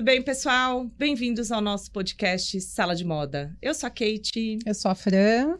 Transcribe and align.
Tudo 0.00 0.06
bem, 0.06 0.22
pessoal? 0.22 0.90
Bem-vindos 0.96 1.52
ao 1.52 1.60
nosso 1.60 1.90
podcast 1.90 2.58
Sala 2.62 2.96
de 2.96 3.04
Moda. 3.04 3.54
Eu 3.60 3.74
sou 3.74 3.86
a 3.86 3.90
Kate. 3.90 4.58
Eu 4.64 4.74
sou 4.74 4.90
a 4.90 4.94
Fran. 4.94 5.58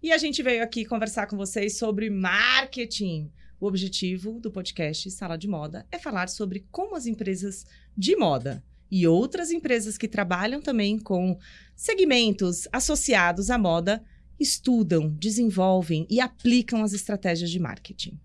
E 0.00 0.12
a 0.12 0.16
gente 0.16 0.44
veio 0.44 0.62
aqui 0.62 0.84
conversar 0.84 1.26
com 1.26 1.36
vocês 1.36 1.76
sobre 1.76 2.08
marketing. 2.08 3.32
O 3.58 3.66
objetivo 3.66 4.38
do 4.38 4.48
podcast 4.48 5.10
Sala 5.10 5.36
de 5.36 5.48
Moda 5.48 5.84
é 5.90 5.98
falar 5.98 6.28
sobre 6.28 6.68
como 6.70 6.94
as 6.94 7.04
empresas 7.04 7.66
de 7.98 8.14
moda 8.14 8.62
e 8.88 9.08
outras 9.08 9.50
empresas 9.50 9.98
que 9.98 10.06
trabalham 10.06 10.62
também 10.62 10.96
com 10.96 11.36
segmentos 11.74 12.68
associados 12.72 13.50
à 13.50 13.58
moda 13.58 14.04
estudam, 14.38 15.10
desenvolvem 15.18 16.06
e 16.08 16.20
aplicam 16.20 16.84
as 16.84 16.92
estratégias 16.92 17.50
de 17.50 17.58
marketing. 17.58 18.16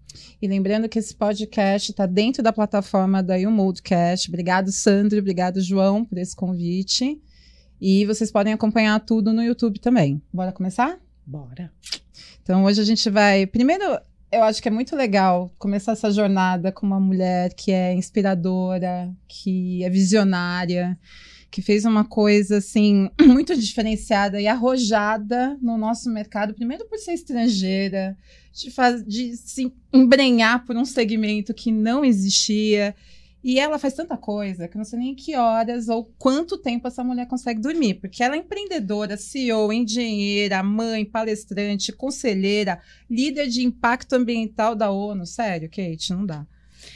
E 0.41 0.47
lembrando 0.47 0.89
que 0.89 0.99
esse 0.99 1.15
podcast 1.15 1.91
está 1.91 2.05
dentro 2.05 2.41
da 2.43 2.53
plataforma 2.53 3.21
da 3.21 3.35
YouMoldcast. 3.35 4.29
Obrigado, 4.29 4.71
Sandro. 4.71 5.19
Obrigado, 5.19 5.61
João, 5.61 6.03
por 6.05 6.17
esse 6.17 6.35
convite. 6.35 7.21
E 7.79 8.05
vocês 8.05 8.31
podem 8.31 8.53
acompanhar 8.53 8.99
tudo 8.99 9.33
no 9.33 9.43
YouTube 9.43 9.79
também. 9.79 10.21
Bora 10.33 10.51
começar? 10.51 10.99
Bora. 11.25 11.71
Então, 12.41 12.63
hoje 12.63 12.81
a 12.81 12.85
gente 12.85 13.09
vai. 13.09 13.45
Primeiro, 13.45 13.83
eu 14.31 14.43
acho 14.43 14.61
que 14.61 14.67
é 14.67 14.71
muito 14.71 14.95
legal 14.95 15.53
começar 15.57 15.93
essa 15.93 16.11
jornada 16.11 16.71
com 16.71 16.85
uma 16.85 16.99
mulher 16.99 17.53
que 17.53 17.71
é 17.71 17.93
inspiradora, 17.93 19.13
que 19.27 19.83
é 19.83 19.89
visionária 19.89 20.97
que 21.55 21.61
fez 21.61 21.85
uma 21.85 22.03
coisa 22.03 22.57
assim 22.57 23.09
muito 23.25 23.57
diferenciada 23.57 24.41
e 24.41 24.45
arrojada 24.45 25.57
no 25.61 25.77
nosso 25.77 26.09
mercado, 26.09 26.53
primeiro 26.53 26.83
por 26.85 26.97
ser 26.97 27.13
estrangeira, 27.13 28.17
de, 28.55 28.71
faz, 28.71 29.05
de 29.05 29.35
se 29.35 29.71
embrenhar 29.91 30.65
por 30.65 30.75
um 30.75 30.85
segmento 30.85 31.53
que 31.53 31.71
não 31.71 32.05
existia. 32.05 32.95
E 33.43 33.59
ela 33.59 33.77
faz 33.77 33.93
tanta 33.93 34.17
coisa 34.17 34.67
que 34.67 34.75
eu 34.75 34.79
não 34.79 34.85
sei 34.85 34.97
nem 34.97 35.13
que 35.13 35.35
horas 35.35 35.87
ou 35.87 36.05
quanto 36.17 36.57
tempo 36.57 36.87
essa 36.87 37.03
mulher 37.03 37.27
consegue 37.27 37.61
dormir, 37.61 37.95
porque 37.95 38.23
ela 38.23 38.35
é 38.35 38.39
empreendedora, 38.39 39.17
CEO, 39.17 39.71
engenheira, 39.71 40.63
mãe, 40.63 41.05
palestrante, 41.05 41.91
conselheira, 41.91 42.81
líder 43.07 43.47
de 43.47 43.63
impacto 43.63 44.13
ambiental 44.13 44.73
da 44.73 44.89
ONU. 44.89 45.27
Sério, 45.27 45.69
Kate, 45.69 46.11
não 46.11 46.25
dá. 46.25 46.47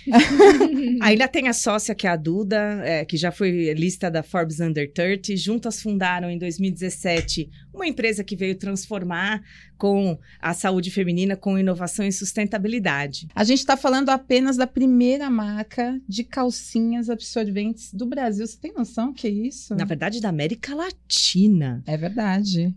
Ainda 1.02 1.28
tem 1.28 1.48
a 1.48 1.54
sócia, 1.54 1.96
que 1.96 2.08
é 2.08 2.10
a 2.10 2.16
Duda, 2.16 2.82
é, 2.84 3.06
que 3.06 3.18
já 3.18 3.32
foi 3.32 3.74
lista 3.74 4.10
da 4.10 4.24
Forbes 4.24 4.60
Under 4.60 4.92
30. 4.92 5.36
Juntas 5.36 5.82
fundaram 5.82 6.30
em 6.30 6.38
2017 6.38 7.50
uma 7.74 7.88
empresa 7.88 8.24
que 8.24 8.36
veio 8.36 8.56
transformar 8.56 9.42
com 9.78 10.20
a 10.42 10.54
saúde 10.54 10.92
feminina 10.92 11.38
com 11.38 11.58
inovação 11.58 12.06
e 12.06 12.12
sustentabilidade. 12.12 13.28
A 13.34 13.44
gente 13.44 13.60
está 13.60 13.78
falando 13.78 14.10
apenas 14.10 14.58
da 14.58 14.68
primeira 14.68 15.30
marca 15.30 16.00
de 16.08 16.24
calcinhas 16.24 17.10
absorventes 17.10 17.94
do 17.94 18.06
Brasil. 18.06 18.46
Você 18.46 18.58
tem 18.58 18.74
noção 18.74 19.14
que 19.14 19.28
é 19.28 19.30
isso? 19.30 19.74
Na 19.76 19.86
verdade, 19.86 20.20
da 20.20 20.30
América 20.30 20.76
Latina. 20.76 21.82
É 21.86 21.96
verdade. 21.96 22.76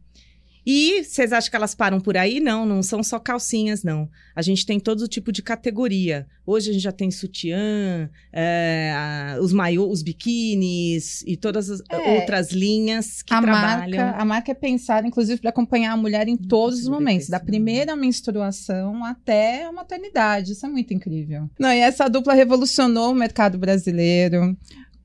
E 0.65 1.03
vocês 1.03 1.33
acham 1.33 1.51
que 1.51 1.57
elas 1.57 1.75
param 1.75 2.01
por 2.01 2.17
aí? 2.17 2.39
Não, 2.39 2.65
não 2.65 2.83
são 2.83 3.03
só 3.03 3.19
calcinhas, 3.19 3.83
não. 3.83 4.09
A 4.35 4.43
gente 4.43 4.65
tem 4.65 4.79
todo 4.79 5.09
tipo 5.09 5.33
de 5.33 5.43
categoria. 5.43 6.27
Hoje 6.47 6.71
a 6.71 6.73
gente 6.73 6.83
já 6.83 6.93
tem 6.93 7.11
sutiã, 7.11 8.09
é, 8.33 9.37
os 9.41 9.53
maiô, 9.53 9.89
os 9.89 10.03
biquínis 10.03 11.23
e 11.27 11.37
todas 11.37 11.69
as 11.69 11.83
é, 11.91 12.21
outras 12.21 12.53
linhas 12.53 13.23
que 13.23 13.35
a 13.35 13.41
trabalham. 13.41 14.05
Marca, 14.05 14.21
a 14.21 14.25
marca 14.25 14.53
é 14.53 14.55
pensada, 14.55 15.07
inclusive, 15.07 15.41
para 15.41 15.51
acompanhar 15.51 15.93
a 15.93 15.97
mulher 15.97 16.29
em 16.29 16.37
todos 16.37 16.81
os 16.81 16.89
momentos, 16.89 17.29
da 17.29 17.41
primeira 17.41 17.97
menstruação 17.97 19.05
até 19.05 19.65
a 19.65 19.73
maternidade. 19.73 20.53
Isso 20.53 20.65
é 20.65 20.69
muito 20.69 20.95
incrível. 20.95 21.51
Não, 21.59 21.73
e 21.73 21.79
essa 21.79 22.09
dupla 22.09 22.35
revolucionou 22.35 23.11
o 23.11 23.15
mercado 23.15 23.59
brasileiro, 23.59 24.57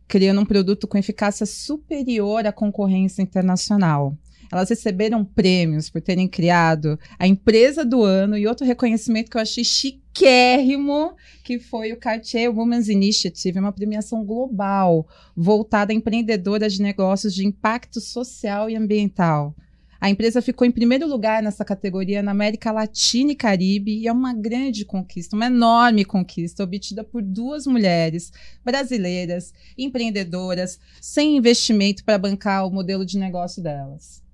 criando 0.08 0.42
um 0.42 0.46
produto 0.46 0.88
com 0.88 0.98
eficácia 0.98 1.46
superior 1.46 2.46
à 2.46 2.52
concorrência 2.52 3.22
internacional. 3.22 4.16
Elas 4.52 4.70
receberam 4.70 5.26
prêmios 5.26 5.90
por 5.90 6.02
terem 6.02 6.28
criado 6.28 7.00
a 7.20 7.28
empresa 7.28 7.84
do 7.84 8.04
ano 8.04 8.38
e 8.38 8.48
outro 8.48 8.66
reconhecimento 8.66 9.30
que 9.30 9.38
eu 9.38 9.42
achei 9.42 9.64
chiquérrimo, 9.64 11.16
que 11.44 11.60
foi 11.60 11.92
o 11.92 11.98
Cartier 11.98 12.50
Women's 12.50 12.88
Initiative, 12.88 13.60
uma 13.60 13.72
premiação 13.72 14.26
global 14.26 15.08
voltada 15.36 15.92
a 15.92 15.96
empreendedoras 15.96 16.74
de 16.74 16.82
negócios 16.82 17.34
de 17.34 17.46
impacto 17.46 18.00
social 18.00 18.70
e 18.70 18.76
ambiental. 18.76 19.56
A 20.00 20.10
empresa 20.10 20.42
ficou 20.42 20.66
em 20.66 20.72
primeiro 20.72 21.08
lugar 21.08 21.42
nessa 21.42 21.66
categoria 21.66 22.22
na 22.22 22.32
América 22.32 22.72
Latina 22.72 23.32
e 23.32 23.36
Caribe 23.36 23.98
e 23.98 24.08
é 24.08 24.12
uma 24.12 24.34
grande 24.34 24.86
conquista, 24.86 25.36
uma 25.36 25.48
enorme 25.48 26.06
conquista 26.06 26.64
obtida 26.64 27.04
por 27.04 27.22
duas 27.24 27.66
mulheres 27.66 28.32
brasileiras, 28.64 29.54
empreendedoras, 29.78 30.80
sem 31.02 31.36
investimento 31.36 32.04
para 32.04 32.18
bancar 32.20 32.68
o 32.68 32.72
modelo 32.72 33.04
de 33.04 33.18
negócio 33.18 33.62
delas. 33.62 34.27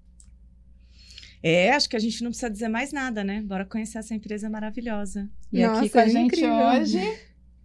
É, 1.44 1.72
acho 1.74 1.90
que 1.90 1.98
a 1.98 2.00
gente 2.00 2.24
não 2.24 2.32
precisa 2.32 2.50
dizer 2.50 2.70
mais 2.70 2.94
nada, 2.94 3.22
né? 3.22 3.42
Bora 3.42 3.66
conhecer 3.66 3.98
essa 3.98 4.16
empresa 4.16 4.50
maravilhosa. 4.50 5.30
E 5.52 5.62
Nossa, 5.62 5.82
aqui 5.82 5.90
com 5.90 6.00
a 6.00 6.04
é 6.04 6.10
gente 6.10 6.26
incrível. 6.28 6.56
hoje. 6.56 6.98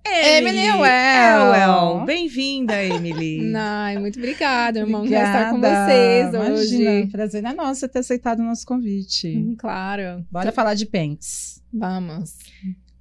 Emily, 0.04 0.58
Emily 0.58 0.80
Well. 0.80 2.04
Bem-vinda, 2.04 2.82
Emily. 2.82 3.52
Ai, 3.54 3.96
muito 3.98 4.18
obrigada, 4.18 4.80
irmão, 4.80 5.02
por 5.02 5.12
estar 5.12 5.50
com 5.50 5.60
vocês 5.60 6.34
Imagina, 6.34 6.90
hoje. 6.90 7.06
Prazer 7.06 7.44
é 7.44 7.52
nosso 7.52 7.88
ter 7.88 8.00
aceitado 8.00 8.40
o 8.40 8.44
nosso 8.44 8.66
convite. 8.66 9.28
Hum, 9.28 9.54
claro. 9.56 10.26
Bora 10.28 10.50
falar 10.50 10.74
de 10.74 10.84
pentes. 10.84 11.62
Vamos. 11.72 12.36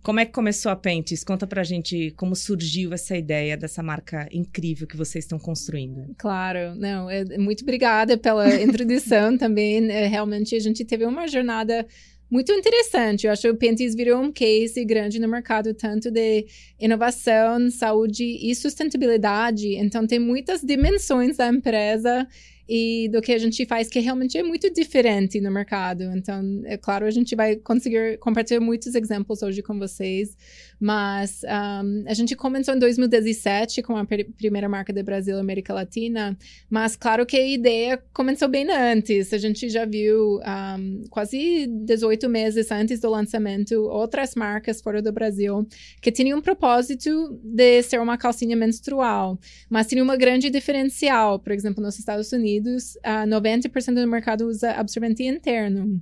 Como 0.07 0.22
é 0.22 0.25
que 0.25 0.31
começou 0.31 0.72
a 0.72 0.75
Pentes? 0.78 1.22
Conta 1.22 1.45
pra 1.45 1.66
gente 1.66 2.12
como 2.12 2.34
surgiu 2.34 2.94
essa 2.94 3.18
ideia 3.18 3.57
dessa 3.57 3.84
marca 3.84 4.25
incrível 4.31 4.88
que 4.88 4.95
vocês 4.95 5.25
estão 5.25 5.38
construindo. 5.38 6.16
Claro, 6.18 6.73
não, 6.75 7.09
é, 7.09 7.38
muito 7.38 7.63
obrigada 7.63 8.18
pela 8.18 8.47
introdução 8.63 9.38
também. 9.38 9.91
É, 9.91 10.07
realmente 10.07 10.56
a 10.56 10.59
gente 10.59 10.85
teve 10.85 11.03
uma 11.03 11.28
jornada 11.28 11.85
muito 12.31 12.53
interessante. 12.53 13.28
Eu 13.28 13.34
acho 13.34 13.41
que 13.41 13.50
o 13.50 13.57
Pentes 13.57 13.94
virou 13.94 14.22
um 14.22 14.31
case 14.31 14.85
grande 14.85 15.19
no 15.19 15.28
mercado, 15.28 15.73
tanto 15.73 16.09
de 16.09 16.45
inovação, 16.79 17.69
saúde 17.69 18.24
e 18.24 18.56
sustentabilidade. 18.56 19.75
Então, 19.75 20.07
tem 20.07 20.19
muitas 20.19 20.62
dimensões 20.62 21.35
da 21.35 21.50
empresa 21.50 22.25
e 22.67 23.07
do 23.09 23.22
que 23.22 23.31
a 23.31 23.38
gente 23.38 23.66
faz, 23.66 23.88
que 23.88 24.00
realmente 24.00 24.38
é 24.38 24.44
muito 24.44 24.72
diferente 24.72 25.39
no 25.39 25.51
mercado. 25.51 26.03
Então, 26.16 26.61
é 26.66 26.78
claro, 26.78 27.05
a 27.05 27.11
gente 27.11 27.35
vai 27.35 27.55
conseguir 27.55 28.17
compartilhar 28.19 28.59
muitos 28.59 28.94
exemplos 28.94 29.41
hoje 29.41 29.61
com 29.61 29.78
vocês, 29.79 30.35
mas 30.79 31.41
um, 31.43 32.03
a 32.07 32.13
gente 32.13 32.35
começou 32.35 32.73
em 32.73 32.79
2017 32.79 33.81
com 33.81 33.97
a 33.97 34.05
primeira 34.05 34.69
marca 34.69 34.93
do 34.93 35.03
Brasil 35.03 35.38
América 35.38 35.73
Latina, 35.73 36.38
mas 36.69 36.95
claro 36.95 37.25
que 37.25 37.38
a 37.38 37.47
ideia 37.47 38.01
começou 38.13 38.47
bem 38.47 38.69
antes. 38.69 39.33
A 39.33 39.38
gente 39.38 39.69
já 39.69 39.85
viu 39.85 40.39
um, 40.39 41.03
quase 41.09 41.67
18 41.67 42.29
meses 42.29 42.71
antes 42.71 42.99
do 42.99 43.09
lançamento 43.09 43.73
outras 43.85 44.35
marcas 44.35 44.81
fora 44.81 45.01
do 45.01 45.11
Brasil 45.11 45.67
que 46.01 46.11
tinham 46.11 46.39
um 46.39 46.41
propósito 46.41 47.39
de 47.44 47.81
ser 47.83 47.99
uma 47.99 48.17
calcinha 48.17 48.55
menstrual, 48.55 49.39
mas 49.69 49.88
tinha 49.88 50.03
uma 50.03 50.15
grande 50.15 50.49
diferencial. 50.49 51.39
Por 51.39 51.51
exemplo, 51.51 51.83
nos 51.83 51.97
Estados 51.97 52.31
Unidos, 52.31 52.95
uh, 52.97 53.27
90% 53.27 53.95
do 53.95 54.07
mercado 54.07 54.47
usa 54.47 54.71
absorvente 54.71 55.23
interno. 55.23 55.99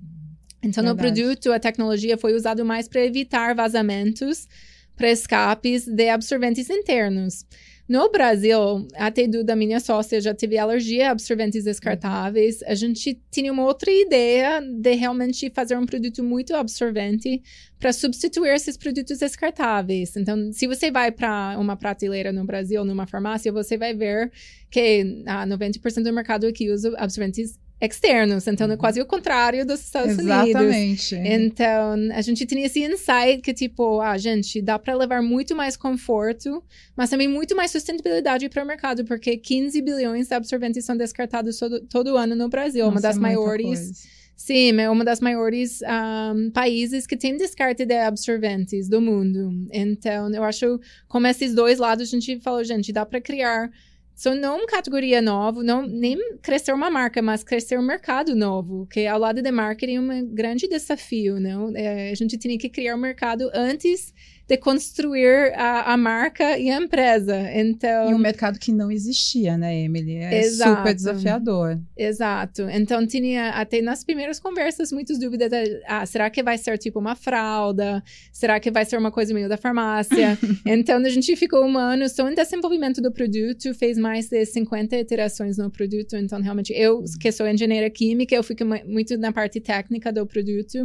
Então, 0.66 0.84
Verdade. 0.84 0.88
no 0.88 1.26
produto, 1.26 1.54
a 1.54 1.60
tecnologia 1.60 2.18
foi 2.18 2.34
usada 2.34 2.64
mais 2.64 2.88
para 2.88 3.06
evitar 3.06 3.56
vazamentos 3.56 4.48
para 4.96 5.12
escapes 5.12 5.86
de 5.86 6.10
absorventes 6.10 6.70
internos. 6.70 7.46
No 7.88 8.10
Brasil, 8.10 8.88
a 8.96 9.12
Tedu 9.12 9.44
da 9.44 9.56
minha 9.56 9.80
sócia 9.80 10.20
já 10.20 10.34
teve 10.34 10.58
alergia 10.58 11.10
a 11.10 11.12
absorventes 11.12 11.64
descartáveis. 11.66 12.64
A 12.64 12.74
gente 12.74 13.22
tinha 13.30 13.54
uma 13.54 13.64
outra 13.64 13.92
ideia 13.92 14.60
de 14.60 14.96
realmente 14.96 15.52
fazer 15.52 15.78
um 15.78 15.86
produto 15.86 16.24
muito 16.24 16.56
absorvente 16.56 17.44
para 17.78 17.94
substituir 17.94 18.56
esses 18.56 18.76
produtos 18.76 19.20
descartáveis. 19.20 20.18
Então, 20.18 20.52
se 20.52 20.66
você 20.66 20.90
vai 20.90 21.12
para 21.12 21.58
uma 21.60 21.78
prateleira 21.78 22.32
no 22.32 22.44
Brasil, 22.44 22.84
numa 22.84 23.06
farmácia, 23.06 23.52
você 23.52 23.78
vai 23.78 23.94
ver 23.94 24.32
que 24.72 25.24
ah, 25.28 25.46
90% 25.46 26.02
do 26.02 26.12
mercado 26.12 26.48
aqui 26.48 26.72
usa 26.72 26.92
absorventes 26.98 27.60
externos, 27.80 28.48
então 28.48 28.68
é 28.68 28.72
uhum. 28.72 28.78
quase 28.78 29.02
o 29.02 29.06
contrário 29.06 29.66
dos 29.66 29.82
Estados 29.82 30.18
Exatamente. 30.18 31.16
Unidos. 31.16 31.32
Então, 31.34 31.96
a 32.14 32.22
gente 32.22 32.46
tinha 32.46 32.66
esse 32.66 32.82
insight 32.82 33.42
que 33.42 33.54
tipo, 33.54 34.00
ah, 34.00 34.18
gente, 34.18 34.62
dá 34.62 34.80
para 34.80 34.96
levar 34.96 35.22
muito 35.22 35.56
mais 35.56 35.76
conforto, 35.76 36.64
mas 36.96 37.10
também 37.10 37.28
muito 37.28 37.56
mais 37.56 37.72
sustentabilidade 37.72 38.48
para 38.50 38.64
o 38.64 38.68
mercado, 38.68 39.04
porque 39.04 39.36
15 39.38 39.82
bilhões 39.82 40.28
de 40.28 40.34
absorventes 40.34 40.86
são 40.86 40.96
descartados 40.96 41.60
todo, 41.60 41.82
todo 41.82 42.18
ano 42.18 42.36
no 42.36 42.48
Brasil, 42.48 42.86
Nossa, 42.86 42.96
uma 42.96 43.02
das 43.02 43.18
é 43.18 43.20
maiores 43.20 44.16
Sim, 44.36 44.80
é 44.80 44.90
uma 44.90 45.06
das 45.06 45.22
maiores 45.22 45.82
um, 45.82 46.52
países 46.52 47.08
que 47.08 47.16
tem 47.16 47.38
descarte 47.38 47.86
de 47.86 47.96
absorventes 47.96 48.90
do 48.90 49.00
mundo. 49.00 49.66
Então, 49.72 50.30
eu 50.34 50.44
acho 50.44 50.80
como 51.08 51.26
esses 51.26 51.56
dois 51.56 51.80
lados 51.80 52.10
a 52.10 52.12
gente 52.12 52.40
falou, 52.42 52.64
gente, 52.64 52.92
dá 52.92 53.06
para 53.06 53.22
criar 53.22 53.72
só 54.16 54.34
não 54.34 54.60
uma 54.60 54.66
categoria 54.68 55.22
nova, 55.22 55.62
não 55.62 55.86
nem 55.86 56.18
crescer 56.42 56.74
uma 56.74 56.90
marca, 56.90 57.22
mas 57.22 57.44
crescer 57.44 57.78
um 57.78 57.84
mercado 57.84 58.34
novo, 58.34 58.88
que 58.88 59.06
ao 59.06 59.20
lado 59.20 59.42
de 59.42 59.52
marketing 59.52 59.96
é 59.96 60.00
um 60.00 60.26
grande 60.28 60.68
desafio, 60.68 61.40
não? 61.40 61.76
É, 61.76 62.12
a 62.12 62.16
gente 62.16 62.38
tinha 62.38 62.58
que 62.58 62.70
criar 62.70 62.96
um 62.96 63.00
mercado 63.00 63.52
antes 63.54 64.14
de 64.48 64.58
construir 64.58 65.54
a, 65.56 65.94
a 65.94 65.98
marca 65.98 66.58
e 66.58 66.70
a 66.70 66.78
empresa. 66.78 67.36
Então, 67.54 68.12
e 68.12 68.14
um 68.14 68.18
mercado 68.18 68.60
que 68.60 68.72
não 68.72 68.92
existia, 68.92 69.58
né, 69.58 69.76
Emily? 69.82 70.18
É 70.18 70.40
Exato. 70.40 70.78
super 70.78 70.94
desafiador. 70.94 71.80
Exato. 71.98 72.70
Então, 72.70 73.06
tinha 73.08 73.50
até 73.50 73.82
nas 73.82 74.04
primeiras 74.04 74.40
conversas 74.40 74.92
muitas 74.92 75.18
dúvidas. 75.18 75.50
De, 75.50 75.82
ah, 75.88 76.06
será 76.06 76.30
que 76.30 76.44
vai 76.44 76.60
ser 76.60 76.78
tipo 76.78 77.00
uma 77.00 77.16
fralda? 77.16 78.04
Será 78.32 78.60
que 78.60 78.70
vai 78.70 78.86
ser 78.86 78.98
uma 78.98 79.12
coisa 79.12 79.34
meio 79.34 79.50
da 79.50 79.58
farmácia? 79.58 80.38
então, 80.64 80.98
a 80.98 81.10
gente 81.10 81.36
ficou 81.36 81.66
um 81.66 81.78
ano 81.78 82.08
só 82.08 82.30
em 82.30 82.36
desenvolvimento 82.36 83.02
do 83.02 83.12
produto, 83.12 83.74
fez 83.74 83.98
mais 83.98 84.30
de 84.30 84.46
50 84.46 84.96
iterações 84.96 85.58
no 85.58 85.72
produto. 85.72 86.16
Então, 86.16 86.40
realmente, 86.40 86.72
eu, 86.72 87.04
que 87.20 87.32
sou 87.32 87.48
engenheira 87.48 87.90
química, 87.90 88.36
eu 88.36 88.44
fico 88.44 88.64
muito 88.86 89.18
na 89.18 89.32
parte 89.32 89.60
técnica 89.60 90.14
do 90.14 90.24
produto. 90.28 90.84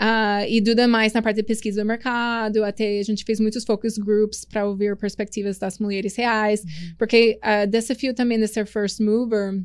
Uh, 0.00 0.46
e 0.48 0.60
Duda 0.60 0.86
mais 0.86 1.12
na 1.12 1.20
parte 1.20 1.38
de 1.38 1.42
pesquisa 1.42 1.82
do 1.82 1.86
mercado, 1.86 2.62
até 2.64 3.00
a 3.00 3.02
gente 3.02 3.24
fez 3.24 3.40
muitos 3.40 3.64
focus 3.64 3.98
groups 3.98 4.44
para 4.44 4.64
ouvir 4.64 4.96
perspectivas 4.96 5.58
das 5.58 5.78
mulheres 5.80 6.14
reais, 6.14 6.62
uhum. 6.62 6.94
porque 6.96 7.38
o 7.42 7.64
uh, 7.64 7.66
desafio 7.66 8.14
também 8.14 8.38
de 8.38 8.46
ser 8.46 8.64
first 8.66 9.00
mover 9.00 9.60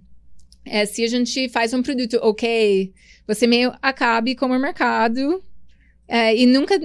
é 0.65 0.85
se 0.85 1.03
a 1.03 1.07
gente 1.07 1.49
faz 1.49 1.73
um 1.73 1.83
produto 1.83 2.17
ok, 2.21 2.91
você 3.27 3.45
meio 3.45 3.73
acabe 3.81 4.33
com 4.33 4.47
o 4.47 4.59
mercado 4.59 5.43
é, 6.07 6.35
e 6.35 6.45
nunca, 6.45 6.75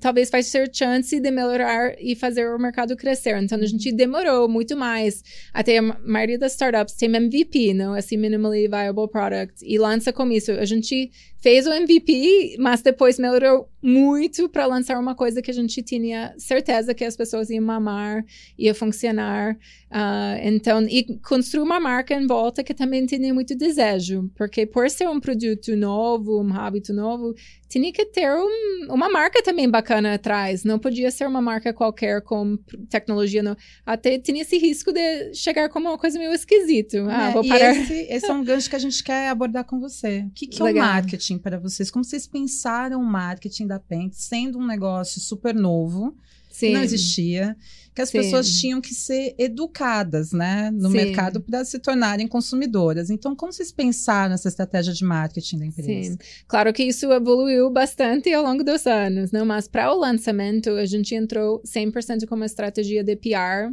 talvez, 0.00 0.30
vai 0.30 0.42
ser 0.42 0.70
chance 0.72 1.18
de 1.18 1.30
melhorar 1.30 1.96
e 1.98 2.14
fazer 2.14 2.46
o 2.48 2.58
mercado 2.58 2.94
crescer. 2.96 3.36
Então, 3.42 3.58
a 3.58 3.66
gente 3.66 3.90
demorou 3.90 4.46
muito 4.46 4.76
mais. 4.76 5.22
Até 5.54 5.78
a 5.78 5.82
maioria 5.82 6.38
das 6.38 6.52
startups 6.52 6.94
tem 6.94 7.08
MVP, 7.08 7.72
não? 7.72 7.94
Assim, 7.94 8.16
Minimally 8.16 8.68
Viable 8.68 9.08
Product. 9.10 9.54
E 9.62 9.78
lança 9.78 10.12
com 10.12 10.30
isso. 10.30 10.52
A 10.52 10.66
gente 10.66 11.10
fez 11.42 11.66
o 11.66 11.72
MVP, 11.72 12.56
mas 12.58 12.82
depois 12.82 13.18
melhorou 13.18 13.68
muito 13.82 14.48
para 14.48 14.64
lançar 14.64 14.96
uma 14.98 15.12
coisa 15.12 15.42
que 15.42 15.50
a 15.50 15.54
gente 15.54 15.82
tinha 15.82 16.32
certeza 16.38 16.94
que 16.94 17.04
as 17.04 17.16
pessoas 17.16 17.50
iam 17.50 17.68
amar, 17.68 18.24
ia 18.56 18.72
funcionar. 18.72 19.58
Uh, 19.90 20.38
então, 20.40 20.82
e 20.88 21.18
construir 21.18 21.64
uma 21.64 21.80
marca 21.80 22.14
em 22.14 22.26
volta 22.26 22.62
que 22.62 22.72
também 22.72 23.04
tinha 23.04 23.34
muito 23.34 23.56
desejo, 23.56 24.30
porque 24.36 24.64
por 24.64 24.88
ser 24.88 25.08
um 25.08 25.18
produto 25.18 25.76
novo, 25.76 26.40
um 26.40 26.54
hábito 26.54 26.92
novo, 26.94 27.34
tinha 27.68 27.92
que 27.92 28.04
ter 28.04 28.30
um, 28.30 28.86
uma 28.90 29.08
marca 29.08 29.42
também 29.42 29.68
bacana 29.68 30.14
atrás. 30.14 30.62
Não 30.62 30.78
podia 30.78 31.10
ser 31.10 31.26
uma 31.26 31.40
marca 31.40 31.72
qualquer 31.72 32.20
com 32.22 32.58
tecnologia. 32.90 33.42
Não. 33.42 33.56
Até 33.84 34.18
tinha 34.18 34.42
esse 34.42 34.58
risco 34.58 34.92
de 34.92 35.34
chegar 35.34 35.70
como 35.70 35.88
uma 35.88 35.96
coisa 35.96 36.18
meio 36.18 36.32
esquisita. 36.32 37.02
Ah, 37.08 37.30
é, 37.30 37.32
vou 37.32 37.46
parar. 37.48 37.74
Esse, 37.74 37.94
esse, 38.10 38.26
é 38.26 38.32
um 38.32 38.44
gancho 38.44 38.68
que 38.68 38.76
a 38.76 38.78
gente 38.78 39.02
quer 39.02 39.30
abordar 39.30 39.64
com 39.64 39.80
você. 39.80 40.26
O 40.28 40.30
que, 40.34 40.46
que 40.46 40.62
é 40.62 40.64
o 40.64 40.74
marketing? 40.74 41.31
Marketing 41.32 41.38
para 41.38 41.58
vocês? 41.58 41.90
Como 41.90 42.04
vocês 42.04 42.26
pensaram 42.26 43.00
o 43.00 43.04
marketing 43.04 43.66
da 43.66 43.78
Pent 43.78 44.12
sendo 44.14 44.58
um 44.58 44.66
negócio 44.66 45.20
super 45.20 45.54
novo, 45.54 46.16
Sim. 46.50 46.68
que 46.68 46.72
não 46.74 46.82
existia, 46.82 47.56
que 47.94 48.02
as 48.02 48.10
Sim. 48.10 48.18
pessoas 48.18 48.50
tinham 48.60 48.80
que 48.80 48.94
ser 48.94 49.34
educadas, 49.38 50.32
né, 50.32 50.70
no 50.70 50.90
Sim. 50.90 50.96
mercado 50.96 51.40
para 51.40 51.64
se 51.64 51.78
tornarem 51.78 52.26
consumidoras. 52.28 53.10
Então, 53.10 53.34
como 53.34 53.52
vocês 53.52 53.72
pensaram 53.72 54.34
essa 54.34 54.48
estratégia 54.48 54.92
de 54.92 55.04
marketing 55.04 55.58
da 55.58 55.66
empresa? 55.66 56.12
Sim, 56.12 56.18
claro 56.46 56.72
que 56.72 56.82
isso 56.82 57.10
evoluiu 57.10 57.70
bastante 57.70 58.32
ao 58.32 58.42
longo 58.44 58.62
dos 58.62 58.86
anos, 58.86 59.30
não? 59.30 59.44
Mas 59.44 59.66
para 59.66 59.92
o 59.92 59.98
lançamento 59.98 60.70
a 60.70 60.86
gente 60.86 61.14
entrou 61.14 61.62
100% 61.64 62.26
com 62.26 62.34
uma 62.34 62.46
estratégia 62.46 63.02
de 63.02 63.16
PR. 63.16 63.72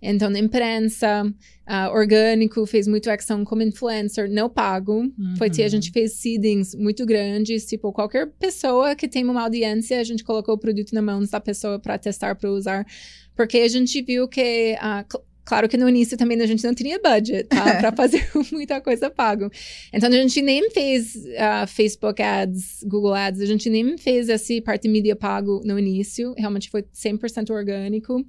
Então, 0.00 0.30
imprensa, 0.36 1.24
uh, 1.24 1.92
orgânico, 1.92 2.64
fez 2.66 2.86
muito 2.86 3.10
ação 3.10 3.44
como 3.44 3.62
influencer, 3.62 4.30
não 4.30 4.48
pago. 4.48 5.00
Uhum. 5.00 5.36
Foi 5.36 5.50
que 5.50 5.62
a 5.62 5.68
gente 5.68 5.90
fez 5.90 6.14
seedings 6.14 6.74
muito 6.74 7.04
grandes, 7.04 7.66
tipo, 7.66 7.92
qualquer 7.92 8.30
pessoa 8.38 8.94
que 8.94 9.08
tem 9.08 9.24
uma 9.24 9.42
audiência, 9.42 9.98
a 10.00 10.04
gente 10.04 10.22
colocou 10.22 10.54
o 10.54 10.58
produto 10.58 10.94
na 10.94 11.02
mão 11.02 11.22
da 11.24 11.40
pessoa 11.40 11.78
para 11.78 11.98
testar, 11.98 12.34
para 12.36 12.50
usar. 12.50 12.86
Porque 13.34 13.58
a 13.58 13.68
gente 13.68 14.00
viu 14.02 14.28
que, 14.28 14.76
uh, 14.76 15.20
Claro 15.48 15.66
que 15.66 15.78
no 15.78 15.88
início 15.88 16.14
também 16.18 16.38
a 16.42 16.46
gente 16.46 16.62
não 16.62 16.74
tinha 16.74 17.00
budget, 17.00 17.44
tá? 17.44 17.76
para 17.76 17.90
fazer 17.90 18.28
muita 18.52 18.82
coisa 18.82 19.08
pago. 19.08 19.50
Então 19.90 20.06
a 20.10 20.12
gente 20.12 20.42
nem 20.42 20.68
fez 20.68 21.14
uh, 21.16 21.66
Facebook 21.66 22.22
Ads, 22.22 22.84
Google 22.84 23.14
Ads, 23.14 23.40
a 23.40 23.46
gente 23.46 23.70
nem 23.70 23.96
fez 23.96 24.28
essa 24.28 24.52
parte 24.60 24.86
mídia 24.86 25.16
pago 25.16 25.62
no 25.64 25.78
início. 25.78 26.34
Realmente 26.36 26.68
foi 26.68 26.82
100% 26.82 27.48
orgânico 27.48 28.22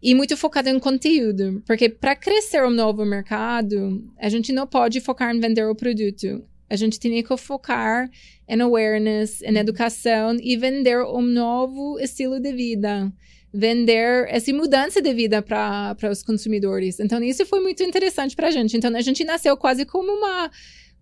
e 0.00 0.14
muito 0.14 0.36
focado 0.36 0.68
em 0.68 0.78
conteúdo, 0.78 1.60
porque 1.66 1.88
para 1.88 2.14
crescer 2.14 2.64
um 2.64 2.70
novo 2.70 3.04
mercado, 3.04 4.08
a 4.16 4.28
gente 4.28 4.52
não 4.52 4.64
pode 4.64 5.00
focar 5.00 5.34
em 5.34 5.40
vender 5.40 5.64
o 5.64 5.74
produto. 5.74 6.40
A 6.68 6.76
gente 6.76 7.00
tinha 7.00 7.20
que 7.20 7.36
focar 7.36 8.08
em 8.48 8.60
awareness, 8.60 9.42
em 9.42 9.56
educação 9.58 10.36
e 10.40 10.56
vender 10.56 11.02
um 11.02 11.20
novo 11.20 11.98
estilo 11.98 12.38
de 12.38 12.52
vida 12.52 13.12
vender 13.52 14.26
essa 14.28 14.52
mudança 14.52 15.02
de 15.02 15.12
vida 15.12 15.42
para 15.42 15.96
os 16.10 16.22
consumidores. 16.22 17.00
Então, 17.00 17.22
isso 17.22 17.44
foi 17.46 17.60
muito 17.60 17.82
interessante 17.82 18.36
para 18.36 18.48
a 18.48 18.50
gente. 18.50 18.76
Então, 18.76 18.94
a 18.96 19.00
gente 19.00 19.24
nasceu 19.24 19.56
quase 19.56 19.84
como 19.84 20.12
uma 20.12 20.50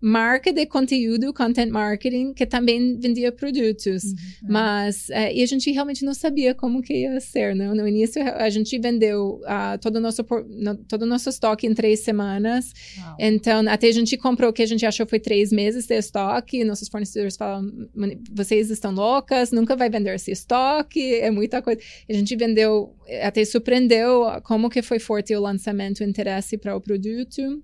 marca 0.01 0.53
de 0.53 0.65
conteúdo, 0.65 1.33
content 1.33 1.69
marketing, 1.69 2.33
que 2.33 2.45
também 2.45 2.97
vendia 2.97 3.31
produtos. 3.31 4.03
Uhum. 4.03 4.15
Mas, 4.49 5.09
é, 5.09 5.33
e 5.33 5.43
a 5.43 5.45
gente 5.45 5.69
realmente 5.71 6.05
não 6.05 6.13
sabia 6.13 6.55
como 6.55 6.81
que 6.81 6.93
ia 6.93 7.19
ser, 7.19 7.55
né? 7.55 7.73
No 7.73 7.87
início, 7.87 8.21
a 8.21 8.49
gente 8.49 8.77
vendeu 8.79 9.41
uh, 9.43 9.77
todo, 9.81 9.97
o 9.97 9.99
nosso, 9.99 10.25
no, 10.49 10.75
todo 10.75 11.03
o 11.03 11.05
nosso 11.05 11.29
estoque 11.29 11.67
em 11.67 11.73
três 11.73 11.99
semanas. 11.99 12.73
Wow. 12.97 13.15
Então, 13.19 13.63
até 13.67 13.87
a 13.87 13.91
gente 13.91 14.17
comprou 14.17 14.49
o 14.49 14.53
que 14.53 14.61
a 14.61 14.65
gente 14.67 14.85
achou 14.85 15.05
foi 15.05 15.19
três 15.19 15.51
meses 15.51 15.85
de 15.85 15.97
estoque. 15.97 16.63
Nossos 16.63 16.87
fornecedores 16.87 17.35
falam, 17.35 17.69
vocês 18.31 18.69
estão 18.69 18.93
loucas, 18.93 19.51
nunca 19.51 19.75
vai 19.75 19.89
vender 19.89 20.15
esse 20.15 20.31
estoque, 20.31 21.15
é 21.15 21.29
muita 21.29 21.61
coisa. 21.61 21.79
A 22.09 22.13
gente 22.13 22.35
vendeu, 22.35 22.95
até 23.21 23.43
surpreendeu 23.43 24.25
como 24.43 24.69
que 24.69 24.81
foi 24.81 24.99
forte 24.99 25.35
o 25.35 25.41
lançamento, 25.41 25.99
o 25.99 26.03
interesse 26.03 26.57
para 26.57 26.75
o 26.75 26.81
produto 26.81 27.61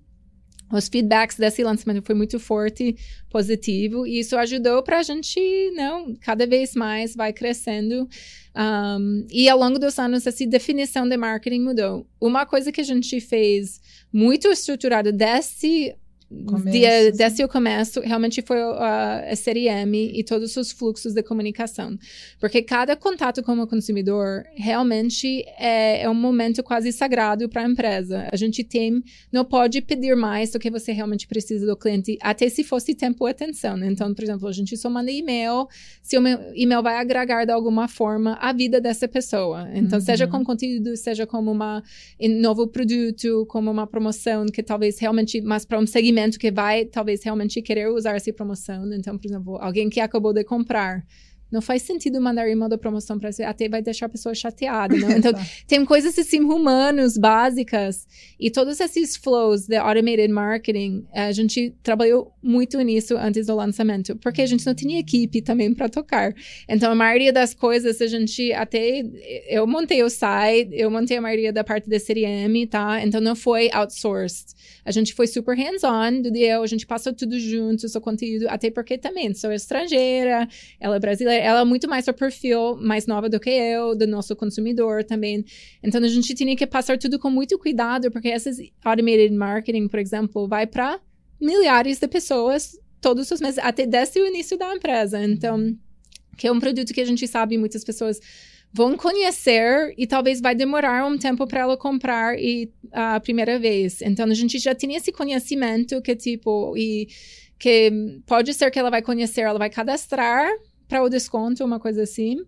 os 0.72 0.88
feedbacks 0.88 1.36
desse 1.36 1.62
lançamento 1.62 2.04
foi 2.04 2.14
muito 2.14 2.40
forte, 2.40 2.96
positivo, 3.30 4.06
e 4.06 4.18
isso 4.18 4.36
ajudou 4.36 4.82
para 4.82 4.98
a 4.98 5.02
gente, 5.02 5.38
não, 5.74 6.14
cada 6.16 6.46
vez 6.46 6.74
mais 6.74 7.14
vai 7.14 7.32
crescendo. 7.32 8.08
Um, 8.56 9.26
e 9.30 9.48
ao 9.48 9.58
longo 9.58 9.78
dos 9.78 9.98
anos, 9.98 10.26
essa 10.26 10.46
definição 10.46 11.08
de 11.08 11.16
marketing 11.16 11.60
mudou. 11.60 12.06
Uma 12.20 12.44
coisa 12.46 12.72
que 12.72 12.80
a 12.80 12.84
gente 12.84 13.20
fez 13.20 13.80
muito 14.12 14.48
estruturado 14.48 15.12
desse 15.12 15.94
Dia, 16.28 17.12
desde 17.12 17.44
o 17.44 17.48
começo, 17.48 18.00
realmente 18.00 18.42
foi 18.42 18.60
a, 18.60 19.28
a 19.30 19.36
série 19.36 19.68
M 19.68 20.10
e 20.12 20.24
todos 20.24 20.56
os 20.56 20.72
fluxos 20.72 21.14
de 21.14 21.22
comunicação. 21.22 21.96
Porque 22.40 22.62
cada 22.62 22.96
contato 22.96 23.44
com 23.44 23.52
o 23.60 23.66
consumidor 23.66 24.42
realmente 24.56 25.44
é, 25.56 26.02
é 26.02 26.10
um 26.10 26.14
momento 26.14 26.64
quase 26.64 26.90
sagrado 26.90 27.48
para 27.48 27.62
a 27.62 27.68
empresa. 27.68 28.28
A 28.32 28.36
gente 28.36 28.64
tem, 28.64 29.04
não 29.30 29.44
pode 29.44 29.80
pedir 29.80 30.16
mais 30.16 30.50
do 30.50 30.58
que 30.58 30.68
você 30.68 30.90
realmente 30.90 31.28
precisa 31.28 31.64
do 31.64 31.76
cliente, 31.76 32.18
até 32.20 32.48
se 32.48 32.64
fosse 32.64 32.92
tempo 32.92 33.28
e 33.28 33.30
atenção. 33.30 33.78
Então, 33.84 34.12
por 34.12 34.24
exemplo, 34.24 34.48
a 34.48 34.52
gente 34.52 34.76
só 34.76 34.90
manda 34.90 35.12
e-mail 35.12 35.68
se 36.02 36.18
o 36.18 36.20
meu 36.20 36.40
e-mail 36.56 36.82
vai 36.82 36.96
agregar 36.96 37.44
de 37.44 37.52
alguma 37.52 37.86
forma 37.86 38.36
a 38.40 38.52
vida 38.52 38.80
dessa 38.80 39.06
pessoa. 39.06 39.68
Então, 39.72 40.00
uhum. 40.00 40.04
seja 40.04 40.26
com 40.26 40.42
conteúdo, 40.42 40.96
seja 40.96 41.24
como 41.24 41.52
uma, 41.52 41.84
um 42.20 42.40
novo 42.40 42.66
produto, 42.66 43.46
como 43.46 43.70
uma 43.70 43.86
promoção 43.86 44.44
que 44.46 44.60
talvez 44.60 44.98
realmente, 44.98 45.40
mas 45.40 45.64
para 45.64 45.78
um 45.78 45.86
segmento 45.86 46.15
segmento 46.16 46.38
que 46.38 46.50
vai 46.50 46.86
talvez 46.86 47.22
realmente 47.22 47.60
querer 47.60 47.88
usar 47.90 48.16
essa 48.16 48.32
promoção. 48.32 48.90
Então, 48.92 49.18
por 49.18 49.26
exemplo, 49.26 49.58
alguém 49.60 49.90
que 49.90 50.00
acabou 50.00 50.32
de 50.32 50.42
comprar 50.44 51.04
não 51.50 51.62
faz 51.62 51.82
sentido 51.82 52.20
mandar 52.20 52.48
e-mail 52.48 52.68
da 52.68 52.76
promoção 52.76 53.20
para 53.20 53.30
você, 53.30 53.44
até 53.44 53.68
vai 53.68 53.80
deixar 53.80 54.06
a 54.06 54.08
pessoa 54.08 54.34
chateada, 54.34 54.96
não? 54.96 55.10
Então, 55.16 55.32
tem 55.66 55.84
coisas 55.84 56.18
assim 56.18 56.40
humanos, 56.40 57.16
básicas, 57.16 58.06
e 58.38 58.50
todos 58.50 58.80
esses 58.80 59.16
flows 59.16 59.66
de 59.66 59.76
automated 59.76 60.28
marketing, 60.28 61.06
a 61.14 61.30
gente 61.30 61.72
trabalhou 61.84 62.32
muito 62.42 62.80
nisso 62.80 63.16
antes 63.16 63.46
do 63.46 63.54
lançamento, 63.54 64.16
porque 64.16 64.42
a 64.42 64.46
gente 64.46 64.66
não 64.66 64.74
tinha 64.74 64.98
equipe 64.98 65.40
também 65.40 65.72
para 65.72 65.88
tocar. 65.88 66.34
Então, 66.68 66.90
a 66.90 66.94
maioria 66.96 67.32
das 67.32 67.54
coisas, 67.54 68.00
a 68.00 68.08
gente 68.08 68.52
até, 68.52 69.04
eu 69.48 69.66
montei 69.68 70.02
o 70.02 70.10
site, 70.10 70.70
eu 70.72 70.90
montei 70.90 71.16
a 71.16 71.20
maioria 71.20 71.52
da 71.52 71.62
parte 71.62 71.88
da 71.88 71.98
CRM, 72.00 72.66
tá? 72.68 73.00
Então, 73.04 73.20
não 73.20 73.36
foi 73.36 73.70
outsourced. 73.72 74.55
A 74.84 74.90
gente 74.90 75.14
foi 75.14 75.26
super 75.26 75.56
hands-on 75.56 76.22
do 76.22 76.30
dia, 76.30 76.58
a 76.58 76.66
gente 76.66 76.86
passou 76.86 77.12
tudo 77.12 77.38
junto, 77.38 77.86
o 77.86 78.00
conteúdo, 78.00 78.46
até 78.48 78.70
porque 78.70 78.98
também 78.98 79.32
sou 79.34 79.52
estrangeira, 79.52 80.48
ela 80.80 80.96
é 80.96 80.98
brasileira, 80.98 81.42
ela 81.42 81.60
é 81.60 81.64
muito 81.64 81.88
mais 81.88 82.06
o 82.08 82.12
perfil 82.12 82.76
mais 82.76 83.06
nova 83.06 83.28
do 83.28 83.40
que 83.40 83.50
eu, 83.50 83.94
do 83.96 84.06
nosso 84.06 84.34
consumidor 84.36 85.04
também. 85.04 85.44
Então 85.82 86.02
a 86.02 86.08
gente 86.08 86.34
tinha 86.34 86.56
que 86.56 86.66
passar 86.66 86.98
tudo 86.98 87.18
com 87.18 87.30
muito 87.30 87.58
cuidado, 87.58 88.10
porque 88.10 88.28
esses 88.28 88.58
automated 88.84 89.32
marketing, 89.32 89.88
por 89.88 89.98
exemplo, 89.98 90.46
vai 90.48 90.66
para 90.66 91.00
milhares 91.40 91.98
de 91.98 92.08
pessoas 92.08 92.78
todos 93.00 93.30
os 93.30 93.40
meses, 93.40 93.58
até 93.58 93.86
desde 93.86 94.20
o 94.20 94.26
início 94.26 94.58
da 94.58 94.74
empresa. 94.74 95.22
Então, 95.22 95.76
que 96.36 96.46
é 96.46 96.52
um 96.52 96.60
produto 96.60 96.92
que 96.92 97.00
a 97.00 97.04
gente 97.04 97.26
sabe 97.26 97.58
muitas 97.58 97.84
pessoas 97.84 98.20
vão 98.72 98.96
conhecer 98.96 99.94
e 99.96 100.06
talvez 100.06 100.40
vai 100.40 100.54
demorar 100.54 101.06
um 101.06 101.16
tempo 101.16 101.46
para 101.46 101.60
ela 101.60 101.76
comprar 101.76 102.38
e 102.38 102.70
a 102.92 103.18
primeira 103.20 103.58
vez. 103.58 104.02
Então 104.02 104.26
a 104.26 104.34
gente 104.34 104.58
já 104.58 104.74
tinha 104.74 104.98
esse 104.98 105.10
conhecimento 105.12 106.02
que 106.02 106.14
tipo 106.14 106.76
e 106.76 107.08
que 107.58 108.20
pode 108.26 108.52
ser 108.52 108.70
que 108.70 108.78
ela 108.78 108.90
vai 108.90 109.00
conhecer, 109.00 109.42
ela 109.42 109.58
vai 109.58 109.70
cadastrar 109.70 110.50
para 110.88 111.02
o 111.02 111.08
desconto, 111.08 111.64
uma 111.64 111.80
coisa 111.80 112.02
assim. 112.02 112.38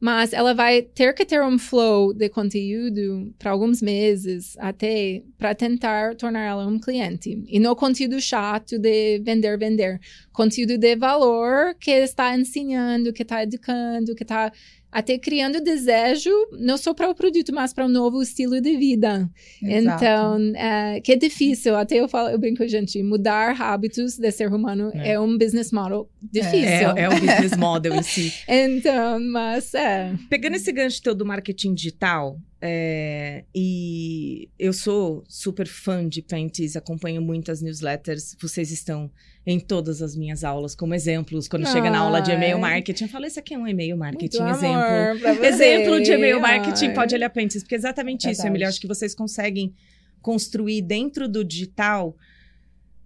Mas 0.00 0.32
ela 0.32 0.54
vai 0.54 0.82
ter 0.82 1.12
que 1.14 1.24
ter 1.24 1.42
um 1.42 1.58
flow 1.58 2.12
de 2.12 2.28
conteúdo 2.28 3.32
para 3.38 3.50
alguns 3.50 3.82
meses 3.82 4.56
até 4.58 5.22
para 5.36 5.54
tentar 5.54 6.14
tornar 6.14 6.44
ela 6.44 6.66
um 6.66 6.78
cliente. 6.78 7.42
E 7.46 7.58
não 7.58 7.74
conteúdo 7.74 8.20
chato 8.20 8.78
de 8.78 9.18
vender, 9.20 9.58
vender. 9.58 10.00
Conteúdo 10.32 10.78
de 10.78 10.96
valor 10.96 11.74
que 11.80 11.90
está 11.90 12.36
ensinando, 12.36 13.12
que 13.12 13.22
está 13.22 13.42
educando, 13.42 14.14
que 14.14 14.22
está 14.22 14.52
até 14.98 15.16
criando 15.16 15.60
desejo, 15.60 16.30
não 16.58 16.76
só 16.76 16.92
para 16.92 17.08
o 17.08 17.14
produto, 17.14 17.54
mas 17.54 17.72
para 17.72 17.86
um 17.86 17.88
novo 17.88 18.20
estilo 18.20 18.60
de 18.60 18.76
vida. 18.76 19.30
Exato. 19.62 20.04
Então, 20.04 20.52
é, 20.56 21.00
que 21.00 21.12
é 21.12 21.16
difícil, 21.16 21.76
até 21.76 22.00
eu 22.00 22.08
falo, 22.08 22.30
eu 22.30 22.38
brinco, 22.38 22.66
gente, 22.66 23.00
mudar 23.00 23.60
hábitos 23.62 24.18
de 24.18 24.30
ser 24.32 24.52
humano 24.52 24.90
é, 24.92 25.12
é 25.12 25.20
um 25.20 25.38
business 25.38 25.70
model 25.70 26.10
difícil. 26.20 26.90
É, 26.96 27.02
é 27.02 27.08
um 27.08 27.14
business 27.20 27.56
model 27.56 27.94
em 27.94 28.02
si. 28.02 28.32
então, 28.48 29.20
mas 29.20 29.72
é. 29.72 30.12
Pegando 30.28 30.56
esse 30.56 30.72
gancho 30.72 31.00
teu 31.00 31.14
do 31.14 31.24
marketing 31.24 31.74
digital, 31.74 32.36
é, 32.60 33.44
e 33.54 34.48
eu 34.58 34.72
sou 34.72 35.22
super 35.28 35.68
fã 35.68 36.08
de 36.08 36.20
Pentis, 36.22 36.74
acompanho 36.74 37.22
muitas 37.22 37.62
newsletters, 37.62 38.36
vocês 38.40 38.72
estão 38.72 39.08
em 39.48 39.58
todas 39.58 40.02
as 40.02 40.14
minhas 40.14 40.44
aulas 40.44 40.74
como 40.74 40.94
exemplos. 40.94 41.48
Quando 41.48 41.64
Ai. 41.64 41.72
chega 41.72 41.88
na 41.88 42.00
aula 42.00 42.20
de 42.20 42.30
e-mail 42.30 42.58
marketing, 42.58 43.04
eu 43.04 43.08
falo: 43.08 43.24
Esse 43.24 43.38
aqui 43.38 43.54
é 43.54 43.58
um 43.58 43.66
e-mail 43.66 43.96
marketing, 43.96 44.42
Muito 44.42 44.56
exemplo. 44.56 45.46
Exemplo 45.46 46.02
de 46.02 46.12
e-mail 46.12 46.38
marketing, 46.38 46.92
pode 46.92 47.14
olhar 47.14 47.30
Pentis, 47.30 47.62
porque 47.62 47.74
é 47.74 47.78
exatamente 47.78 48.24
Verdade. 48.24 48.38
isso, 48.38 48.46
Emília. 48.46 48.68
Acho 48.68 48.78
que 48.78 48.86
vocês 48.86 49.14
conseguem 49.14 49.72
construir 50.20 50.82
dentro 50.82 51.26
do 51.26 51.42
digital 51.42 52.14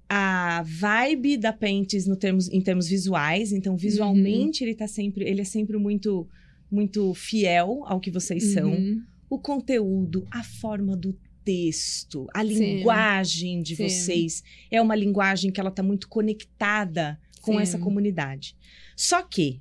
a 0.08 0.64
vibe 0.66 1.37
da 1.37 1.52
Pentis 1.52 2.08
no 2.08 2.16
termos, 2.16 2.49
em 2.49 2.61
termos 2.61 2.88
visuais. 2.88 3.52
Então, 3.52 3.76
visualmente, 3.76 4.64
uhum. 4.64 4.68
ele 4.68 4.76
tá 4.76 4.88
sempre, 4.88 5.25
ele 5.25 5.42
é 5.42 5.44
sempre 5.44 5.78
muito, 5.78 6.28
muito 6.68 7.14
fiel 7.14 7.84
ao 7.87 8.00
que 8.00 8.11
vocês 8.11 8.49
uhum. 8.49 8.52
são 8.52 9.02
o 9.30 9.38
conteúdo, 9.38 10.26
a 10.28 10.42
forma 10.42 10.96
do 10.96 11.16
texto, 11.44 12.26
a 12.34 12.42
Sim. 12.42 12.49
linguagem 12.49 13.62
de 13.62 13.76
Sim. 13.76 13.88
vocês 13.88 14.42
é 14.70 14.80
uma 14.80 14.94
linguagem 14.94 15.50
que 15.50 15.61
ela 15.61 15.70
está 15.70 15.82
muito 15.82 16.08
conectada 16.08 17.20
com 17.40 17.54
Sim. 17.54 17.62
essa 17.62 17.78
comunidade. 17.78 18.56
Só 18.96 19.22
que 19.22 19.61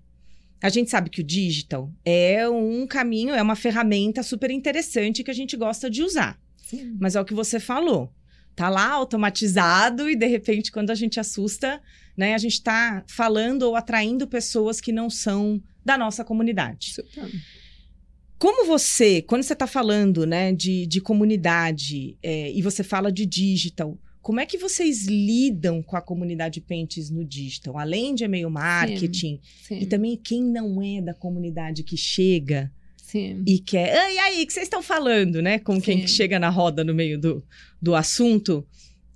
a 0.61 0.69
gente 0.69 0.91
sabe 0.91 1.09
que 1.09 1.21
o 1.21 1.23
digital 1.23 1.91
é 2.05 2.47
um 2.47 2.85
caminho, 2.85 3.33
é 3.33 3.41
uma 3.41 3.55
ferramenta 3.55 4.21
super 4.21 4.51
interessante 4.51 5.23
que 5.23 5.31
a 5.31 5.33
gente 5.33 5.57
gosta 5.57 5.89
de 5.89 6.03
usar. 6.03 6.39
Mas 7.00 7.15
é 7.15 7.21
o 7.21 7.25
que 7.25 7.33
você 7.33 7.59
falou. 7.59 8.13
Tá 8.55 8.69
lá 8.69 8.91
automatizado 8.91 10.09
e 10.09 10.15
de 10.15 10.27
repente 10.27 10.71
quando 10.71 10.91
a 10.91 10.95
gente 10.95 11.19
assusta, 11.19 11.81
né, 12.15 12.35
a 12.35 12.38
gente 12.38 12.53
está 12.53 13.03
falando 13.07 13.63
ou 13.63 13.75
atraindo 13.75 14.27
pessoas 14.27 14.79
que 14.79 14.91
não 14.91 15.09
são 15.09 15.61
da 15.83 15.97
nossa 15.97 16.23
comunidade. 16.23 16.93
Super. 16.93 17.29
Como 18.41 18.65
você, 18.65 19.21
quando 19.21 19.43
você 19.43 19.53
está 19.53 19.67
falando 19.67 20.25
né, 20.25 20.51
de, 20.51 20.88
de 20.88 21.00
comunidade 21.00 22.17
é, 22.24 22.51
e 22.51 22.60
você 22.63 22.83
fala 22.83 23.12
de 23.12 23.24
digital, 23.24 23.95
como 24.19 24.39
é 24.39 24.48
que 24.48 24.57
vocês 24.57 25.05
lidam 25.05 25.83
com 25.83 25.95
a 25.95 26.01
comunidade 26.01 26.60
Pentes 26.60 27.12
no 27.12 27.24
digital? 27.24 27.77
Além 27.77 28.15
de 28.15 28.24
e-mail 28.24 28.50
marketing, 28.50 29.39
sim, 29.62 29.75
sim. 29.75 29.79
e 29.83 29.86
também 29.86 30.17
quem 30.17 30.43
não 30.43 30.81
é 30.81 31.00
da 31.00 31.13
comunidade 31.13 31.83
que 31.83 31.95
chega 31.95 32.71
sim. 32.98 33.43
e 33.45 33.60
quer. 33.60 33.95
Ah, 33.95 34.12
e 34.12 34.17
aí, 34.17 34.41
o 34.41 34.48
que 34.48 34.53
vocês 34.53 34.65
estão 34.65 34.81
falando, 34.81 35.39
né? 35.39 35.60
Com 35.60 35.79
quem 35.79 36.07
chega 36.07 36.39
na 36.39 36.50
roda 36.50 36.83
no 36.83 36.95
meio 36.95 37.19
do, 37.19 37.45
do 37.79 37.93
assunto 37.93 38.67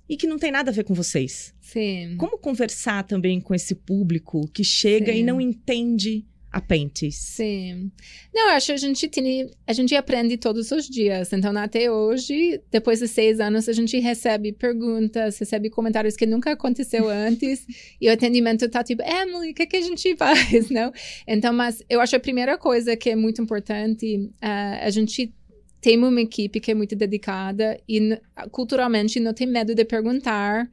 e 0.08 0.16
que 0.16 0.28
não 0.28 0.38
tem 0.38 0.52
nada 0.52 0.70
a 0.70 0.72
ver 0.72 0.84
com 0.84 0.94
vocês. 0.94 1.52
Sim. 1.60 2.14
Como 2.16 2.38
conversar 2.38 3.02
também 3.02 3.40
com 3.40 3.52
esse 3.52 3.74
público 3.74 4.46
que 4.54 4.62
chega 4.62 5.10
e 5.10 5.24
não 5.24 5.40
entende 5.40 6.24
apêndice. 6.56 7.12
Sim. 7.12 7.90
Não, 8.34 8.48
acho 8.50 8.66
que 8.66 8.72
a 8.72 8.76
gente 8.78 9.08
tem, 9.08 9.50
a 9.66 9.72
gente 9.74 9.94
aprende 9.94 10.38
todos 10.38 10.70
os 10.70 10.88
dias. 10.88 11.30
Então, 11.32 11.54
até 11.58 11.90
hoje, 11.90 12.62
depois 12.70 13.00
de 13.00 13.08
seis 13.08 13.38
anos, 13.40 13.68
a 13.68 13.72
gente 13.74 13.98
recebe 13.98 14.52
perguntas, 14.52 15.38
recebe 15.38 15.68
comentários 15.68 16.16
que 16.16 16.24
nunca 16.24 16.52
aconteceu 16.52 17.08
antes. 17.10 17.66
e 18.00 18.08
o 18.08 18.12
atendimento 18.12 18.66
tá 18.70 18.82
tipo, 18.82 19.02
Emily, 19.02 19.50
o 19.50 19.54
que, 19.54 19.66
que 19.66 19.76
a 19.76 19.82
gente 19.82 20.14
faz, 20.16 20.70
não? 20.70 20.90
Então, 21.28 21.52
mas 21.52 21.82
eu 21.90 22.00
acho 22.00 22.16
a 22.16 22.20
primeira 22.20 22.56
coisa 22.56 22.96
que 22.96 23.10
é 23.10 23.16
muito 23.16 23.42
importante, 23.42 24.16
uh, 24.42 24.80
a 24.80 24.90
gente 24.90 25.34
tem 25.78 26.02
uma 26.02 26.20
equipe 26.22 26.58
que 26.58 26.70
é 26.70 26.74
muito 26.74 26.96
dedicada 26.96 27.78
e 27.86 28.18
culturalmente 28.50 29.20
não 29.20 29.34
tem 29.34 29.46
medo 29.46 29.74
de 29.74 29.84
perguntar 29.84 30.68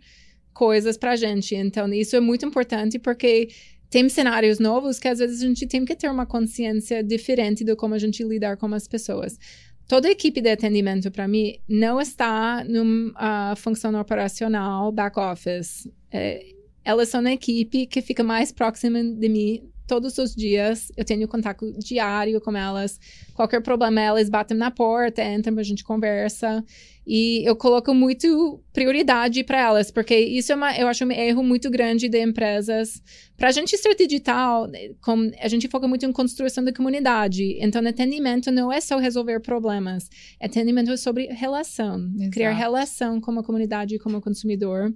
coisas 0.54 0.98
pra 0.98 1.16
gente. 1.16 1.56
Então, 1.56 1.92
isso 1.94 2.16
é 2.16 2.20
muito 2.22 2.46
importante 2.46 2.98
porque 2.98 3.50
tem 3.94 4.10
cenários 4.10 4.58
novos 4.58 4.98
que 4.98 5.08
às 5.08 5.20
vezes 5.20 5.44
a 5.44 5.46
gente 5.46 5.68
tem 5.68 5.86
que 5.86 5.96
ter 5.96 6.10
uma 6.10 6.26
consciência 6.26 7.04
diferente 7.04 7.64
de 7.64 7.76
como 7.76 7.94
a 7.94 8.00
gente 8.00 8.24
lidar 8.24 8.58
com 8.58 8.66
as 8.74 8.88
pessoas. 8.88 9.38
Toda 9.88 10.08
a 10.08 10.12
equipe 10.12 10.42
de 10.42 10.50
atendimento, 10.50 11.12
para 11.12 11.28
mim, 11.28 11.60
não 11.70 12.02
está 12.02 12.64
numa 12.64 13.12
uh, 13.12 13.56
função 13.56 13.94
operacional 14.02 14.92
back 14.92 15.20
office. 15.20 15.88
É, 16.12 16.44
elas 16.84 17.10
são 17.10 17.22
na 17.22 17.34
equipe 17.34 17.86
que 17.86 18.02
fica 18.02 18.24
mais 18.24 18.52
próxima 18.52 19.04
de 19.04 19.30
mim 19.30 19.62
todos 19.88 20.18
os 20.18 20.36
dias. 20.36 20.92
Eu 20.96 21.06
tenho 21.06 21.28
contato 21.28 21.72
diário 21.80 22.40
com 22.42 22.56
elas. 22.56 23.00
Qualquer 23.34 23.62
problema, 23.62 24.02
elas 24.02 24.30
batem 24.30 24.58
na 24.58 24.72
porta, 24.72 25.24
entram, 25.24 25.58
a 25.58 25.64
gente 25.64 25.84
conversa. 25.84 26.64
E 27.06 27.44
eu 27.46 27.56
coloco 27.56 27.94
muito 27.94 28.62
prioridade 28.72 29.44
para 29.44 29.60
elas, 29.60 29.92
porque 29.92 30.16
isso 30.18 30.54
é 30.54 30.56
uma, 30.56 30.78
eu 30.78 30.88
acho 30.88 31.04
um 31.04 31.12
erro 31.12 31.44
muito 31.44 31.70
grande 31.70 32.08
de 32.08 32.22
empresas. 32.22 33.02
Para 33.36 33.50
a 33.50 33.52
gente 33.52 33.78
ser 33.78 33.94
digital, 33.94 34.70
com, 35.02 35.30
a 35.40 35.48
gente 35.50 35.68
foca 35.68 35.86
muito 35.86 36.06
em 36.06 36.12
construção 36.14 36.64
da 36.64 36.72
comunidade. 36.72 37.58
Então, 37.60 37.86
atendimento 37.86 38.52
não 38.52 38.72
é 38.72 38.80
só 38.80 38.98
resolver 38.98 39.42
problemas. 39.42 40.10
Atendimento 40.40 40.92
é 40.92 40.98
sobre 40.98 41.26
relação. 41.28 42.10
Exato. 42.16 42.32
Criar 42.32 42.54
relação 42.54 43.20
com 43.20 43.38
a 43.38 43.44
comunidade, 43.44 44.00
como 44.00 44.22
consumidor. 44.22 44.94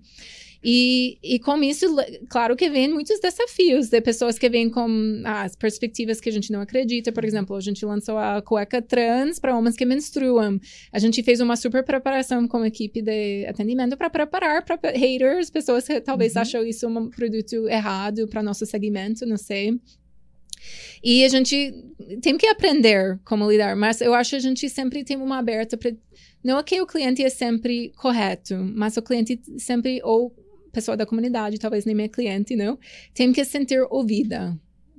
E, 0.63 1.17
e 1.23 1.39
com 1.39 1.61
isso, 1.63 1.85
claro 2.29 2.55
que 2.55 2.69
vem 2.69 2.91
muitos 2.91 3.19
desafios 3.19 3.89
de 3.89 4.01
pessoas 4.01 4.37
que 4.37 4.49
vêm 4.49 4.69
com 4.69 5.21
as 5.25 5.55
perspectivas 5.55 6.19
que 6.19 6.29
a 6.29 6.31
gente 6.31 6.51
não 6.51 6.61
acredita. 6.61 7.11
Por 7.11 7.23
exemplo, 7.23 7.55
a 7.55 7.61
gente 7.61 7.85
lançou 7.85 8.17
a 8.17 8.41
cueca 8.41 8.81
trans 8.81 9.39
para 9.39 9.57
homens 9.57 9.75
que 9.75 9.85
menstruam. 9.85 10.59
A 10.91 10.99
gente 10.99 11.21
fez 11.23 11.39
uma 11.39 11.55
super 11.55 11.83
preparação 11.83 12.47
com 12.47 12.57
a 12.57 12.67
equipe 12.67 13.01
de 13.01 13.45
atendimento 13.45 13.95
para 13.97 14.09
preparar 14.09 14.63
para 14.63 14.79
haters, 14.91 15.49
pessoas 15.49 15.85
que 15.85 16.01
talvez 16.01 16.35
uhum. 16.35 16.41
acham 16.41 16.65
isso 16.65 16.87
um 16.87 17.09
produto 17.09 17.67
errado 17.69 18.27
para 18.27 18.43
nosso 18.43 18.65
segmento, 18.65 19.25
não 19.25 19.37
sei. 19.37 19.79
E 21.03 21.23
a 21.23 21.29
gente 21.29 21.73
tem 22.21 22.37
que 22.37 22.47
aprender 22.47 23.19
como 23.23 23.49
lidar, 23.49 23.75
mas 23.75 24.01
eu 24.01 24.13
acho 24.13 24.31
que 24.31 24.35
a 24.35 24.39
gente 24.39 24.69
sempre 24.69 25.03
tem 25.03 25.17
uma 25.17 25.37
aberta 25.37 25.77
para. 25.77 25.91
Não 26.43 26.57
é 26.57 26.63
que 26.63 26.81
o 26.81 26.87
cliente 26.87 27.23
é 27.23 27.29
sempre 27.29 27.91
correto, 27.95 28.55
mas 28.55 28.97
o 28.97 29.01
cliente 29.01 29.39
sempre 29.57 29.99
ou 30.03 30.33
pessoa 30.71 30.95
da 30.97 31.05
comunidade, 31.05 31.59
talvez 31.59 31.85
nem 31.85 31.95
minha 31.95 32.09
cliente, 32.09 32.55
não, 32.55 32.77
tem 33.13 33.31
que 33.31 33.43
se 33.43 33.51
sentir 33.51 33.85
ouvida. 33.89 34.57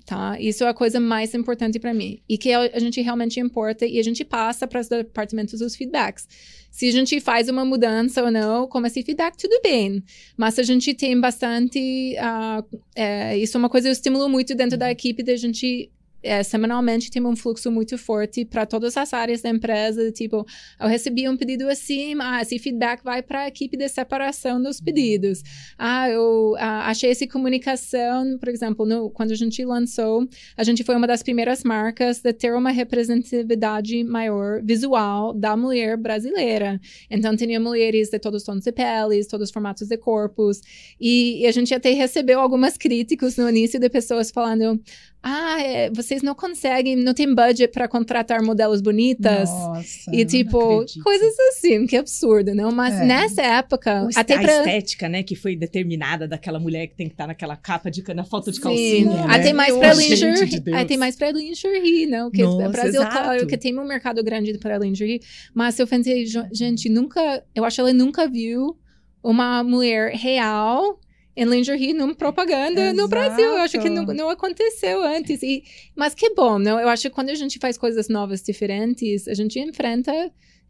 Tá? 0.09 0.41
Isso 0.41 0.65
é 0.65 0.69
a 0.69 0.73
coisa 0.73 0.99
mais 0.99 1.35
importante 1.35 1.79
para 1.79 1.93
mim. 1.93 2.23
E 2.27 2.39
que 2.39 2.51
a 2.51 2.79
gente 2.79 2.99
realmente 3.03 3.39
importa 3.41 3.85
e 3.85 3.99
a 3.99 4.03
gente 4.03 4.25
passa 4.25 4.67
para 4.67 4.81
os 4.81 4.89
departamentos 4.89 5.61
os 5.61 5.77
feedbacks. 5.77 6.27
Se 6.71 6.89
a 6.89 6.93
gente 6.93 7.21
faz 7.21 7.51
uma 7.51 7.63
mudança 7.63 8.25
ou 8.25 8.31
não, 8.31 8.67
como 8.67 8.87
esse 8.87 9.03
feedback, 9.03 9.37
tudo 9.37 9.61
bem. 9.63 10.03
Mas 10.35 10.59
a 10.59 10.63
gente 10.63 10.95
tem 10.95 11.21
bastante. 11.21 12.17
Uh, 12.17 12.79
é, 12.97 13.37
isso 13.37 13.55
é 13.55 13.59
uma 13.59 13.69
coisa 13.69 13.85
que 13.85 13.91
eu 13.91 13.93
estimulo 13.93 14.31
muito 14.31 14.55
dentro 14.55 14.79
da 14.79 14.91
equipe, 14.91 15.23
da 15.23 15.37
gente 15.37 15.91
é, 16.23 16.43
semanalmente 16.43 17.11
tem 17.11 17.25
um 17.25 17.37
fluxo 17.37 17.71
muito 17.71 17.97
forte 17.97 18.45
para 18.45 18.67
todas 18.67 18.97
as 18.97 19.13
áreas 19.13 19.43
da 19.43 19.51
empresa. 19.51 20.11
Tipo, 20.11 20.45
eu 20.81 20.89
recebi 20.89 21.29
um 21.29 21.37
pedido 21.37 21.69
assim, 21.69 22.15
ah, 22.21 22.43
esse 22.43 22.59
feedback 22.59 23.03
vai 23.03 23.23
para 23.23 23.43
a 23.43 23.49
equipe 23.49 23.77
de 23.77 23.89
separação 23.89 24.61
dos 24.61 24.81
pedidos. 24.81 25.43
Ah, 25.79 26.09
eu 26.11 26.57
ah, 26.59 26.89
achei 26.89 27.11
essa 27.11 27.27
comunicação, 27.27 28.39
por 28.39 28.49
exemplo, 28.49 28.85
no, 28.85 29.11
quando 29.11 29.33
a 29.33 29.37
gente 29.37 29.65
lançou, 29.65 30.29
a 30.57 30.65
gente 30.65 30.83
foi 30.85 30.97
uma 30.97 31.07
das 31.07 31.23
primeiras 31.23 31.63
marcas 31.63 32.21
de 32.21 32.33
ter 32.33 32.53
uma 32.55 32.71
representatividade 32.71 34.03
maior 34.05 34.63
visual 34.63 35.33
da 35.33 35.57
mulher 35.57 35.97
brasileira. 35.97 36.81
Então, 37.11 37.37
tinha 37.37 37.61
mulheres 37.61 38.11
de 38.11 38.19
todos 38.19 38.43
os 38.43 38.47
tons 38.47 38.65
de 38.65 38.73
peles, 38.73 39.27
todos 39.27 39.49
os 39.49 39.53
formatos 39.53 39.89
de 39.89 39.97
corpos. 39.97 40.61
E, 41.01 41.43
e 41.43 41.47
a 41.47 41.53
gente 41.53 41.73
até 41.75 41.93
recebeu 41.93 42.41
algumas 42.41 42.77
críticas 42.77 43.37
no 43.37 43.49
início 43.49 43.79
de 43.79 43.89
pessoas 43.89 44.31
falando 44.31 44.81
ah, 45.21 45.61
é, 45.61 45.91
vocês 45.91 46.23
não 46.23 46.35
conseguem, 46.35 46.95
não 46.95 47.13
tem 47.13 47.35
budget 47.35 47.73
para 47.73 47.89
contratar 47.89 48.41
modelos 48.41 48.81
bonitas. 48.81 49.51
Nossa, 49.51 50.15
e 50.15 50.25
tipo, 50.25 50.85
coisas 51.03 51.35
assim, 51.51 51.87
que 51.87 51.97
absurdo, 51.97 52.55
não? 52.55 52.71
Mas 52.71 52.95
é. 52.95 53.05
nessa 53.05 53.43
época, 53.43 54.05
o 54.05 54.09
até 54.15 54.37
a 54.37 54.41
pra... 54.41 54.59
estética, 54.59 55.09
né, 55.09 55.25
que 55.25 55.35
foi 55.35 55.57
determinada 55.57 56.29
daquela 56.29 56.61
mulher 56.61 56.87
que 56.87 56.95
tem 56.95 57.09
que 57.09 57.15
estar 57.15 57.25
tá 57.25 57.29
naquela 57.29 57.57
capa 57.57 57.91
de 57.91 58.03
na 58.15 58.25
foto 58.25 58.53
de 58.53 58.61
calcinha. 58.61 59.11
Sim, 59.11 59.17
né? 59.17 59.27
até 59.29 59.53
mais 59.53 59.77
para 59.77 59.95
lingerie, 59.95 60.61
de 60.61 60.73
até 60.73 60.97
mais 60.97 61.17
para 61.17 61.33
lingerie, 61.33 62.07
não? 62.07 62.31
Que 62.31 62.45
Nossa, 62.45 62.69
Brasil, 62.69 63.01
exato. 63.01 63.17
claro, 63.17 63.47
que 63.47 63.59
tem 63.59 63.77
um 63.77 63.85
mercado 63.85 64.23
grande 64.23 64.57
para 64.59 64.79
lingerie, 64.79 65.21
mas 65.53 65.79
eu 65.79 65.87
pensei, 65.87 66.27
gente, 66.53 66.89
nunca, 66.89 67.43
eu 67.55 67.65
acho 67.65 67.77
que 67.77 67.81
ela 67.81 67.93
nunca 67.93 68.29
viu 68.29 68.79
uma 69.23 69.65
mulher 69.65 70.13
real 70.15 70.99
em 71.39 71.45
lingerie 71.45 71.93
numa 71.93 72.17
propaganda 72.17 72.81
Exato. 72.81 72.97
no 72.97 73.07
Brasil. 73.07 73.45
Eu 73.45 73.59
acho 73.59 73.79
que 73.79 73.89
não, 73.89 74.03
não 74.07 74.29
aconteceu 74.29 75.05
antes. 75.05 75.41
E, 75.41 75.63
mas 75.95 76.13
que 76.13 76.35
bom, 76.35 76.59
não? 76.59 76.81
Eu 76.81 76.89
acho 76.89 77.03
que 77.03 77.11
quando 77.11 77.31
a 77.31 77.35
gente 77.35 77.61
faz 77.61 77.79
coisas 77.79 78.09
novas, 78.09 78.43
diferentes, 78.43 79.29
a 79.29 79.35
gente 79.35 79.61
enfrenta 79.61 80.13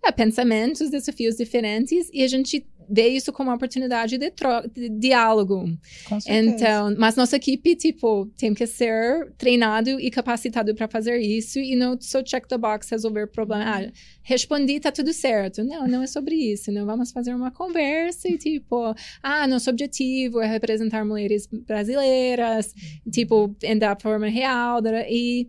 é, 0.05 0.13
pensamentos, 0.13 0.91
desafios 0.91 1.37
diferentes 1.37 2.11
e 2.13 2.23
a 2.23 2.29
gente 2.29 2.67
vê 2.89 3.09
isso 3.09 3.33
como 3.33 3.51
uma 3.51 3.57
oportunidade 3.57 4.19
de, 4.19 4.33
de 4.73 4.89
diálogo. 4.89 5.65
Com 6.09 6.21
certeza. 6.21 6.55
Então, 6.55 6.95
mas 6.99 7.17
nossa 7.17 7.37
equipe, 7.37 7.77
tipo, 7.77 8.27
tem 8.37 8.55
que 8.55 8.67
ser 8.67 9.31
treinado 9.37 9.91
e 10.01 10.11
capacitado 10.11 10.75
para 10.75 10.89
fazer 10.89 11.19
isso 11.19 11.59
e 11.59 11.77
não 11.77 12.01
só 12.01 12.23
check 12.23 12.47
the 12.47 12.59
box, 12.59 12.91
resolver 12.91 13.27
problema. 13.29 13.65
Ah, 13.65 13.93
respondi, 14.23 14.81
tá 14.81 14.91
tudo 14.91 15.13
certo. 15.13 15.63
Não, 15.65 15.87
não 15.87 16.03
é 16.03 16.07
sobre 16.07 16.35
isso. 16.35 16.73
Não 16.73 16.87
vamos 16.87 17.11
fazer 17.11 17.35
uma 17.35 17.51
conversa 17.51 18.29
e, 18.29 18.39
tipo, 18.39 18.95
ah, 19.23 19.47
nosso 19.47 19.71
objetivo 19.71 20.41
é 20.41 20.47
representar 20.47 21.05
mulheres 21.05 21.47
brasileiras, 21.47 22.75
tipo, 23.11 23.55
da 23.79 23.97
forma 23.97 24.29
real, 24.29 24.81
e 25.09 25.49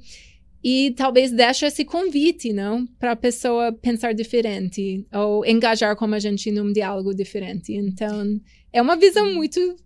e 0.63 0.92
talvez 0.96 1.32
deixe 1.32 1.66
esse 1.66 1.86
convite, 1.86 2.51
não, 2.51 2.86
para 3.00 3.13
a 3.13 3.16
pessoa 3.16 3.72
pensar 3.72 4.13
diferente 4.13 5.06
ou 5.13 5.46
engajar 5.46 5.96
com 5.96 6.06
a 6.06 6.20
gente 6.20 6.51
num 6.51 6.72
diálogo 6.72 7.13
diferente. 7.13 7.74
Então, 7.74 8.39
é 8.74 8.82
uma 8.82 8.98
visão 8.98 9.34
muito 9.34 9.78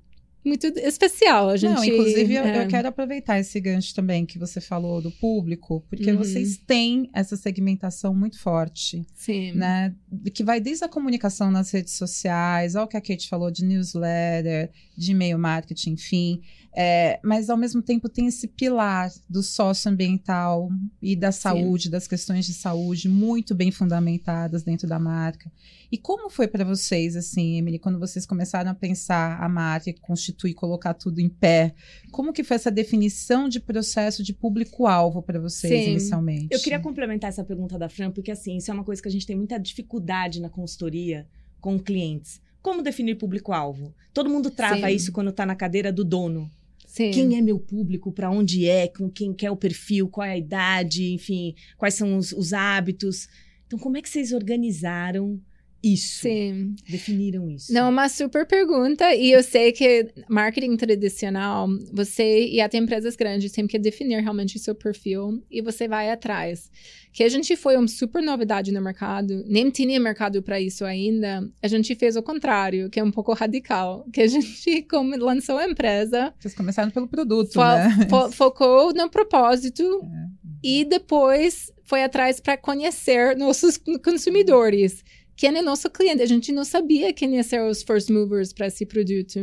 muito 0.44 0.68
especial. 0.78 1.50
A 1.50 1.58
gente, 1.58 1.74
Não, 1.74 1.84
inclusive, 1.84 2.34
eu, 2.34 2.44
é... 2.44 2.64
eu, 2.64 2.68
quero 2.68 2.88
aproveitar 2.88 3.40
esse 3.40 3.60
gancho 3.60 3.96
também 3.96 4.26
que 4.26 4.38
você 4.38 4.60
falou 4.60 5.02
do 5.02 5.10
público, 5.10 5.84
porque 5.90 6.12
uhum. 6.12 6.18
vocês 6.18 6.58
têm 6.58 7.10
essa 7.14 7.38
segmentação 7.38 8.14
muito 8.14 8.38
forte. 8.40 9.06
Sim. 9.16 9.54
Né? 9.54 9.96
Que 10.34 10.44
vai 10.44 10.60
desde 10.60 10.84
a 10.84 10.90
comunicação 10.90 11.50
nas 11.50 11.72
redes 11.72 11.94
sociais, 11.94 12.76
ao 12.76 12.88
que 12.88 12.98
a 12.98 13.02
Kate 13.02 13.30
falou 13.30 13.50
de 13.50 13.64
newsletter, 13.64 14.70
de 14.98 15.12
e-mail 15.12 15.40
marketing, 15.40 15.92
enfim. 15.92 16.42
É, 16.76 17.20
mas 17.24 17.52
ao 17.52 17.58
mesmo 17.58 17.84
tempo 17.84 18.10
tem 18.10 18.26
esse 18.26 18.48
pilar 18.48 19.12
do 19.30 19.44
socioambiental 19.44 20.70
e 21.00 21.16
da 21.16 21.32
saúde, 21.32 21.84
Sim. 21.84 21.90
das 21.92 22.08
questões 22.08 22.46
de 22.46 22.54
saúde 22.54 23.08
muito 23.08 23.54
bem 23.54 23.72
fundamentadas 23.72 24.64
dentro 24.64 24.88
da 24.88 24.98
marca. 24.98 25.52
E 25.92 25.98
como 26.00 26.32
foi 26.32 26.48
para 26.48 26.66
vocês, 26.66 27.16
assim, 27.16 27.58
Emily, 27.58 27.78
quando 27.78 28.00
vocês 28.00 28.26
começaram 28.26 28.72
a 28.72 28.74
pensar 28.74 29.40
a 29.40 29.48
marca, 29.48 29.94
constituir, 30.02 30.56
colocar 30.56 30.96
tudo 30.96 31.20
em 31.20 31.30
pé? 31.30 31.76
Como 32.12 32.34
que 32.34 32.44
foi 32.44 32.56
essa 32.56 32.72
definição 32.72 33.48
de 33.48 33.60
processo 33.60 34.24
de 34.24 34.34
público-alvo 34.34 35.22
para 35.22 35.40
vocês 35.40 35.86
Sim. 35.86 35.92
inicialmente? 35.92 36.48
Eu 36.50 36.60
queria 36.60 36.80
complementar 36.80 37.30
essa 37.30 37.44
pergunta 37.44 37.78
da 37.78 37.88
Fran, 37.88 38.10
porque 38.10 38.32
assim, 38.32 38.58
isso 38.58 38.72
é 38.72 38.74
uma 38.74 38.84
coisa 38.84 39.00
que 39.00 39.08
a 39.08 39.12
gente 39.12 39.28
tem 39.28 39.36
muita 39.36 39.60
dificuldade 39.60 40.42
na 40.42 40.50
consultoria 40.50 41.28
com 41.62 41.78
clientes. 41.80 42.42
Como 42.64 42.82
definir 42.82 43.16
público-alvo? 43.16 43.94
Todo 44.12 44.30
mundo 44.30 44.50
trava 44.50 44.88
Sim. 44.88 44.96
isso 44.96 45.12
quando 45.12 45.30
está 45.30 45.46
na 45.46 45.56
cadeira 45.56 45.92
do 45.92 46.04
dono. 46.04 46.50
Sim. 46.94 47.10
Quem 47.10 47.36
é 47.36 47.42
meu 47.42 47.58
público, 47.58 48.12
para 48.12 48.30
onde 48.30 48.68
é, 48.68 48.88
com 48.88 49.10
quem 49.10 49.34
quer 49.34 49.50
o 49.50 49.58
perfil, 49.58 50.08
qual 50.08 50.28
é 50.28 50.34
a 50.34 50.38
idade, 50.38 51.12
enfim, 51.12 51.56
quais 51.76 51.96
são 51.96 52.16
os, 52.16 52.32
os 52.32 52.54
hábitos. 52.54 53.28
Então, 53.66 53.80
como 53.80 53.98
é 53.98 54.02
que 54.02 54.08
vocês 54.08 54.32
organizaram 54.32 55.42
isso? 55.84 56.22
Sim. 56.22 56.76
Definiram 56.90 57.50
isso? 57.50 57.74
Não, 57.74 57.90
uma 57.90 58.08
super 58.08 58.46
pergunta. 58.48 59.14
E 59.14 59.32
eu 59.32 59.44
sei 59.44 59.72
que 59.72 60.08
marketing 60.30 60.78
tradicional, 60.78 61.68
você 61.92 62.48
e 62.48 62.62
até 62.62 62.78
empresas 62.78 63.16
grandes 63.16 63.52
têm 63.52 63.68
que 63.68 63.78
definir 63.78 64.22
realmente 64.22 64.56
o 64.56 64.60
seu 64.60 64.74
perfil 64.74 65.44
e 65.52 65.62
você 65.62 65.88
vai 65.88 66.10
atrás 66.10 66.72
que 67.14 67.24
a 67.24 67.30
gente 67.30 67.56
foi 67.56 67.78
uma 67.78 67.88
super 67.88 68.24
novidade 68.24 68.72
no 68.72 68.82
mercado, 68.82 69.44
nem 69.48 69.70
tinha 69.70 70.00
mercado 70.00 70.42
para 70.42 70.60
isso 70.60 70.84
ainda, 70.84 71.48
a 71.62 71.68
gente 71.68 71.94
fez 71.94 72.16
o 72.16 72.24
contrário, 72.24 72.90
que 72.90 73.00
é 73.00 73.04
um 73.04 73.12
pouco 73.12 73.32
radical, 73.38 74.04
que 74.12 74.20
a 74.20 74.28
gente 74.28 74.82
como 74.90 75.16
lançou 75.16 75.60
a 75.60 75.70
empresa... 75.70 76.34
Vocês 76.40 76.56
começaram 76.56 76.90
pelo 76.90 77.08
produto, 77.08 77.54
fo 77.54 77.62
né? 77.62 78.08
Fo 78.10 78.32
focou 78.34 78.92
no 78.94 79.10
propósito 79.12 79.84
é. 79.84 80.28
e 80.64 80.84
depois 80.84 81.72
foi 81.84 82.04
atrás 82.04 82.40
para 82.40 82.58
conhecer 82.58 83.38
nossos 83.38 83.80
consumidores 84.04 85.04
quem 85.36 85.56
é 85.56 85.62
nosso 85.62 85.90
cliente. 85.90 86.22
A 86.22 86.28
gente 86.28 86.52
não 86.52 86.64
sabia 86.64 87.14
quem 87.14 87.36
ia 87.36 87.44
ser 87.44 87.62
os 87.62 87.84
first 87.84 88.10
movers 88.10 88.54
para 88.54 88.68
esse 88.68 88.86
produto. 88.86 89.40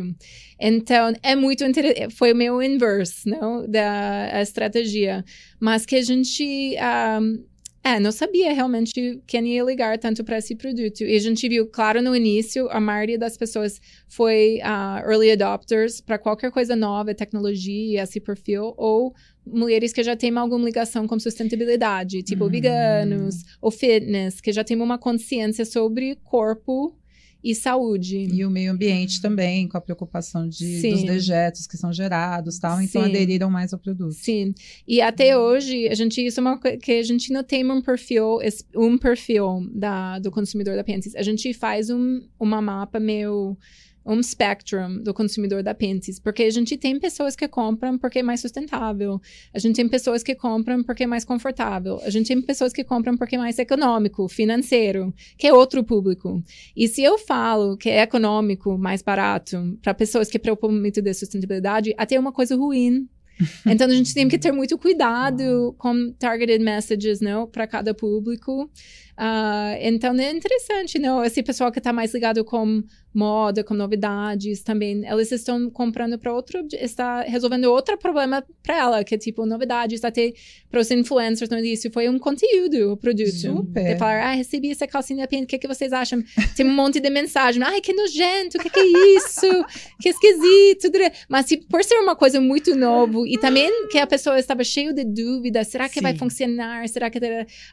Então, 0.59 1.13
é 1.23 1.35
muito 1.35 1.65
interessante. 1.65 2.15
Foi 2.15 2.33
o 2.33 2.37
meu 2.37 2.63
inverse, 2.63 3.29
não? 3.29 3.69
Da 3.69 4.41
estratégia. 4.41 5.25
Mas 5.59 5.85
que 5.85 5.97
a 5.97 6.03
gente 6.03 6.77
um, 7.21 7.45
é, 7.83 7.99
não 7.99 8.13
sabia 8.13 8.53
realmente 8.53 9.23
quem 9.27 9.55
ia 9.55 9.65
ligar 9.65 9.99
tanto 9.99 10.23
para 10.23 10.37
esse 10.37 10.55
produto. 10.55 11.03
E 11.03 11.17
a 11.17 11.19
gente 11.19 11.49
viu, 11.49 11.67
claro, 11.67 12.03
no 12.03 12.15
início, 12.15 12.69
a 12.71 12.79
maioria 12.79 13.19
das 13.19 13.39
pessoas 13.39 13.81
foi 14.07 14.59
uh, 14.59 15.11
early 15.11 15.31
adopters 15.31 16.01
para 16.01 16.19
qualquer 16.19 16.51
coisa 16.51 16.77
nova, 16.77 17.15
tecnologia, 17.15 18.03
esse 18.03 18.21
perfil, 18.21 18.75
ou 18.77 19.15
mulheres 19.47 19.95
que 19.95 20.03
já 20.03 20.15
têm 20.15 20.37
alguma 20.37 20.65
ligação 20.65 21.07
com 21.07 21.19
sustentabilidade, 21.19 22.23
tipo 22.23 22.45
uhum. 22.45 22.51
veganos 22.51 23.37
ou 23.63 23.71
fitness, 23.71 24.43
que 24.43 24.53
já 24.53 24.63
têm 24.63 24.81
uma 24.81 24.99
consciência 24.99 25.65
sobre 25.65 26.17
corpo 26.23 26.95
e 27.43 27.55
saúde. 27.55 28.29
E 28.33 28.45
o 28.45 28.51
meio 28.51 28.73
ambiente 28.73 29.21
também, 29.21 29.67
com 29.67 29.77
a 29.77 29.81
preocupação 29.81 30.49
de, 30.49 30.91
dos 30.91 31.03
dejetos 31.03 31.67
que 31.67 31.77
são 31.77 31.93
gerados 31.93 32.59
tal, 32.59 32.81
então 32.81 33.03
Sim. 33.03 33.09
aderiram 33.09 33.51
mais 33.51 33.73
ao 33.73 33.79
produto. 33.79 34.13
Sim. 34.13 34.55
E 34.87 35.01
até 35.01 35.37
hoje, 35.37 35.89
a 35.89 35.95
gente, 35.95 36.25
isso 36.25 36.41
é 36.41 36.43
uma 36.43 36.59
coisa 36.59 36.77
que 36.77 36.93
a 36.93 37.03
gente 37.03 37.33
não 37.33 37.43
tem 37.43 37.69
um 37.71 37.81
perfil, 37.81 38.39
um 38.77 38.99
perfil 38.99 39.67
da, 39.73 40.19
do 40.19 40.31
consumidor 40.31 40.77
da 40.77 40.85
Pentis. 40.85 41.15
A 41.15 41.23
gente 41.23 41.53
faz 41.55 41.91
um, 41.91 42.21
uma 42.39 42.61
mapa 42.61 43.01
meio 43.01 43.57
um 44.05 44.23
spectrum 44.23 45.03
do 45.03 45.13
consumidor 45.13 45.63
da 45.63 45.75
Pentis, 45.75 46.19
porque 46.19 46.43
a 46.43 46.51
gente 46.51 46.77
tem 46.77 46.99
pessoas 46.99 47.37
que 47.37 47.47
compram 47.47 47.99
porque 47.99 48.21
é 48.21 48.23
mais 48.23 48.41
sustentável, 48.41 49.21
a 49.53 49.59
gente 49.59 49.77
tem 49.77 49.89
pessoas 49.89 50.23
que 50.23 50.35
compram 50.35 50.83
porque 50.83 51.05
é 51.05 51.07
mais 51.07 51.25
confortável, 51.25 52.01
a 52.03 52.11
gente 52.11 52.29
tem 52.29 52.41
pessoas 52.41 52.73
que 52.73 52.83
compram 52.83 53.17
porque 53.17 53.37
é 53.37 53.39
mais 53.39 53.59
econômico, 53.59 54.29
financeiro, 54.29 55.13
que 55.37 55.47
é 55.47 55.53
outro 55.53 55.85
público. 55.85 56.43
E 56.75 56.89
se 56.89 57.03
eu 57.03 57.19
falo 57.19 57.77
que 57.77 57.91
é 57.91 58.03
econômico, 58.03 58.79
mais 58.79 59.03
barato, 59.03 59.79
para 59.83 59.95
pessoas 59.95 60.29
que 60.29 60.39
preocupam 60.39 60.73
muito 60.73 61.03
de 61.03 61.15
sustentabilidade, 61.15 61.95
até 61.97 62.15
é 62.15 62.21
uma 62.21 62.33
coisa 62.33 62.57
ruim 62.57 63.09
então 63.67 63.87
a 63.87 63.91
gente 63.91 64.13
tem 64.15 64.29
que 64.29 64.39
ter 64.39 64.53
muito 64.53 64.77
cuidado 64.77 65.75
com 65.79 66.13
targeted 66.19 66.63
messages, 66.63 67.21
não, 67.21 67.47
para 67.47 67.67
cada 67.67 67.95
público. 67.95 68.71
Uh, 69.21 69.77
então 69.83 70.15
é 70.15 70.33
interessante, 70.33 70.99
não? 70.99 71.23
Esse 71.23 71.43
pessoal 71.43 71.71
que 71.71 71.79
está 71.79 71.93
mais 71.93 72.15
ligado 72.15 72.43
com 72.43 72.83
moda, 73.13 73.63
com 73.63 73.75
novidades 73.75 74.63
também, 74.63 75.05
eles 75.05 75.31
estão 75.33 75.69
comprando 75.69 76.19
para 76.19 76.33
outro, 76.33 76.67
está 76.73 77.23
resolvendo 77.23 77.65
outro 77.65 77.99
problema 77.99 78.43
para 78.63 78.79
ela, 78.79 79.05
que 79.05 79.15
é 79.15 79.19
tipo 79.19 79.45
novidades, 79.45 80.05
até 80.05 80.33
para 80.71 80.81
os 80.81 80.91
influencers 80.91 81.51
no 81.51 81.59
início 81.59 81.91
foi 81.93 82.09
um 82.09 82.19
conteúdo 82.19 82.93
o 82.93 82.97
produto. 82.97 83.31
Super. 83.31 83.93
De 83.93 83.99
falar, 83.99 84.23
ah, 84.23 84.33
recebi 84.33 84.71
essa 84.71 84.87
calcinha 84.87 85.27
pink, 85.27 85.45
o 85.45 85.47
que, 85.47 85.59
que 85.59 85.69
vocês 85.69 85.93
acham? 85.93 86.23
Tem 86.57 86.65
um 86.65 86.73
monte 86.73 87.01
de 87.01 87.11
mensagem, 87.11 87.63
ai, 87.63 87.81
que 87.81 87.93
nojento, 87.93 88.57
o 88.57 88.61
que, 88.61 88.71
que 88.71 88.81
é 88.81 89.17
isso? 89.17 89.65
que 90.01 90.09
esquisito. 90.09 90.91
Mas 91.29 91.47
tipo, 91.47 91.67
por 91.67 91.83
ser 91.83 91.99
uma 91.99 92.15
coisa 92.15 92.41
muito 92.41 92.75
novo 92.77 93.27
e 93.27 93.37
também 93.39 93.89
que 93.89 93.99
a 93.99 94.07
pessoa 94.07 94.39
estava 94.39 94.63
cheia 94.63 94.95
de 94.95 95.05
dúvidas, 95.05 95.69
será 95.69 95.89
que 95.89 95.97
Sim. 95.97 96.03
vai 96.03 96.17
funcionar? 96.17 96.89
Será 96.89 97.11
que 97.11 97.19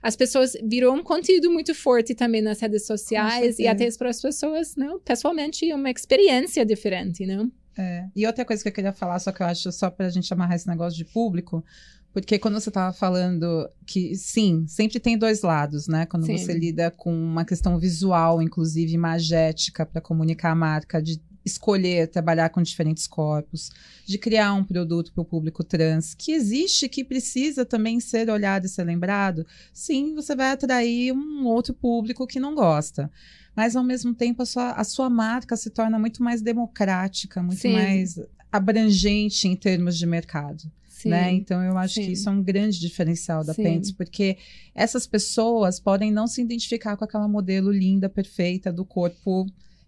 as 0.01 0.15
pessoas 0.15 0.57
virou 0.63 0.95
um 0.95 1.03
conteúdo 1.03 1.36
muito 1.45 1.75
forte 1.75 2.15
também 2.15 2.41
nas 2.41 2.59
redes 2.59 2.85
sociais 2.85 3.59
e 3.59 3.67
até 3.67 3.89
para 3.91 4.09
as 4.09 4.21
pessoas, 4.21 4.75
não, 4.75 4.99
pessoal 4.99 5.27
pessoalmente 5.27 5.71
uma 5.73 5.89
experiência 5.89 6.65
diferente, 6.65 7.25
não? 7.25 7.51
É. 7.77 8.07
E 8.15 8.25
outra 8.25 8.43
coisa 8.43 8.63
que 8.63 8.69
eu 8.69 8.73
queria 8.73 8.93
falar, 8.93 9.19
só 9.19 9.31
que 9.31 9.41
eu 9.41 9.45
acho 9.45 9.71
só 9.71 9.89
para 9.89 10.07
a 10.07 10.09
gente 10.09 10.31
amarrar 10.33 10.55
esse 10.55 10.67
negócio 10.67 10.97
de 10.97 11.05
público, 11.05 11.63
porque 12.11 12.39
quando 12.39 12.59
você 12.59 12.69
estava 12.69 12.91
falando 12.91 13.69
que, 13.85 14.15
sim, 14.15 14.65
sempre 14.67 14.99
tem 14.99 15.15
dois 15.17 15.43
lados, 15.43 15.87
né? 15.87 16.05
Quando 16.07 16.25
sim. 16.25 16.35
você 16.35 16.53
lida 16.53 16.89
com 16.89 17.13
uma 17.13 17.45
questão 17.45 17.77
visual, 17.77 18.41
inclusive 18.41 18.91
imagética, 18.91 19.85
para 19.85 20.01
comunicar 20.01 20.51
a 20.51 20.55
marca, 20.55 20.99
de 21.01 21.21
escolher 21.47 22.07
trabalhar 22.07 22.49
com 22.49 22.61
diferentes 22.61 23.07
corpos, 23.07 23.71
de 24.05 24.17
criar 24.17 24.53
um 24.53 24.63
produto 24.63 25.11
para 25.11 25.21
o 25.21 25.25
público 25.25 25.63
trans, 25.63 26.13
que 26.13 26.31
existe, 26.31 26.87
que 26.87 27.03
precisa 27.03 27.65
também 27.65 27.99
ser 27.99 28.29
olhado 28.29 28.65
e 28.65 28.69
ser 28.69 28.83
lembrado, 28.83 29.45
sim, 29.73 30.13
você 30.13 30.35
vai 30.35 30.51
atrair 30.51 31.11
um 31.13 31.45
outro 31.45 31.73
público 31.73 32.27
que 32.27 32.39
não 32.39 32.53
gosta 32.53 33.09
mas 33.55 33.75
ao 33.75 33.83
mesmo 33.83 34.13
tempo 34.13 34.43
a 34.43 34.45
sua, 34.45 34.73
a 34.73 34.83
sua 34.83 35.09
marca 35.09 35.57
se 35.57 35.71
torna 35.71 35.97
muito 35.97 36.21
mais 36.21 36.43
democrática, 36.43 37.41
muito 37.41 37.59
Sim. 37.59 37.73
mais 37.73 38.19
abrangente 38.51 39.47
em 39.47 39.55
termos 39.55 39.97
de 39.97 40.05
mercado. 40.05 40.71
Né? 41.05 41.31
Então 41.31 41.63
eu 41.63 41.77
acho 41.77 41.95
Sim. 41.95 42.05
que 42.05 42.11
isso 42.11 42.27
é 42.27 42.31
um 42.31 42.41
grande 42.41 42.79
diferencial 42.79 43.43
da 43.43 43.53
Pentes, 43.53 43.91
porque 43.91 44.37
essas 44.75 45.07
pessoas 45.07 45.79
podem 45.79 46.11
não 46.11 46.27
se 46.27 46.41
identificar 46.41 46.97
com 46.97 47.03
aquela 47.05 47.27
modelo 47.27 47.71
linda, 47.71 48.09
perfeita 48.09 48.71
do 48.71 48.83
corpo 48.83 49.47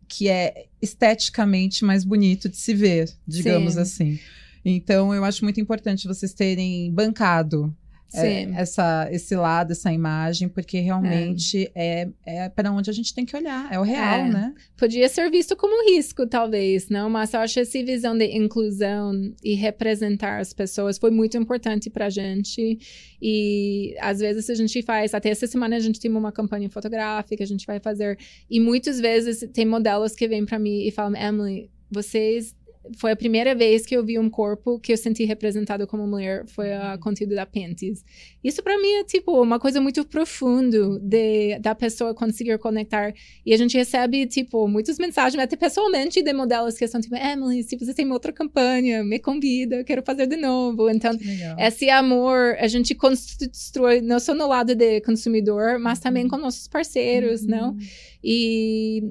que 0.10 0.28
é 0.28 0.66
esteticamente 0.82 1.86
mais 1.86 2.04
bonito 2.04 2.50
de 2.50 2.58
se 2.58 2.74
ver, 2.74 3.10
digamos 3.26 3.76
Sim. 3.76 3.80
assim. 3.80 4.20
Então 4.66 5.14
eu 5.14 5.24
acho 5.24 5.44
muito 5.44 5.62
importante 5.62 6.08
vocês 6.08 6.34
terem 6.34 6.92
bancado 6.92 7.74
é, 8.14 8.44
essa, 8.56 9.08
esse 9.12 9.36
lado, 9.36 9.72
essa 9.72 9.92
imagem, 9.92 10.50
porque 10.50 10.80
realmente 10.80 11.72
é, 11.76 12.10
é, 12.26 12.46
é 12.46 12.50
para 12.50 12.72
onde 12.72 12.90
a 12.90 12.94
gente 12.94 13.14
tem 13.14 13.26
que 13.26 13.36
olhar, 13.36 13.72
é 13.72 13.80
o 13.80 13.84
real, 13.84 14.20
é. 14.20 14.30
né? 14.30 14.54
Podia 14.76 15.08
ser 15.08 15.30
visto 15.30 15.56
como 15.56 15.90
risco, 15.92 16.26
talvez, 16.26 16.90
não? 16.90 17.10
Mas 17.10 17.34
eu 17.34 17.40
acho 17.40 17.56
que 17.56 17.60
essa 17.60 17.84
visão 17.84 18.18
de 18.18 18.26
inclusão 18.36 19.12
e 19.44 19.54
representar 19.54 20.40
as 20.40 20.54
pessoas 20.54 20.98
foi 20.98 21.12
muito 21.12 21.38
importante 21.38 21.90
para 21.90 22.08
a 22.08 22.10
gente. 22.10 22.80
E 23.22 23.96
às 24.00 24.20
vezes 24.20 24.50
a 24.50 24.56
gente 24.56 24.82
faz, 24.82 25.14
até 25.14 25.30
essa 25.30 25.46
semana 25.46 25.76
a 25.76 25.80
gente 25.80 26.00
tem 26.00 26.12
uma 26.12 26.32
campanha 26.32 26.70
fotográfica, 26.70 27.44
a 27.44 27.48
gente 27.48 27.66
vai 27.66 27.80
fazer, 27.80 28.18
e 28.50 28.60
muitas 28.60 29.00
vezes 29.00 29.48
tem 29.54 29.66
modelos 29.66 30.16
que 30.16 30.28
vêm 30.28 30.46
para 30.46 30.58
mim 30.58 30.88
e 30.88 30.92
falam, 30.92 31.20
Emily, 31.20 31.70
vocês 31.92 32.56
foi 32.98 33.12
a 33.12 33.16
primeira 33.16 33.54
vez 33.56 33.86
que 33.86 33.96
eu 33.96 34.04
vi 34.04 34.18
um 34.18 34.30
corpo 34.30 34.80
que 34.80 34.94
eu 34.94 34.98
senti 34.98 35.24
representado 35.26 35.86
como 35.88 36.08
mulher, 36.08 36.46
foi 36.48 36.74
a 36.74 36.94
uhum. 36.94 37.00
conteúdo 37.00 37.36
da 37.36 37.46
Pentes. 37.46 38.04
Isso 38.44 38.64
para 38.64 38.78
mim 38.80 38.92
é 38.94 39.04
tipo 39.04 39.42
uma 39.42 39.60
coisa 39.60 39.82
muito 39.82 40.06
profunda 40.06 41.00
de 41.00 41.60
da 41.60 41.76
pessoa 41.76 42.14
conseguir 42.14 42.58
conectar 42.58 43.14
e 43.46 43.54
a 43.54 43.58
gente 43.58 43.78
recebe 43.78 44.26
tipo 44.28 44.68
muitas 44.68 44.98
mensagens 44.98 45.42
até 45.42 45.56
pessoalmente 45.56 46.22
de 46.22 46.34
modelos 46.34 46.78
que 46.78 46.88
são 46.88 47.02
tipo 47.02 47.16
Emily, 47.16 47.64
se 47.64 47.76
você 47.76 47.94
tem 47.94 48.10
outra 48.12 48.32
campanha, 48.32 49.04
me 49.04 49.20
convida, 49.20 49.84
quero 49.84 50.04
fazer 50.04 50.28
de 50.28 50.38
novo. 50.38 50.90
Então, 50.90 51.12
esse 51.58 51.90
amor 51.90 52.56
a 52.60 52.68
gente 52.68 52.96
constrói 52.96 54.02
não 54.02 54.20
só 54.20 54.34
no 54.34 54.48
lado 54.48 54.76
de 54.76 55.02
consumidor, 55.02 55.80
mas 55.80 56.00
também 56.00 56.24
uhum. 56.24 56.30
com 56.30 56.38
nossos 56.38 56.68
parceiros, 56.68 57.42
uhum. 57.42 57.50
não? 57.50 57.78
E 58.24 59.04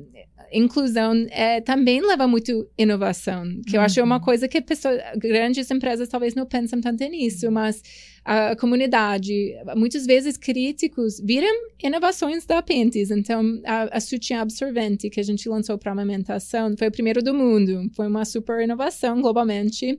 inclusão 0.52 1.26
é, 1.30 1.60
também 1.60 2.00
leva 2.00 2.26
muito 2.26 2.68
inovação, 2.76 3.44
que 3.66 3.76
eu 3.76 3.80
acho 3.80 4.00
é 4.00 4.02
uma 4.02 4.16
uhum. 4.16 4.22
coisa 4.22 4.48
que 4.48 4.60
pessoas, 4.60 5.00
grandes 5.16 5.70
empresas 5.70 6.08
talvez 6.08 6.34
não 6.34 6.46
pensam 6.46 6.80
tanto 6.80 7.04
nisso, 7.04 7.50
mas 7.50 7.82
a 8.24 8.54
comunidade, 8.56 9.54
muitas 9.74 10.04
vezes 10.04 10.36
críticos, 10.36 11.18
viram 11.18 11.48
inovações 11.82 12.44
da 12.44 12.60
Pentes. 12.60 13.10
Então, 13.10 13.60
a, 13.64 13.96
a 13.96 14.00
sutiã 14.00 14.42
absorvente 14.42 15.08
que 15.08 15.18
a 15.18 15.22
gente 15.22 15.48
lançou 15.48 15.78
para 15.78 15.92
amamentação 15.92 16.76
foi 16.76 16.88
o 16.88 16.92
primeiro 16.92 17.22
do 17.22 17.32
mundo, 17.32 17.90
foi 17.94 18.06
uma 18.06 18.26
super 18.26 18.60
inovação 18.60 19.22
globalmente. 19.22 19.98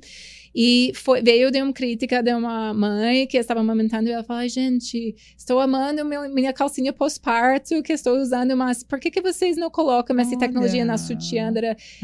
E 0.54 0.92
foi, 0.96 1.22
veio 1.22 1.52
de 1.52 1.62
uma 1.62 1.74
crítica 1.74 2.22
de 2.24 2.34
uma 2.34 2.74
mãe 2.74 3.28
que 3.28 3.38
estava 3.38 3.60
amamentando 3.60 4.10
e 4.10 4.12
ela 4.12 4.24
falou: 4.24 4.48
gente, 4.48 5.16
estou 5.38 5.60
amando 5.60 6.04
meu, 6.06 6.30
minha 6.30 6.54
calcinha 6.54 6.92
pós-parto 6.92 7.82
que 7.84 7.94
estou 7.94 8.18
usando, 8.18 8.56
mas 8.56 8.84
por 8.84 9.00
que, 9.00 9.12
que 9.12 9.22
vocês 9.22 9.58
não 9.58 9.70
colocam 9.70 10.18
essa 10.20 10.32
Olha. 10.32 10.40
tecnologia 10.40 10.86
na 10.86 10.98
sutiã? 10.98 11.52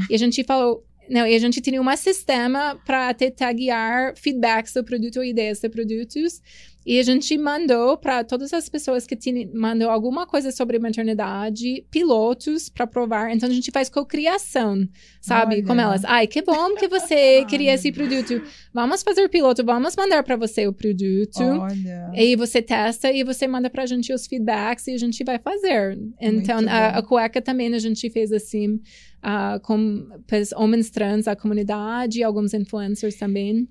E 0.10 0.15
a 0.15 0.17
gente 0.17 0.43
falou: 0.43 0.84
não, 1.10 1.25
e 1.25 1.36
a 1.36 1.39
gente 1.39 1.62
tinha 1.62 1.81
um 1.81 1.97
sistema 1.97 2.79
para 2.86 3.13
tentar 3.13 3.53
guiar 3.53 4.15
feedbacks 4.15 4.73
do 4.73 4.84
produto 4.84 5.17
ou 5.17 5.23
ideias 5.23 5.60
de 5.60 5.69
produtos. 5.69 6.41
E 6.86 7.00
a 7.00 7.04
gente 7.04 7.36
mandou 7.36 7.98
para 7.98 8.24
todas 8.24 8.54
as 8.54 8.69
pessoas 8.69 9.08
que 9.08 9.15
tinham, 9.15 9.50
mandou 9.56 9.89
alguma 9.89 10.28
coisa 10.28 10.52
sobre 10.52 10.78
maternidade, 10.78 11.84
pilotos 11.89 12.69
para 12.69 12.86
provar. 12.86 13.32
Então 13.32 13.50
a 13.50 13.52
gente 13.52 13.71
faz 13.71 13.89
cocriação, 13.89 14.88
sabe? 15.19 15.56
Olha. 15.56 15.65
Com 15.65 15.74
elas. 15.74 16.06
Ai, 16.06 16.28
que 16.28 16.43
bom 16.43 16.76
que 16.76 16.88
você 16.88 17.43
queria 17.50 17.74
esse 17.74 17.91
produto. 17.91 18.39
Vamos 18.71 19.02
fazer 19.02 19.28
piloto, 19.30 19.65
vamos 19.65 19.95
mandar 19.95 20.24
para 20.24 20.36
você 20.36 20.67
o 20.67 20.74
produto. 20.74 21.41
Olha. 21.41 22.12
E 22.13 22.36
você 22.36 22.62
testa 22.62 23.12
e 23.12 23.24
você 23.24 23.48
manda 23.48 23.67
para 23.67 23.82
a 23.82 23.88
gente 23.88 24.13
os 24.13 24.28
feedbacks 24.28 24.86
e 24.86 24.91
a 24.91 24.98
gente 24.98 25.24
vai 25.24 25.39
fazer. 25.39 25.98
Então 26.21 26.60
a, 26.67 27.00
a, 27.00 27.02
cueca 27.02 27.41
também 27.41 27.74
a 27.74 27.80
gente 27.80 28.10
fez 28.12 28.32
assim, 28.32 28.76
uh, 29.24 29.60
com 29.63 30.08
homens 30.56 30.91
trans, 30.91 31.28
a 31.28 31.36
comunidade, 31.36 32.21
alguns 32.21 32.54
influencers 32.54 33.15
também. 33.15 33.67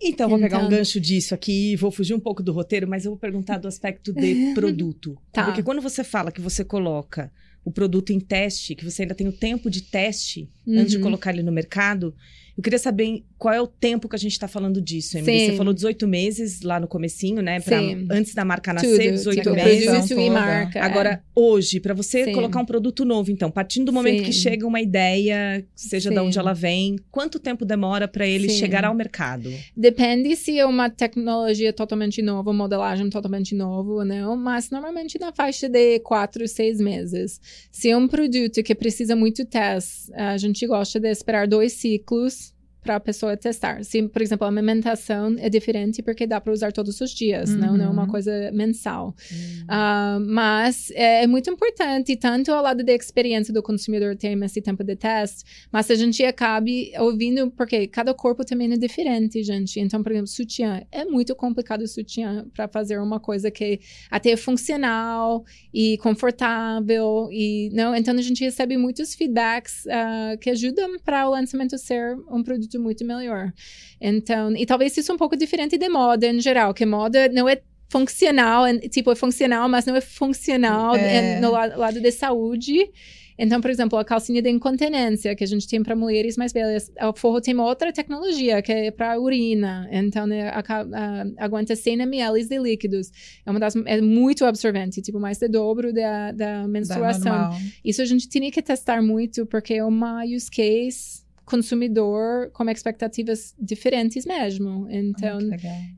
Então, 0.00 0.28
vou 0.28 0.38
pegar 0.38 0.58
um 0.58 0.66
então. 0.66 0.78
gancho 0.78 1.00
disso 1.00 1.34
aqui, 1.34 1.74
vou 1.76 1.90
fugir 1.90 2.14
um 2.14 2.20
pouco 2.20 2.42
do 2.42 2.52
roteiro, 2.52 2.86
mas 2.88 3.04
eu 3.04 3.10
vou 3.10 3.18
perguntar 3.18 3.58
do 3.58 3.66
aspecto 3.66 4.12
de 4.12 4.52
produto. 4.54 5.18
tá. 5.32 5.44
Porque 5.44 5.62
quando 5.62 5.80
você 5.80 6.04
fala 6.04 6.30
que 6.30 6.40
você 6.40 6.64
coloca 6.64 7.32
o 7.64 7.70
produto 7.70 8.12
em 8.12 8.20
teste, 8.20 8.74
que 8.74 8.84
você 8.84 9.02
ainda 9.02 9.14
tem 9.14 9.28
o 9.28 9.32
tempo 9.32 9.68
de 9.68 9.82
teste 9.82 10.48
uhum. 10.66 10.78
antes 10.78 10.92
de 10.92 10.96
uhum. 10.98 11.02
colocar 11.02 11.32
ele 11.32 11.42
no 11.42 11.52
mercado, 11.52 12.14
eu 12.58 12.62
queria 12.62 12.78
saber 12.78 13.22
qual 13.38 13.54
é 13.54 13.62
o 13.62 13.68
tempo 13.68 14.08
que 14.08 14.16
a 14.16 14.18
gente 14.18 14.32
está 14.32 14.48
falando 14.48 14.80
disso, 14.80 15.16
Emily. 15.16 15.50
Você 15.50 15.56
falou 15.56 15.72
18 15.72 16.08
meses 16.08 16.60
lá 16.62 16.80
no 16.80 16.88
comecinho, 16.88 17.40
né? 17.40 17.60
Pra, 17.60 17.78
antes 18.10 18.34
da 18.34 18.44
marca 18.44 18.72
nascer, 18.72 18.90
Tudo, 18.90 19.12
18 19.12 19.42
tipo, 19.42 19.54
meses. 19.54 20.10
e 20.10 20.28
marca. 20.28 20.82
Agora, 20.84 21.10
é. 21.10 21.20
hoje, 21.36 21.78
para 21.78 21.94
você 21.94 22.24
Sim. 22.24 22.32
colocar 22.32 22.58
um 22.60 22.64
produto 22.64 23.04
novo, 23.04 23.30
então, 23.30 23.48
partindo 23.48 23.86
do 23.86 23.92
momento 23.92 24.18
Sim. 24.18 24.24
que 24.24 24.32
chega 24.32 24.66
uma 24.66 24.80
ideia, 24.80 25.64
seja 25.72 26.08
Sim. 26.08 26.16
de 26.16 26.20
onde 26.20 26.36
ela 26.36 26.52
vem, 26.52 26.96
quanto 27.12 27.38
tempo 27.38 27.64
demora 27.64 28.08
para 28.08 28.26
ele 28.26 28.48
chegar 28.48 28.84
ao 28.84 28.92
mercado? 28.92 29.52
Depende 29.76 30.34
se 30.34 30.58
é 30.58 30.66
uma 30.66 30.90
tecnologia 30.90 31.72
totalmente 31.72 32.20
nova, 32.20 32.52
modelagem 32.52 33.08
totalmente 33.08 33.54
novo 33.54 33.98
ou 33.98 34.04
não, 34.04 34.36
mas 34.36 34.68
normalmente 34.68 35.16
na 35.16 35.32
faixa 35.32 35.68
de 35.68 36.00
4, 36.00 36.48
6 36.48 36.80
meses. 36.80 37.40
Se 37.70 37.88
é 37.88 37.96
um 37.96 38.08
produto 38.08 38.64
que 38.64 38.74
precisa 38.74 39.14
muito 39.14 39.44
teste, 39.44 40.12
a 40.12 40.36
gente 40.36 40.66
gosta 40.66 40.98
de 40.98 41.08
esperar 41.08 41.46
dois 41.46 41.74
ciclos 41.74 42.47
para 42.88 42.96
a 42.96 43.00
pessoa 43.00 43.36
testar. 43.36 43.84
Se, 43.84 44.02
por 44.08 44.22
exemplo, 44.22 44.46
a 44.46 44.48
amamentação 44.48 45.36
é 45.38 45.50
diferente 45.50 46.02
porque 46.02 46.26
dá 46.26 46.40
para 46.40 46.50
usar 46.50 46.72
todos 46.72 46.98
os 47.02 47.10
dias, 47.10 47.50
uhum. 47.50 47.58
não, 47.58 47.76
não 47.76 47.84
é 47.84 47.88
uma 47.90 48.04
uhum. 48.04 48.08
coisa 48.08 48.50
mensal. 48.50 49.14
Uhum. 49.30 49.64
Uh, 49.64 50.26
mas 50.26 50.90
é, 50.92 51.24
é, 51.24 51.26
muito 51.26 51.50
importante, 51.50 52.16
tanto 52.16 52.50
ao 52.50 52.62
lado 52.62 52.82
da 52.82 52.94
experiência 52.94 53.52
do 53.52 53.62
consumidor 53.62 54.16
ter 54.16 54.32
esse 54.42 54.62
tempo 54.62 54.82
de 54.82 54.96
teste, 54.96 55.44
mas 55.70 55.90
a 55.90 55.94
gente 55.96 56.24
acabe 56.24 56.90
ouvindo, 56.98 57.50
porque 57.50 57.86
cada 57.88 58.14
corpo 58.14 58.42
também 58.42 58.72
é 58.72 58.78
diferente, 58.78 59.42
gente. 59.42 59.78
Então, 59.78 60.02
por 60.02 60.10
exemplo, 60.10 60.28
sutiã. 60.28 60.82
É 60.90 61.04
muito 61.04 61.36
complicado 61.36 61.82
o 61.82 61.86
sutiã 61.86 62.46
para 62.54 62.68
fazer 62.68 62.98
uma 62.98 63.20
coisa 63.20 63.50
que 63.50 63.80
até 64.10 64.30
é 64.30 64.36
funcional 64.38 65.44
e 65.74 65.98
confortável. 65.98 67.28
e 67.30 67.68
não 67.74 67.94
Então, 67.94 68.14
a 68.14 68.22
gente 68.22 68.42
recebe 68.42 68.78
muitos 68.78 69.14
feedbacks 69.14 69.84
uh, 69.84 70.38
que 70.38 70.48
ajudam 70.48 70.98
para 71.04 71.28
o 71.28 71.32
lançamento 71.32 71.76
ser 71.76 72.16
um 72.30 72.42
produto 72.42 72.77
produto 72.78 72.80
muito 72.80 73.04
melhor. 73.04 73.52
Então, 74.00 74.56
e 74.56 74.64
talvez 74.64 74.96
isso 74.96 75.10
é 75.10 75.14
um 75.14 75.18
pouco 75.18 75.36
diferente 75.36 75.76
de 75.76 75.88
moda 75.88 76.26
em 76.26 76.40
geral, 76.40 76.72
que 76.72 76.86
moda 76.86 77.28
não 77.28 77.48
é 77.48 77.60
funcional, 77.90 78.64
tipo, 78.90 79.10
é 79.10 79.16
funcional, 79.16 79.68
mas 79.68 79.86
não 79.86 79.96
é 79.96 80.00
funcional 80.00 80.94
é. 80.94 81.40
no 81.40 81.50
lado, 81.50 81.78
lado 81.78 82.00
de 82.00 82.12
saúde. 82.12 82.90
Então, 83.38 83.60
por 83.60 83.70
exemplo, 83.70 83.96
a 83.96 84.04
calcinha 84.04 84.42
de 84.42 84.50
incontinência 84.50 85.34
que 85.36 85.44
a 85.44 85.46
gente 85.46 85.68
tem 85.68 85.80
para 85.80 85.94
mulheres 85.94 86.36
mais 86.36 86.52
velhas, 86.52 86.90
o 87.00 87.12
forro 87.16 87.40
tem 87.40 87.56
outra 87.56 87.92
tecnologia 87.92 88.60
que 88.60 88.72
é 88.72 88.90
para 88.90 89.18
urina. 89.18 89.88
Então, 89.92 90.26
né, 90.26 90.48
a, 90.48 90.58
a, 90.58 91.44
aguenta 91.44 91.76
100 91.76 92.00
ml 92.00 92.44
de 92.44 92.58
líquidos. 92.58 93.12
É 93.46 93.50
uma 93.50 93.60
das 93.60 93.76
é 93.76 94.00
muito 94.00 94.44
absorvente, 94.44 95.00
tipo 95.00 95.20
mais 95.20 95.38
de 95.38 95.46
dobro 95.46 95.92
da, 95.92 96.32
da 96.32 96.66
menstruação. 96.66 97.50
Da 97.50 97.56
Isso 97.84 98.02
a 98.02 98.04
gente 98.04 98.28
tinha 98.28 98.50
que 98.50 98.60
testar 98.60 99.00
muito 99.00 99.46
porque 99.46 99.74
é 99.74 99.84
uma 99.84 100.24
use 100.24 100.50
case 100.50 101.17
consumidor 101.48 102.50
com 102.52 102.68
expectativas 102.68 103.54
diferentes 103.58 104.26
mesmo. 104.26 104.86
Então, 104.90 105.38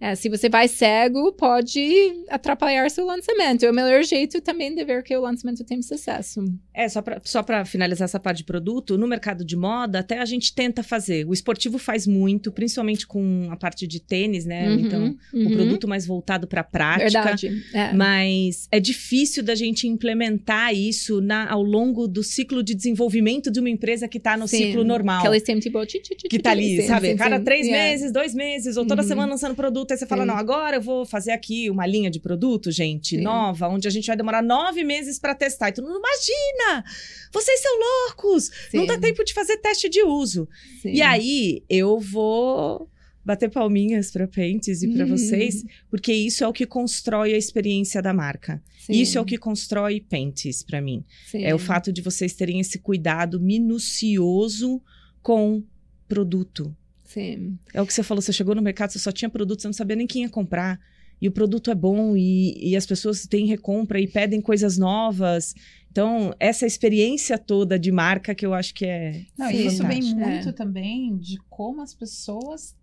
é, 0.01 0.15
se 0.15 0.29
você 0.29 0.49
vai 0.49 0.69
cego, 0.69 1.33
pode 1.33 2.25
atrapalhar 2.29 2.89
seu 2.91 3.05
lançamento. 3.05 3.65
É 3.65 3.71
o 3.71 3.75
melhor 3.75 4.03
jeito 4.05 4.41
também 4.41 4.75
de 4.75 4.85
ver 4.85 5.03
que 5.03 5.17
o 5.17 5.21
lançamento 5.21 5.65
tem 5.65 5.83
sucesso. 5.83 6.45
É, 6.73 6.89
só 6.89 7.03
para 7.03 7.21
só 7.25 7.45
finalizar 7.67 8.05
essa 8.05 8.21
parte 8.21 8.39
de 8.39 8.45
produto, 8.45 8.97
no 8.97 9.07
mercado 9.07 9.45
de 9.45 9.57
moda, 9.57 9.99
até 9.99 10.19
a 10.19 10.25
gente 10.25 10.55
tenta 10.55 10.83
fazer. 10.83 11.27
O 11.27 11.33
esportivo 11.33 11.79
faz 11.79 12.07
muito, 12.07 12.53
principalmente 12.53 13.07
com 13.07 13.49
a 13.51 13.57
parte 13.57 13.87
de 13.87 14.01
tênis, 14.01 14.45
né? 14.45 14.71
Uhum, 14.71 14.81
então, 14.81 15.17
uhum. 15.35 15.47
o 15.47 15.51
produto 15.51 15.89
mais 15.89 16.07
voltado 16.07 16.47
para 16.47 16.61
a 16.61 16.65
prática. 16.65 17.11
Verdade. 17.11 17.65
É. 17.75 17.93
Mas 17.93 18.69
é 18.71 18.79
difícil 18.79 19.43
da 19.43 19.55
gente 19.55 19.89
implementar 19.89 20.73
isso 20.75 21.21
na, 21.21 21.51
ao 21.51 21.63
longo 21.63 22.07
do 22.07 22.23
ciclo 22.23 22.63
de 22.63 22.75
desenvolvimento 22.75 23.51
de 23.51 23.59
uma 23.59 23.69
empresa 23.69 24.07
que 24.07 24.19
está 24.19 24.37
no 24.37 24.47
Sim, 24.47 24.59
ciclo 24.59 24.85
normal. 24.85 25.23
Aquele 25.43 25.61
tempo, 25.61 25.87
tipo, 25.87 26.29
que 26.29 26.39
tá 26.39 26.51
ali, 26.51 26.83
sabe? 26.83 27.15
Cada 27.15 27.41
três 27.41 27.69
meses, 27.69 28.13
dois 28.13 28.35
meses, 28.35 28.77
ou 28.77 28.87
toda 28.87 29.03
uhum. 29.03 29.09
semana 29.09 29.33
lançando 29.33 29.55
produto. 29.55 29.93
Aí 29.93 29.99
você 29.99 30.07
fala, 30.07 30.25
não, 30.25 30.37
agora 30.37 30.77
eu 30.77 30.83
vou 30.83 31.05
fazer 31.05 31.33
aqui 31.33 31.71
uma 31.71 31.87
linha 31.87 32.11
de 32.11 32.21
produto, 32.21 32.71
gente, 32.71 33.17
nova, 33.17 33.69
onde 33.69 33.89
a 33.89 33.91
gente 33.91 34.07
vai 34.07 34.17
demorar 34.17 34.43
nove 34.43 34.85
meses 34.85 35.19
para 35.19 35.35
testar. 35.35 35.69
E 35.69 35.73
tu 35.73 35.83
não 35.83 35.99
imagina! 35.99 36.85
Vocês 37.33 37.61
são 37.61 37.73
loucos! 37.79 38.51
Sim. 38.71 38.79
Não 38.79 38.87
dá 38.87 38.99
tempo 38.99 39.25
de 39.25 39.33
fazer 39.33 39.57
teste 39.59 39.89
de 39.89 40.03
uso. 40.03 40.49
Sim. 40.83 40.93
E 40.93 41.03
aí, 41.03 41.63
eu 41.69 41.99
vou 41.99 42.89
bater 43.25 43.51
palminhas 43.51 44.11
para 44.11 44.27
Pentes 44.27 44.83
e 44.83 44.89
para 44.89 45.05
uhum. 45.05 45.11
vocês, 45.11 45.65
porque 45.91 46.13
isso 46.13 46.43
é 46.43 46.49
o 46.49 46.53
que 46.53 46.67
constrói 46.67 47.35
a 47.35 47.39
experiência 47.39 48.01
da 48.01 48.13
marca. 48.13 48.63
Sim. 48.79 48.93
Isso 48.95 49.19
é 49.19 49.21
o 49.21 49.25
que 49.25 49.37
constrói 49.37 50.01
Pentes 50.01 50.63
para 50.63 50.81
mim. 50.81 51.05
Sim. 51.31 51.45
É 51.45 51.55
o 51.55 51.59
fato 51.59 51.93
de 51.93 52.01
vocês 52.01 52.33
terem 52.33 52.61
esse 52.61 52.79
cuidado 52.79 53.39
minucioso 53.39 54.83
com 55.23 55.63
produto. 56.09 56.75
Sim. 57.05 57.59
É 57.75 57.83
o 57.83 57.87
que 57.87 57.93
você 57.93 58.03
falou, 58.03 58.23
você 58.23 58.33
chegou 58.33 58.55
no 58.55 58.63
mercado, 58.63 58.91
você 58.91 58.99
só 58.99 59.11
tinha 59.11 59.29
produto, 59.29 59.63
você 59.63 59.69
não 59.69 59.73
sabia 59.73 59.97
nem 59.97 60.07
quem 60.07 60.23
ia 60.23 60.29
comprar. 60.29 60.79
E 61.21 61.29
o 61.29 61.33
produto 61.33 61.71
é 61.71 61.75
bom 61.75 62.17
e, 62.17 62.71
e 62.71 62.77
as 62.77 62.87
pessoas 62.87 63.27
têm 63.27 63.47
recompra 63.47 64.01
e 64.01 64.09
pedem 64.09 64.41
coisas 64.41 64.79
novas. 64.79 65.55
Então, 65.91 66.35
essa 66.41 66.67
experiência 66.67 67.37
toda 67.37 67.79
de 67.79 67.93
marca 67.93 68.35
que 68.35 68.47
eu 68.47 68.55
acho 68.55 68.73
que 68.73 68.87
é. 68.87 69.25
Não, 69.37 69.51
isso 69.51 69.87
vem 69.87 70.03
muito 70.15 70.49
é. 70.49 70.53
também 70.53 71.17
de 71.19 71.37
como 71.51 71.83
as 71.83 71.95
pessoas 71.95 72.75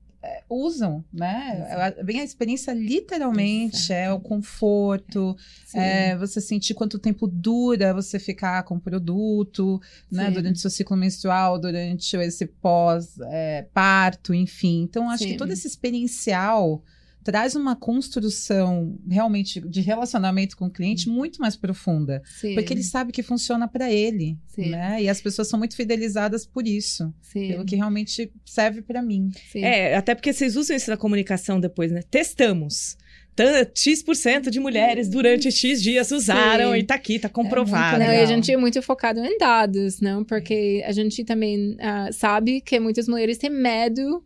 usam, 0.50 1.04
né? 1.12 1.94
Vem 2.04 2.22
a 2.22 2.24
experiência 2.24 2.74
literalmente, 2.74 3.76
Exato. 3.76 3.94
é 3.94 4.14
o 4.14 4.20
conforto, 4.20 5.36
é 5.74 6.16
você 6.18 6.40
sentir 6.42 6.74
quanto 6.74 7.00
tempo 7.00 7.28
dura 7.28 7.94
você 7.94 8.20
ficar 8.20 8.64
com 8.64 8.76
o 8.76 8.80
produto, 8.80 9.80
né? 10.12 10.32
Durante 10.32 10.60
seu 10.60 10.70
ciclo 10.70 10.98
menstrual, 10.98 11.60
durante 11.60 12.16
esse 12.16 12.46
pós-parto, 12.46 14.34
é, 14.34 14.38
enfim. 14.38 14.84
Então, 14.84 15.10
acho 15.10 15.24
Sim. 15.24 15.32
que 15.32 15.38
todo 15.38 15.52
esse 15.52 15.68
experiencial 15.68 16.84
traz 17.28 17.56
uma 17.56 17.76
construção 17.76 18.98
realmente 19.06 19.60
de 19.60 19.82
relacionamento 19.82 20.56
com 20.56 20.68
o 20.68 20.70
cliente 20.70 21.10
muito 21.10 21.42
mais 21.42 21.58
profunda. 21.58 22.24
Sim. 22.40 22.54
Porque 22.54 22.74
ele 22.74 22.82
sabe 22.82 23.12
que 23.12 23.22
funciona 23.22 23.68
para 23.68 23.92
ele. 23.92 24.38
Sim. 24.48 24.70
Né? 24.70 25.04
E 25.04 25.10
as 25.10 25.20
pessoas 25.20 25.50
são 25.50 25.60
muito 25.60 25.76
fidelizadas 25.76 26.46
por 26.46 26.66
isso. 26.66 27.14
Sim. 27.22 27.50
Pelo 27.50 27.66
que 27.66 27.76
realmente 27.76 28.32
serve 28.46 28.82
para 28.82 29.02
mim. 29.02 29.30
É, 29.54 29.98
até 29.98 30.16
porque 30.16 30.32
vocês 30.32 30.56
usam 30.56 30.74
isso 30.74 30.90
na 30.90 30.96
comunicação 30.96 31.60
depois, 31.60 31.92
né? 31.92 32.02
Testamos. 32.10 32.96
X% 33.76 34.50
de 34.50 34.62
mulheres 34.62 35.10
durante 35.10 35.52
X 35.52 35.84
dias 35.84 36.12
usaram 36.12 36.72
Sim. 36.72 36.80
e 36.80 36.84
tá 36.84 36.96
aqui, 36.96 37.20
tá 37.20 37.28
comprovado. 37.28 38.02
É 38.02 38.08
não, 38.08 38.14
e 38.14 38.20
a 38.20 38.26
gente 38.26 38.50
é 38.50 38.56
muito 38.56 38.82
focado 38.82 39.20
em 39.20 39.38
dados, 39.38 40.00
não? 40.00 40.24
Porque 40.24 40.82
a 40.88 40.94
gente 40.94 41.26
também 41.26 41.74
uh, 41.74 42.14
sabe 42.14 42.62
que 42.62 42.80
muitas 42.80 43.06
mulheres 43.06 43.38
têm 43.38 43.50
medo 43.50 44.24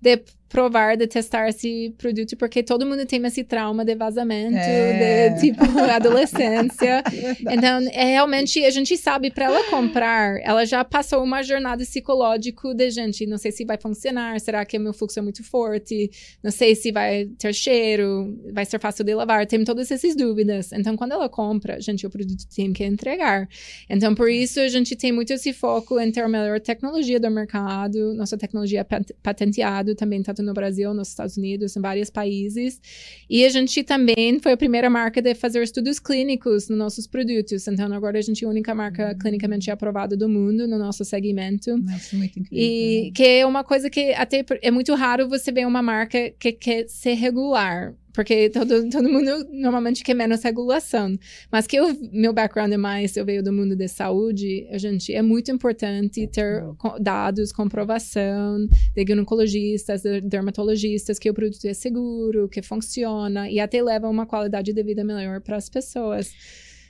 de 0.00 0.22
provar, 0.54 0.96
de 0.96 1.08
testar 1.08 1.48
esse 1.48 1.92
produto, 1.98 2.36
porque 2.36 2.62
todo 2.62 2.86
mundo 2.86 3.04
tem 3.04 3.20
esse 3.26 3.42
trauma 3.42 3.84
de 3.84 3.96
vazamento, 3.96 4.56
é. 4.56 5.30
de 5.30 5.40
tipo 5.40 5.64
adolescência. 5.90 7.02
então, 7.40 7.80
é, 7.90 8.04
realmente, 8.12 8.64
a 8.64 8.70
gente 8.70 8.96
sabe, 8.96 9.32
para 9.32 9.46
ela 9.46 9.64
comprar, 9.64 10.40
ela 10.44 10.64
já 10.64 10.84
passou 10.84 11.24
uma 11.24 11.42
jornada 11.42 11.82
psicológica 11.84 12.72
de 12.72 12.88
gente, 12.88 13.26
não 13.26 13.36
sei 13.36 13.50
se 13.50 13.64
vai 13.64 13.76
funcionar, 13.76 14.38
será 14.38 14.64
que 14.64 14.78
o 14.78 14.80
meu 14.80 14.92
fluxo 14.92 15.18
é 15.18 15.22
muito 15.22 15.42
forte, 15.42 16.08
não 16.40 16.52
sei 16.52 16.76
se 16.76 16.92
vai 16.92 17.26
ter 17.36 17.52
cheiro, 17.52 18.40
vai 18.52 18.64
ser 18.64 18.78
fácil 18.78 19.04
de 19.04 19.12
lavar, 19.12 19.46
tem 19.48 19.64
todas 19.64 19.90
essas 19.90 20.14
dúvidas. 20.14 20.70
Então, 20.72 20.96
quando 20.96 21.12
ela 21.12 21.28
compra, 21.28 21.80
gente, 21.80 22.06
o 22.06 22.10
produto 22.10 22.44
tem 22.54 22.72
que 22.72 22.84
entregar. 22.84 23.48
Então, 23.90 24.14
por 24.14 24.30
isso, 24.30 24.60
a 24.60 24.68
gente 24.68 24.94
tem 24.94 25.10
muito 25.10 25.32
esse 25.32 25.52
foco 25.52 25.98
em 25.98 26.12
ter 26.12 26.20
a 26.20 26.28
melhor 26.28 26.60
tecnologia 26.60 27.18
do 27.18 27.28
mercado, 27.28 28.14
nossa 28.14 28.38
tecnologia 28.38 28.86
é 28.88 29.14
patenteada 29.20 29.96
também 29.96 30.20
está 30.20 30.32
no 30.44 30.54
Brasil, 30.54 30.92
nos 30.94 31.08
Estados 31.08 31.36
Unidos, 31.36 31.76
em 31.76 31.80
vários 31.80 32.10
países. 32.10 32.80
E 33.28 33.44
a 33.44 33.48
gente 33.48 33.82
também 33.82 34.38
foi 34.40 34.52
a 34.52 34.56
primeira 34.56 34.88
marca 34.88 35.20
de 35.20 35.34
fazer 35.34 35.62
estudos 35.62 35.98
clínicos 35.98 36.68
nos 36.68 36.78
nossos 36.78 37.06
produtos. 37.06 37.66
Então, 37.66 37.92
agora 37.92 38.18
a 38.18 38.22
gente 38.22 38.44
é 38.44 38.46
a 38.46 38.50
única 38.50 38.74
marca 38.74 39.08
uhum. 39.08 39.18
clinicamente 39.18 39.70
aprovada 39.70 40.16
do 40.16 40.28
mundo 40.28 40.68
no 40.68 40.78
nosso 40.78 41.04
segmento. 41.04 41.76
Nossa, 41.78 42.16
muito 42.16 42.38
incrível. 42.38 42.64
E 42.64 43.10
que 43.12 43.24
é 43.24 43.46
uma 43.46 43.64
coisa 43.64 43.88
que 43.90 44.12
até 44.12 44.44
é 44.62 44.70
muito 44.70 44.94
raro 44.94 45.28
você 45.28 45.50
ver 45.50 45.66
uma 45.66 45.82
marca 45.82 46.30
que 46.38 46.52
quer 46.52 46.88
ser 46.88 47.14
regular. 47.14 47.94
Porque 48.14 48.48
todo, 48.48 48.88
todo 48.88 49.08
mundo 49.10 49.46
normalmente 49.50 50.04
quer 50.04 50.14
menos 50.14 50.42
regulação. 50.42 51.18
Mas 51.50 51.66
que 51.66 51.80
o 51.80 51.94
meu 52.12 52.32
background 52.32 52.72
é 52.72 52.76
mais, 52.76 53.16
eu 53.16 53.24
veio 53.24 53.42
do 53.42 53.52
mundo 53.52 53.74
de 53.74 53.88
saúde, 53.88 54.66
a 54.70 54.78
gente, 54.78 55.12
é 55.12 55.20
muito 55.20 55.50
importante 55.50 56.26
ter 56.28 56.62
dados, 57.00 57.50
comprovação 57.52 58.68
de 58.94 59.04
ginecologistas, 59.06 60.02
de 60.02 60.20
dermatologistas, 60.20 61.18
que 61.18 61.28
o 61.28 61.34
produto 61.34 61.64
é 61.64 61.74
seguro, 61.74 62.48
que 62.48 62.62
funciona 62.62 63.50
e 63.50 63.58
até 63.58 63.82
leva 63.82 64.08
uma 64.08 64.26
qualidade 64.26 64.72
de 64.72 64.82
vida 64.82 65.02
melhor 65.02 65.40
para 65.40 65.56
as 65.56 65.68
pessoas. 65.68 66.32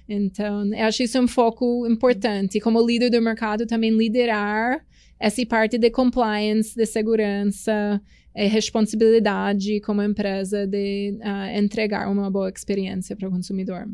Então, 0.06 0.66
eu 0.74 0.84
acho 0.84 1.02
isso 1.02 1.18
um 1.18 1.26
foco 1.26 1.86
importante. 1.86 2.60
Como 2.60 2.86
líder 2.86 3.08
do 3.08 3.22
mercado, 3.22 3.66
também 3.66 3.90
liderar 3.90 4.84
essa 5.18 5.44
parte 5.46 5.78
de 5.78 5.90
compliance, 5.90 6.76
de 6.76 6.84
segurança, 6.84 7.98
é 8.34 8.46
responsabilidade 8.46 9.80
como 9.80 10.02
empresa 10.02 10.66
de 10.66 11.16
uh, 11.20 11.56
entregar 11.58 12.10
uma 12.10 12.30
boa 12.30 12.50
experiência 12.50 13.14
para 13.14 13.28
o 13.28 13.30
consumidor. 13.30 13.86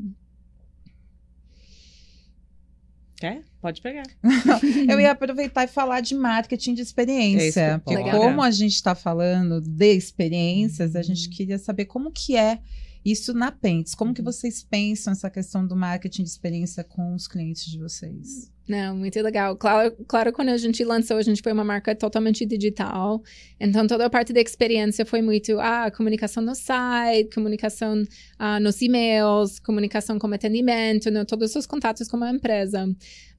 É, 3.22 3.42
pode 3.60 3.82
pegar. 3.82 4.04
eu 4.88 4.98
ia 4.98 5.10
aproveitar 5.10 5.64
e 5.64 5.68
falar 5.68 6.00
de 6.00 6.14
marketing 6.14 6.72
de 6.72 6.80
experiência. 6.80 7.60
É 7.60 7.78
porque 7.78 8.02
Legal. 8.02 8.18
como 8.18 8.42
a 8.42 8.50
gente 8.50 8.74
está 8.74 8.94
falando 8.94 9.60
de 9.60 9.92
experiências, 9.94 10.96
a 10.96 11.02
gente 11.02 11.28
queria 11.28 11.58
saber 11.58 11.84
como 11.84 12.10
que 12.10 12.34
é 12.34 12.60
isso 13.04 13.34
na 13.34 13.52
Pentes. 13.52 13.94
Como 13.94 14.14
que 14.14 14.22
uhum. 14.22 14.26
vocês 14.26 14.62
pensam 14.62 15.12
essa 15.12 15.28
questão 15.28 15.66
do 15.66 15.76
marketing 15.76 16.22
de 16.22 16.30
experiência 16.30 16.82
com 16.82 17.14
os 17.14 17.28
clientes 17.28 17.66
de 17.66 17.78
vocês? 17.78 18.50
Não, 18.70 18.94
muito 18.94 19.20
legal. 19.20 19.56
Claro, 19.56 19.92
claro, 20.06 20.32
quando 20.32 20.50
a 20.50 20.56
gente 20.56 20.84
lançou, 20.84 21.16
a 21.16 21.22
gente 21.22 21.42
foi 21.42 21.50
uma 21.50 21.64
marca 21.64 21.92
totalmente 21.92 22.46
digital. 22.46 23.20
Então, 23.58 23.84
toda 23.84 24.06
a 24.06 24.10
parte 24.10 24.32
da 24.32 24.40
experiência 24.40 25.04
foi 25.04 25.20
muito 25.20 25.58
ah, 25.58 25.90
comunicação 25.90 26.40
no 26.40 26.54
site, 26.54 27.34
comunicação 27.34 28.04
ah, 28.38 28.60
nos 28.60 28.80
e-mails, 28.80 29.58
comunicação 29.58 30.20
com 30.20 30.32
atendimento, 30.32 31.10
né, 31.10 31.24
todos 31.24 31.56
os 31.56 31.66
contatos 31.66 32.06
com 32.06 32.22
a 32.22 32.30
empresa. 32.30 32.88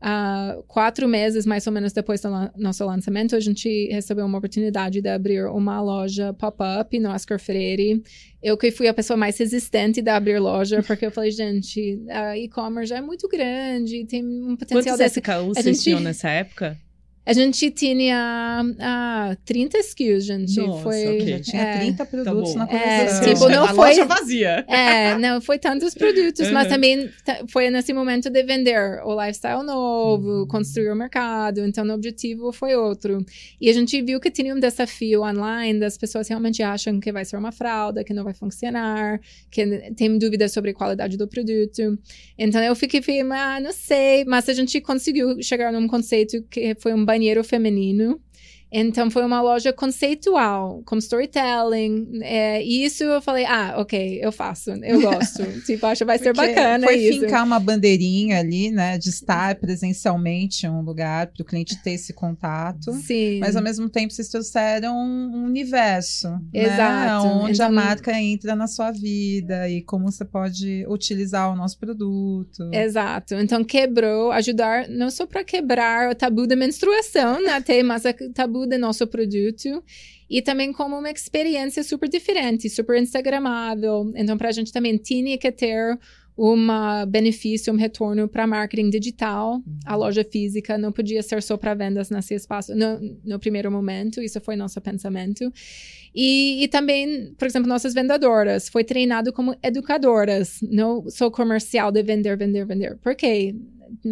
Uh, 0.01 0.63
quatro 0.63 1.07
meses, 1.07 1.45
mais 1.45 1.67
ou 1.67 1.71
menos, 1.71 1.93
depois 1.93 2.19
do 2.21 2.29
la 2.31 2.51
nosso 2.57 2.83
lançamento, 2.83 3.35
a 3.35 3.39
gente 3.39 3.87
recebeu 3.91 4.25
uma 4.25 4.39
oportunidade 4.39 4.99
de 4.99 5.07
abrir 5.07 5.45
uma 5.45 5.79
loja 5.79 6.33
pop-up 6.33 6.99
no 6.99 7.11
Oscar 7.11 7.39
Freire. 7.39 8.01
Eu 8.41 8.57
que 8.57 8.71
fui 8.71 8.87
a 8.87 8.95
pessoa 8.95 9.15
mais 9.15 9.37
resistente 9.37 10.01
de 10.01 10.09
abrir 10.09 10.39
loja, 10.39 10.81
porque 10.81 11.05
eu 11.05 11.11
falei, 11.11 11.29
gente, 11.31 12.01
a 12.09 12.35
e-commerce 12.35 12.91
é 12.91 12.99
muito 12.99 13.27
grande, 13.27 14.03
tem 14.05 14.25
um 14.25 14.55
potencial... 14.55 14.81
Quantos 14.81 15.01
SKUs 15.21 15.57
vocês 15.57 15.65
gente... 15.77 15.83
tinham 15.83 15.99
nessa 15.99 16.29
época? 16.29 16.77
A 17.23 17.33
gente 17.33 17.69
tinha 17.69 18.63
ah, 18.79 19.37
30 19.45 19.77
skills, 19.79 20.25
gente. 20.25 20.59
Nossa, 20.59 20.81
foi, 20.81 21.03
okay. 21.03 21.27
Já 21.27 21.39
tinha 21.39 21.61
é, 21.61 21.79
30 21.79 22.05
produtos 22.07 22.53
tá 22.53 22.59
na 22.59 22.65
é, 22.65 22.67
coleção. 22.67 23.21
É, 23.21 23.33
tipo, 23.33 23.49
não 23.49 23.63
a 23.63 23.67
foi, 23.67 23.89
loja 23.89 24.05
vazia. 24.05 24.65
É, 24.67 25.17
não 25.19 25.39
foi 25.39 25.59
tantos 25.59 25.93
produtos, 25.93 26.47
uhum. 26.47 26.53
mas 26.53 26.67
também 26.67 27.09
foi 27.49 27.69
nesse 27.69 27.93
momento 27.93 28.27
de 28.27 28.43
vender 28.43 29.03
o 29.05 29.13
lifestyle 29.13 29.63
novo, 29.63 30.41
uhum. 30.41 30.47
construir 30.47 30.89
o 30.89 30.95
mercado. 30.95 31.63
Então, 31.63 31.85
o 31.85 31.91
objetivo 31.91 32.51
foi 32.51 32.75
outro. 32.75 33.23
E 33.59 33.69
a 33.69 33.73
gente 33.73 34.01
viu 34.01 34.19
que 34.19 34.31
tinha 34.31 34.55
um 34.55 34.59
desafio 34.59 35.21
online 35.21 35.79
das 35.79 35.99
pessoas 35.99 36.27
realmente 36.27 36.63
acham 36.63 36.99
que 36.99 37.11
vai 37.11 37.23
ser 37.23 37.37
uma 37.37 37.51
fralda, 37.51 38.03
que 38.03 38.15
não 38.15 38.23
vai 38.23 38.33
funcionar, 38.33 39.21
que 39.51 39.93
tem 39.95 40.17
dúvidas 40.17 40.51
sobre 40.51 40.71
a 40.71 40.73
qualidade 40.73 41.17
do 41.17 41.27
produto. 41.27 41.99
Então, 42.35 42.63
eu 42.63 42.75
fiquei, 42.75 42.99
ah, 43.31 43.59
não 43.59 43.71
sei. 43.71 44.25
Mas 44.25 44.49
a 44.49 44.53
gente 44.53 44.81
conseguiu 44.81 45.39
chegar 45.43 45.71
num 45.71 45.87
conceito 45.87 46.41
que 46.49 46.75
foi 46.79 46.95
um 46.95 47.10
banheiro 47.11 47.43
feminino 47.43 48.07
então 48.71 49.11
foi 49.11 49.25
uma 49.25 49.41
loja 49.41 49.73
conceitual, 49.73 50.81
com 50.85 50.97
storytelling. 50.97 52.21
É, 52.21 52.63
e 52.63 52.85
isso 52.85 53.03
eu 53.03 53.21
falei, 53.21 53.45
ah, 53.45 53.75
ok, 53.77 54.19
eu 54.21 54.31
faço, 54.31 54.71
eu 54.71 55.01
gosto. 55.01 55.43
tipo, 55.65 55.85
acho 55.85 55.99
que 55.99 56.05
vai 56.05 56.17
ser 56.17 56.33
Porque 56.33 56.53
bacana 56.53 56.87
foi 56.87 56.95
isso. 56.95 57.19
fincar 57.19 57.43
uma 57.43 57.59
bandeirinha 57.59 58.39
ali, 58.39 58.71
né? 58.71 58.97
De 58.97 59.09
estar 59.09 59.55
presencialmente 59.55 60.65
em 60.65 60.69
um 60.69 60.81
lugar 60.81 61.27
para 61.27 61.41
o 61.41 61.45
cliente 61.45 61.81
ter 61.83 61.91
esse 61.91 62.13
contato. 62.13 62.93
Sim. 62.93 63.39
Mas 63.39 63.57
ao 63.57 63.61
mesmo 63.61 63.89
tempo 63.89 64.13
vocês 64.13 64.29
trouxeram 64.29 64.95
um 64.95 65.43
universo. 65.43 66.29
Né, 66.29 66.63
Exato. 66.63 67.25
Né? 67.25 67.31
Onde 67.43 67.53
então, 67.53 67.65
a 67.67 67.71
marca 67.71 68.19
entra 68.19 68.55
na 68.55 68.67
sua 68.67 68.91
vida 68.91 69.67
e 69.67 69.81
como 69.81 70.09
você 70.09 70.23
pode 70.23 70.85
utilizar 70.87 71.51
o 71.51 71.55
nosso 71.57 71.77
produto. 71.77 72.69
Exato. 72.71 73.35
Então 73.35 73.63
quebrou, 73.63 74.31
ajudar 74.31 74.87
não 74.87 75.09
só 75.09 75.25
para 75.25 75.43
quebrar 75.43 76.11
o 76.11 76.15
tabu 76.15 76.47
da 76.47 76.55
menstruação, 76.55 77.43
né? 77.43 77.59
Ter, 77.59 77.83
mas 77.83 78.03
o 78.05 78.60
do 78.65 78.77
nosso 78.77 79.05
produto 79.07 79.83
e 80.29 80.41
também 80.41 80.71
como 80.71 80.97
uma 80.97 81.11
experiência 81.11 81.83
super 81.83 82.07
diferente, 82.07 82.69
super 82.69 83.01
instagramável. 83.01 84.11
Então, 84.15 84.37
para 84.37 84.49
a 84.49 84.51
gente 84.51 84.71
também 84.71 84.97
tinha 84.97 85.37
que 85.37 85.51
ter 85.51 85.99
um 86.37 86.67
benefício, 87.07 87.71
um 87.73 87.75
retorno 87.75 88.27
para 88.27 88.47
marketing 88.47 88.89
digital. 88.89 89.55
Uhum. 89.55 89.79
A 89.85 89.95
loja 89.95 90.23
física 90.23 90.77
não 90.77 90.91
podia 90.91 91.21
ser 91.21 91.43
só 91.43 91.57
para 91.57 91.73
vendas 91.73 92.09
nesse 92.09 92.33
espaço 92.33 92.73
no, 92.73 92.99
no, 93.23 93.39
primeiro 93.39 93.71
momento. 93.71 94.21
Isso 94.21 94.39
foi 94.41 94.55
nosso 94.55 94.79
pensamento. 94.81 95.51
E, 96.15 96.63
e, 96.63 96.67
também, 96.67 97.33
por 97.37 97.45
exemplo, 97.45 97.69
nossas 97.69 97.93
vendedoras 97.93 98.69
foi 98.69 98.83
treinado 98.83 99.31
como 99.31 99.55
educadoras, 99.61 100.59
não 100.61 101.09
só 101.09 101.29
comercial 101.29 101.91
de 101.91 102.01
vender, 102.03 102.37
vender, 102.37 102.65
vender. 102.65 102.97
Por 102.97 103.15
quê? 103.15 103.55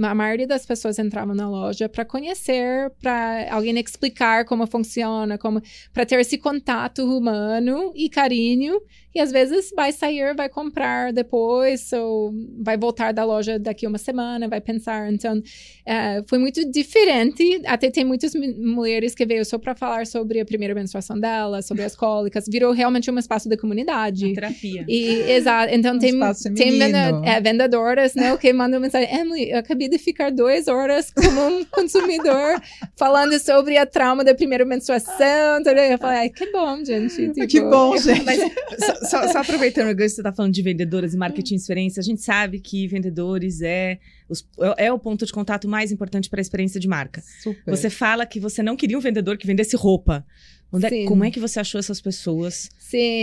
A 0.02 0.16
maioria 0.16 0.48
das 0.48 0.66
pessoas 0.66 1.00
entravam 1.00 1.36
na 1.36 1.50
loja 1.50 1.88
para 1.88 2.06
conhecer, 2.06 2.92
para 3.02 3.48
alguém 3.52 3.78
explicar 3.80 4.46
como 4.46 4.68
funciona, 4.68 5.38
como 5.38 5.62
para 5.94 6.06
ter 6.06 6.20
esse 6.20 6.38
contato 6.38 7.04
humano 7.04 7.92
e 7.96 8.10
carinho. 8.10 8.82
E 9.14 9.20
às 9.20 9.32
vezes 9.32 9.72
vai 9.76 9.92
sair, 9.92 10.36
vai 10.36 10.48
comprar 10.50 11.12
depois, 11.12 11.92
ou 11.94 12.34
vai 12.60 12.78
voltar 12.78 13.12
da 13.12 13.26
loja 13.26 13.58
daqui 13.58 13.88
uma 13.88 13.98
semana, 13.98 14.48
vai 14.48 14.62
pensar. 14.62 15.12
Então, 15.12 15.42
é, 15.86 16.24
foi 16.28 16.38
muito 16.38 16.64
diferente. 16.70 17.62
Até 17.66 17.90
tem 17.90 18.06
muitas 18.06 18.34
mulheres 18.36 19.16
que 19.16 19.26
veio 19.26 19.44
só 19.44 19.58
para 19.58 19.76
falar 19.76 20.06
sobre 20.06 20.40
a 20.40 20.46
primeira 20.46 20.76
menstruação 20.76 21.20
dela, 21.20 21.62
sobre 21.62 21.84
as 21.84 21.96
cólicas. 21.96 22.46
Virou 22.48 22.72
realmente 22.72 23.10
um 23.10 23.18
espaço 23.18 23.50
de 23.50 23.58
comunidade. 23.58 24.26
Uma 24.26 24.36
terapia. 24.36 24.86
E, 24.88 25.32
exato. 25.32 25.74
Então, 25.74 25.96
um 25.96 26.00
tem, 26.00 26.14
tem 26.56 26.78
venda, 26.78 27.22
é, 27.26 27.42
vendedoras, 27.42 28.14
né, 28.14 28.36
que 28.38 28.54
mandam 28.54 28.80
mensagem: 28.80 29.14
Emily, 29.14 29.52
eu 29.52 29.58
acabei 29.58 29.90
de 29.90 29.98
ficar 29.98 30.32
duas 30.32 30.68
horas 30.68 31.12
como 31.12 31.48
um 31.48 31.66
consumidor 31.72 32.62
falando 32.96 33.40
sobre 33.40 33.78
a 33.78 33.86
trauma 33.86 34.24
da 34.24 34.36
primeira 34.36 34.66
menstruação. 34.66 35.60
Então 35.60 35.74
eu 35.74 35.98
falei, 35.98 36.18
ai, 36.18 36.30
que 36.30 36.52
bom, 36.52 36.84
gente. 36.84 37.30
Tipo, 37.30 37.48
que 37.48 37.62
bom, 37.62 37.96
gente. 37.98 38.24
Mas, 38.26 38.40
só, 39.04 39.28
só, 39.28 39.40
aproveitando 39.40 39.96
que 39.96 40.08
você 40.08 40.22
está 40.22 40.32
falando 40.32 40.54
de 40.54 40.62
vendedoras 40.62 41.14
e 41.14 41.18
marketing 41.18 41.56
de 41.56 41.62
experiência, 41.62 42.00
a 42.00 42.04
gente 42.04 42.22
sabe 42.22 42.60
que 42.60 42.88
vendedores 42.88 43.62
é, 43.62 44.00
os, 44.28 44.48
é 44.78 44.92
o 44.92 45.00
ponto 45.00 45.26
de 45.26 45.32
contato 45.32 45.68
mais 45.68 45.92
importante 45.92 46.30
para 46.30 46.40
a 46.40 46.42
experiência 46.42 46.80
de 46.80 46.88
marca. 46.88 47.24
Super. 47.42 47.70
Você 47.70 47.90
fala 47.90 48.26
que 48.26 48.40
você 48.40 48.64
não 48.64 48.76
queria 48.76 48.98
um 48.98 49.02
vendedor 49.02 49.38
que 49.38 49.48
vendesse 49.48 49.76
roupa. 49.76 50.26
É, 50.84 51.06
como 51.06 51.24
é 51.24 51.32
que 51.32 51.40
você 51.40 51.60
achou 51.60 51.80
essas 51.80 52.00
pessoas 52.00 52.70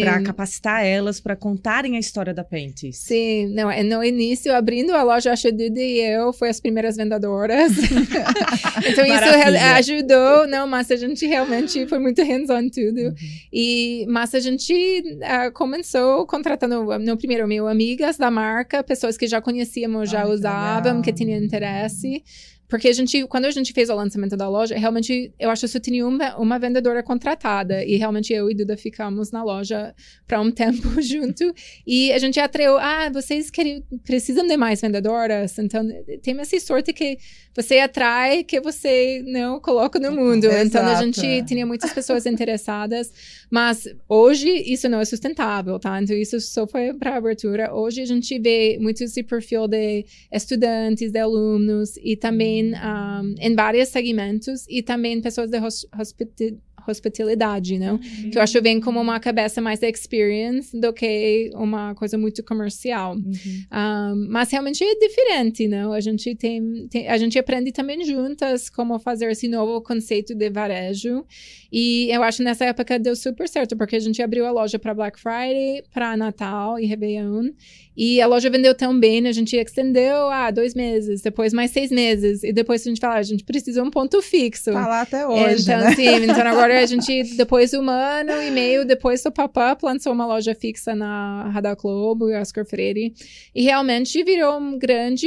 para 0.00 0.20
capacitar 0.22 0.84
elas 0.84 1.20
para 1.20 1.36
contarem 1.36 1.96
a 1.96 1.98
história 1.98 2.34
da 2.34 2.42
Pentes? 2.42 2.96
Sim, 2.98 3.46
não, 3.54 3.70
é, 3.70 3.84
no 3.84 4.02
início, 4.02 4.52
abrindo 4.52 4.92
a 4.92 5.02
loja 5.04 5.32
a 5.32 5.50
Duda 5.50 5.80
e 5.80 6.00
eu 6.00 6.32
foi 6.32 6.48
as 6.48 6.58
primeiras 6.58 6.96
vendedoras. 6.96 7.70
então 8.84 9.04
isso 9.04 9.64
ajudou, 9.76 10.48
não, 10.48 10.66
mas 10.66 10.90
a 10.90 10.96
gente 10.96 11.24
realmente 11.24 11.86
foi 11.86 12.00
muito 12.00 12.20
hands-on 12.22 12.68
tudo. 12.68 13.00
Uhum. 13.00 13.14
E 13.52 14.04
mas 14.08 14.34
a 14.34 14.40
gente 14.40 14.72
uh, 14.72 15.52
começou 15.52 16.26
contratando 16.26 16.98
no 16.98 17.16
primeiro 17.16 17.46
meu 17.46 17.68
amigas 17.68 18.16
da 18.16 18.30
marca, 18.30 18.82
pessoas 18.82 19.16
que 19.16 19.28
já 19.28 19.40
conhecíamos, 19.40 20.10
já 20.10 20.22
Ai, 20.22 20.30
usavam, 20.30 21.00
que, 21.00 21.12
que 21.12 21.24
tinham 21.24 21.40
interesse. 21.40 22.24
Porque 22.68 22.88
a 22.88 22.92
gente, 22.92 23.26
quando 23.26 23.44
a 23.44 23.50
gente 23.50 23.72
fez 23.72 23.88
o 23.88 23.94
lançamento 23.94 24.36
da 24.36 24.48
loja, 24.48 24.76
realmente, 24.76 25.32
eu 25.38 25.50
acho 25.50 25.62
que 25.62 25.68
só 25.68 25.78
tinha 25.78 26.06
uma, 26.06 26.36
uma 26.36 26.58
vendedora 26.58 27.02
contratada. 27.02 27.84
E 27.84 27.96
realmente 27.96 28.32
eu 28.32 28.50
e 28.50 28.54
Duda 28.54 28.76
ficamos 28.76 29.30
na 29.30 29.44
loja 29.44 29.94
para 30.26 30.40
um 30.40 30.50
tempo 30.52 31.00
junto. 31.00 31.52
E 31.86 32.12
a 32.12 32.18
gente 32.18 32.40
atraiu, 32.40 32.76
ah, 32.78 33.08
vocês 33.10 33.50
querem, 33.50 33.84
precisam 34.04 34.46
de 34.46 34.56
mais 34.56 34.80
vendedoras? 34.80 35.58
Então, 35.58 35.86
tem 36.22 36.38
essa 36.40 36.58
sorte 36.60 36.92
que 36.92 37.18
você 37.56 37.78
atrai, 37.78 38.44
que 38.44 38.60
você 38.60 39.24
não 39.26 39.58
coloca 39.58 39.98
no 39.98 40.12
mundo. 40.12 40.44
Exato. 40.44 40.66
Então, 40.66 40.86
a 40.86 41.02
gente 41.02 41.44
tinha 41.44 41.66
muitas 41.66 41.92
pessoas 41.92 42.26
interessadas. 42.26 43.12
Mas 43.50 43.88
hoje, 44.08 44.48
isso 44.48 44.88
não 44.88 45.00
é 45.00 45.04
sustentável, 45.04 45.78
tá? 45.78 46.00
Então, 46.00 46.16
isso 46.16 46.40
só 46.40 46.66
foi 46.66 46.92
para 46.94 47.16
abertura. 47.16 47.74
Hoje, 47.74 48.02
a 48.02 48.06
gente 48.06 48.38
vê 48.38 48.78
muito 48.80 49.02
esse 49.02 49.22
perfil 49.22 49.66
de 49.66 50.04
estudantes, 50.32 51.10
de 51.10 51.18
alunos 51.18 51.96
e 51.96 52.16
também 52.16 52.36
também 52.36 52.72
um, 52.74 53.34
em 53.38 53.54
vários 53.54 53.88
segmentos 53.88 54.66
e 54.68 54.82
também 54.82 55.20
pessoas 55.20 55.50
de 55.50 55.58
hospitalidade 55.58 56.65
hospitalidade, 56.90 57.78
não? 57.78 57.94
Uhum. 57.94 58.30
Que 58.30 58.38
eu 58.38 58.42
acho 58.42 58.60
bem 58.60 58.80
como 58.80 59.00
uma 59.00 59.18
cabeça 59.20 59.60
mais 59.60 59.82
experience 59.82 60.78
do 60.78 60.92
que 60.92 61.50
uma 61.54 61.94
coisa 61.94 62.16
muito 62.18 62.42
comercial. 62.44 63.14
Uhum. 63.14 63.64
Um, 63.72 64.28
mas 64.30 64.50
realmente 64.50 64.82
é 64.84 64.94
diferente, 64.94 65.68
não? 65.68 65.92
A 65.92 66.00
gente 66.00 66.34
tem, 66.34 66.86
tem, 66.88 67.08
a 67.08 67.16
gente 67.16 67.38
aprende 67.38 67.72
também 67.72 68.04
juntas 68.04 68.68
como 68.68 68.98
fazer 68.98 69.30
esse 69.30 69.48
novo 69.48 69.80
conceito 69.80 70.34
de 70.34 70.50
varejo. 70.50 71.24
E 71.72 72.08
eu 72.10 72.22
acho 72.22 72.38
que 72.38 72.44
nessa 72.44 72.64
época 72.64 72.98
deu 72.98 73.16
super 73.16 73.48
certo, 73.48 73.76
porque 73.76 73.96
a 73.96 74.00
gente 74.00 74.22
abriu 74.22 74.46
a 74.46 74.50
loja 74.50 74.78
para 74.78 74.94
Black 74.94 75.20
Friday, 75.20 75.82
para 75.92 76.16
Natal 76.16 76.78
e 76.78 76.86
Réveillon. 76.86 77.50
E 77.96 78.20
a 78.20 78.26
loja 78.26 78.50
vendeu 78.50 78.74
tão 78.74 78.98
bem, 78.98 79.26
a 79.26 79.32
gente 79.32 79.56
estendeu, 79.56 80.28
ah, 80.28 80.50
dois 80.50 80.74
meses, 80.74 81.22
depois 81.22 81.52
mais 81.52 81.70
seis 81.70 81.90
meses. 81.90 82.42
E 82.44 82.52
depois 82.52 82.82
a 82.82 82.90
gente 82.90 83.00
fala, 83.00 83.14
ah, 83.14 83.18
a 83.18 83.22
gente 83.22 83.42
precisa 83.42 83.82
um 83.82 83.90
ponto 83.90 84.20
fixo. 84.20 84.70
Tá 84.72 84.86
lá 84.86 85.00
até 85.00 85.26
hoje, 85.26 85.62
Então, 85.62 85.80
né? 85.80 85.94
sim, 85.94 86.24
então 86.24 86.46
agora 86.46 86.75
a 86.76 86.86
gente, 86.86 87.36
depois 87.36 87.70
de 87.70 87.78
um 87.78 87.88
ano 87.88 88.32
e 88.42 88.50
meio, 88.50 88.84
depois 88.84 89.22
do 89.22 89.32
pop-up, 89.32 89.84
lançou 89.84 90.12
uma 90.12 90.26
loja 90.26 90.54
fixa 90.54 90.94
na 90.94 91.48
Radar 91.50 91.76
Globo 91.76 92.28
e 92.28 92.36
Oscar 92.36 92.64
Freire. 92.64 93.14
E 93.54 93.62
realmente 93.62 94.22
virou 94.22 94.58
um 94.58 94.78
grande 94.78 95.26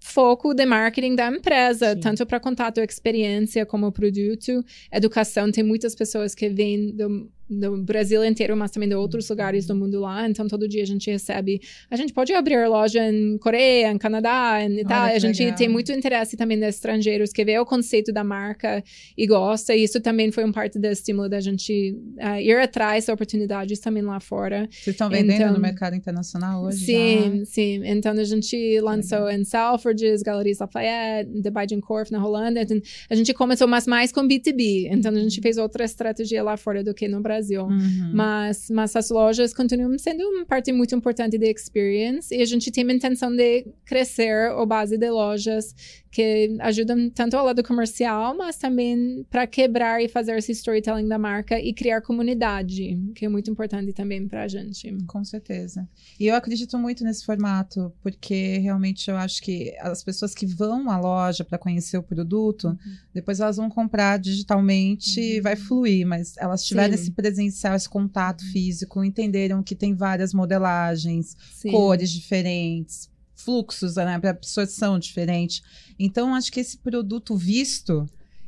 foco 0.00 0.54
de 0.54 0.64
marketing 0.64 1.16
da 1.16 1.28
empresa, 1.28 1.94
Sim. 1.94 2.00
tanto 2.00 2.24
para 2.24 2.38
contato, 2.38 2.78
experiência 2.78 3.66
como 3.66 3.90
produto, 3.90 4.64
educação. 4.92 5.50
Tem 5.50 5.64
muitas 5.64 5.94
pessoas 5.94 6.34
que 6.34 6.48
vêm 6.48 6.94
do 6.94 7.28
do 7.48 7.76
Brasil 7.82 8.24
inteiro, 8.24 8.56
mas 8.56 8.70
também 8.70 8.88
de 8.88 8.94
outros 8.94 9.28
lugares 9.28 9.66
do 9.66 9.74
mundo 9.74 10.00
lá. 10.00 10.28
Então, 10.28 10.48
todo 10.48 10.68
dia 10.68 10.82
a 10.82 10.86
gente 10.86 11.10
recebe. 11.10 11.60
A 11.90 11.96
gente 11.96 12.12
pode 12.12 12.32
abrir 12.32 12.66
loja 12.68 13.08
em 13.08 13.38
Coreia, 13.38 13.90
em 13.90 13.98
Canadá, 13.98 14.62
em 14.62 14.80
Itália. 14.80 15.16
a 15.16 15.18
gente 15.18 15.40
legal. 15.40 15.56
tem 15.56 15.68
muito 15.68 15.92
interesse 15.92 16.36
também 16.36 16.58
de 16.58 16.66
estrangeiros 16.66 17.32
que 17.32 17.44
vê 17.44 17.58
o 17.58 17.64
conceito 17.64 18.12
da 18.12 18.24
marca 18.24 18.82
e 19.16 19.26
gosta. 19.26 19.74
E 19.74 19.84
isso 19.84 20.00
também 20.00 20.32
foi 20.32 20.44
um 20.44 20.52
parte 20.52 20.78
do 20.78 20.86
estímulo 20.86 21.28
da 21.28 21.40
gente 21.40 21.96
uh, 22.18 22.40
ir 22.40 22.58
atrás 22.58 23.06
de 23.06 23.12
oportunidades 23.12 23.78
também 23.78 24.02
lá 24.02 24.18
fora. 24.18 24.68
Vocês 24.70 24.94
estão 24.94 25.08
vendendo 25.08 25.42
então, 25.42 25.52
no 25.52 25.60
mercado 25.60 25.94
internacional 25.94 26.64
hoje? 26.64 26.84
Sim, 26.84 27.38
já? 27.38 27.44
sim. 27.44 27.80
Então, 27.84 28.12
a 28.12 28.24
gente 28.24 28.80
lançou 28.80 29.24
legal. 29.24 29.40
em 29.40 29.44
Selfridges, 29.44 30.22
Galeries 30.22 30.58
Lafayette, 30.58 31.30
The 31.42 31.50
Bijenkorf, 31.50 32.10
na 32.10 32.24
Holanda. 32.24 32.62
Então, 32.62 32.80
a 33.08 33.14
gente 33.14 33.32
começou 33.32 33.68
mais, 33.68 33.86
mais 33.86 34.10
com 34.10 34.26
B2B. 34.26 34.88
Então, 34.90 35.12
a 35.12 35.20
gente 35.20 35.40
fez 35.40 35.58
outra 35.58 35.84
estratégia 35.84 36.42
lá 36.42 36.56
fora 36.56 36.82
do 36.82 36.92
que 36.92 37.06
no 37.06 37.20
Brasil. 37.20 37.35
Brasil. 37.36 37.64
Uhum. 37.64 38.10
Mas, 38.12 38.70
mas 38.70 38.96
as 38.96 39.10
lojas 39.10 39.52
continuam 39.52 39.98
sendo 39.98 40.22
uma 40.22 40.44
parte 40.44 40.72
muito 40.72 40.94
importante 40.94 41.38
da 41.38 41.46
experience 41.46 42.34
e 42.34 42.40
a 42.40 42.44
gente 42.44 42.70
tem 42.70 42.88
a 42.88 42.92
intenção 42.92 43.34
de 43.34 43.66
crescer 43.84 44.50
a 44.50 44.66
base 44.66 44.96
de 44.96 45.10
lojas 45.10 45.74
que 46.16 46.56
ajudam 46.60 47.10
tanto 47.10 47.36
ao 47.36 47.44
lado 47.44 47.62
comercial, 47.62 48.34
mas 48.34 48.56
também 48.56 49.22
para 49.30 49.46
quebrar 49.46 50.02
e 50.02 50.08
fazer 50.08 50.34
esse 50.38 50.50
storytelling 50.52 51.06
da 51.06 51.18
marca 51.18 51.60
e 51.60 51.74
criar 51.74 52.00
comunidade, 52.00 52.98
que 53.14 53.26
é 53.26 53.28
muito 53.28 53.50
importante 53.50 53.92
também 53.92 54.26
para 54.26 54.44
a 54.44 54.48
gente. 54.48 54.96
Com 55.06 55.22
certeza. 55.22 55.86
E 56.18 56.26
eu 56.26 56.34
acredito 56.34 56.78
muito 56.78 57.04
nesse 57.04 57.22
formato, 57.22 57.92
porque 58.02 58.56
realmente 58.56 59.10
eu 59.10 59.16
acho 59.18 59.42
que 59.42 59.76
as 59.78 60.02
pessoas 60.02 60.34
que 60.34 60.46
vão 60.46 60.88
à 60.88 60.98
loja 60.98 61.44
para 61.44 61.58
conhecer 61.58 61.98
o 61.98 62.02
produto, 62.02 62.68
uhum. 62.68 62.76
depois 63.12 63.38
elas 63.38 63.58
vão 63.58 63.68
comprar 63.68 64.18
digitalmente 64.18 65.20
uhum. 65.20 65.26
e 65.26 65.40
vai 65.42 65.54
fluir, 65.54 66.06
mas 66.06 66.34
elas 66.38 66.64
tiverem 66.64 66.94
esse 66.94 67.10
presencial, 67.10 67.76
esse 67.76 67.90
contato 67.90 68.40
uhum. 68.40 68.52
físico, 68.52 69.04
entenderam 69.04 69.62
que 69.62 69.74
tem 69.74 69.92
várias 69.92 70.32
modelagens, 70.32 71.36
Sim. 71.52 71.72
cores 71.72 72.10
diferentes, 72.10 73.10
fluxos, 73.46 73.94
né, 73.94 74.18
para 74.18 74.30
absorção 74.30 74.98
diferente. 74.98 75.62
Então, 75.96 76.34
acho 76.34 76.50
que 76.50 76.58
esse 76.58 76.76
produto 76.76 77.36
visto, 77.36 78.04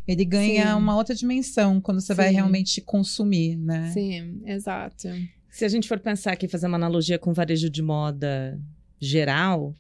ele 0.07 0.25
ganha 0.25 0.73
Sim. 0.73 0.73
uma 0.73 0.97
outra 0.97 1.15
dimensão 1.15 1.81
quando 1.81 2.01
você 2.01 2.13
Sim. 2.13 2.17
vai 2.17 2.33
realmente 2.33 2.81
consumir, 2.81 3.57
né? 3.57 3.93
Sim, 3.93 4.43
exato. 4.45 5.09
Se 5.49 5.65
a 5.65 5.69
gente 5.69 5.87
for 5.87 6.01
pensar 6.01 6.33
aqui, 6.33 6.49
fazer 6.49 6.67
uma 6.67 6.77
analogia 6.77 7.19
com 7.19 7.31
o 7.31 7.35
varejo 7.35 7.71
de 7.71 7.81
moda 7.81 8.61
geral, 9.01 9.73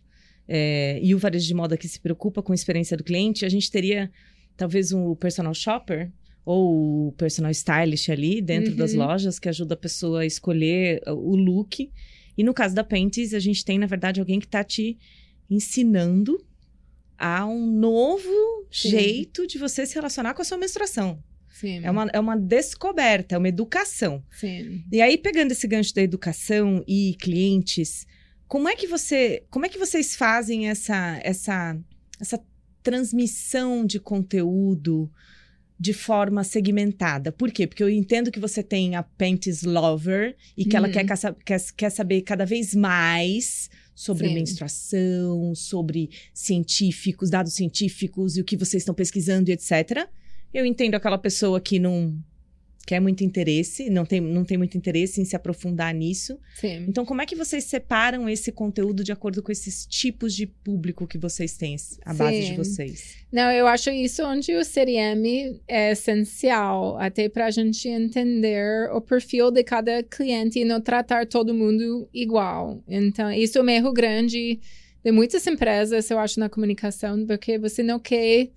é, 0.47 1.01
e 1.03 1.15
o 1.15 1.19
varejo 1.19 1.47
de 1.47 1.55
moda 1.55 1.77
que 1.77 1.89
se 1.89 2.01
preocupa 2.01 2.41
com 2.41 2.53
a 2.53 2.55
experiência 2.55 2.97
do 2.97 3.05
cliente, 3.05 3.45
a 3.45 3.49
gente 3.49 3.71
teria 3.71 4.11
talvez 4.57 4.93
um 4.93 5.15
personal 5.17 5.53
shopper 5.53 6.11
ou 6.45 7.09
o 7.09 7.13
personal 7.13 7.51
stylist 7.51 8.09
ali 8.09 8.41
dentro 8.41 8.71
uhum. 8.71 8.77
das 8.77 8.95
lojas 8.95 9.39
que 9.39 9.49
ajuda 9.49 9.75
a 9.75 9.77
pessoa 9.77 10.21
a 10.21 10.27
escolher 10.27 11.03
o 11.07 11.37
look 11.37 11.91
e 12.39 12.45
no 12.45 12.55
caso 12.55 12.73
da 12.73 12.85
Pentes, 12.85 13.35
a 13.35 13.41
gente 13.41 13.65
tem, 13.65 13.81
na 13.81 13.87
verdade, 13.87 14.21
alguém 14.21 14.39
que 14.39 14.47
está 14.47 14.63
te 14.63 14.97
ensinando 15.51 16.41
a 17.19 17.45
um 17.45 17.67
novo 17.67 18.31
Sim. 18.71 18.91
jeito 18.91 19.45
de 19.45 19.59
você 19.59 19.85
se 19.85 19.97
relacionar 19.97 20.35
com 20.35 20.43
a 20.43 20.45
sua 20.45 20.57
menstruação. 20.57 21.21
Sim. 21.51 21.81
É, 21.83 21.91
uma, 21.91 22.09
é 22.13 22.21
uma 22.21 22.37
descoberta, 22.37 23.35
é 23.35 23.39
uma 23.39 23.49
educação. 23.49 24.23
Sim. 24.31 24.85
E 24.93 25.03
aí, 25.03 25.19
pegando 25.19 25.51
esse 25.51 25.67
gancho 25.67 25.93
da 25.93 26.01
educação 26.01 26.85
e 26.87 27.17
clientes, 27.19 28.07
como 28.47 28.69
é 28.69 28.77
que 28.77 28.87
você. 28.87 29.43
Como 29.51 29.67
é 29.67 29.69
que 29.69 29.79
vocês 29.79 30.15
fazem 30.15 30.69
essa, 30.69 31.19
essa, 31.25 31.77
essa 32.21 32.41
transmissão 32.85 33.85
de 33.85 33.99
conteúdo? 33.99 35.11
De 35.79 35.93
forma 35.93 36.43
segmentada. 36.43 37.31
Por 37.31 37.53
quê? 37.53 37.67
Porque 37.67 37.83
eu 37.83 37.89
entendo 37.89 38.33
que 38.33 38.41
você 38.41 38.63
tem 38.63 38.97
a 38.97 39.03
Panties 39.03 39.63
Lover 39.63 40.37
e 40.57 40.65
que 40.65 40.77
ela 40.77 40.89
quer, 40.89 41.03
uhum. 41.03 41.35
quer, 41.45 41.61
quer 41.77 41.91
saber 41.91 42.23
cada 42.23 42.45
vez 42.45 42.75
mais 42.75 43.71
sobre 43.95 44.29
Sim. 44.29 44.35
menstruação, 44.35 45.55
sobre 45.55 46.11
científicos, 46.35 47.31
dados 47.31 47.53
científicos 47.53 48.37
e 48.37 48.41
o 48.41 48.45
que 48.45 48.57
vocês 48.57 48.83
estão 48.83 48.95
pesquisando 48.95 49.51
e 49.51 49.53
etc. 49.53 50.09
Eu 50.53 50.65
entendo 50.65 50.95
aquela 50.95 51.19
pessoa 51.19 51.61
que 51.61 51.79
não 51.79 52.17
quer 52.89 53.01
muito 53.01 53.23
interesse, 53.23 53.91
não 53.91 54.07
tem, 54.07 54.19
não 54.19 54.47
tem 54.47 54.57
muito 54.57 54.79
interesse 54.79 55.21
em 55.21 55.25
se 55.27 55.37
aprofundar 55.37 55.93
nisso. 55.93 56.39
Sim. 56.55 56.87
Então, 56.89 57.05
como 57.05 57.21
é 57.21 57.27
que 57.27 57.37
vocês 57.37 57.65
separam 57.65 58.27
esse 58.27 58.51
conteúdo 58.51 59.05
de 59.05 59.13
acordo 59.13 59.43
com 59.43 59.53
esses 59.53 59.85
tipos 59.85 60.35
de 60.35 60.47
público 60.47 61.07
que 61.07 61.19
vocês 61.19 61.55
têm, 61.55 61.77
a 62.07 62.15
base 62.15 62.47
de 62.47 62.57
vocês? 62.57 63.17
Não, 63.31 63.51
eu 63.53 63.67
acho 63.67 63.91
isso 63.91 64.25
onde 64.25 64.57
o 64.57 64.63
CRM 64.63 65.61
é 65.69 65.93
essencial, 65.93 66.99
até 66.99 67.29
para 67.29 67.45
a 67.45 67.51
gente 67.51 67.87
entender 67.87 68.91
o 68.91 69.03
perfil 69.03 69.51
de 69.51 69.63
cada 69.63 70.03
cliente 70.03 70.59
e 70.59 70.65
não 70.65 70.81
tratar 70.81 71.27
todo 71.27 71.53
mundo 71.53 72.09
igual. 72.15 72.83
Então, 72.89 73.31
isso 73.31 73.59
é 73.59 73.63
um 73.63 73.69
erro 73.69 73.93
grande 73.93 74.61
de 75.05 75.13
muitas 75.13 75.47
empresas, 75.47 76.11
eu 76.11 76.19
acho, 76.19 76.41
na 76.41 76.49
comunicação, 76.49 77.27
porque 77.27 77.59
você 77.59 77.83
não 77.83 77.99
quer 77.99 78.49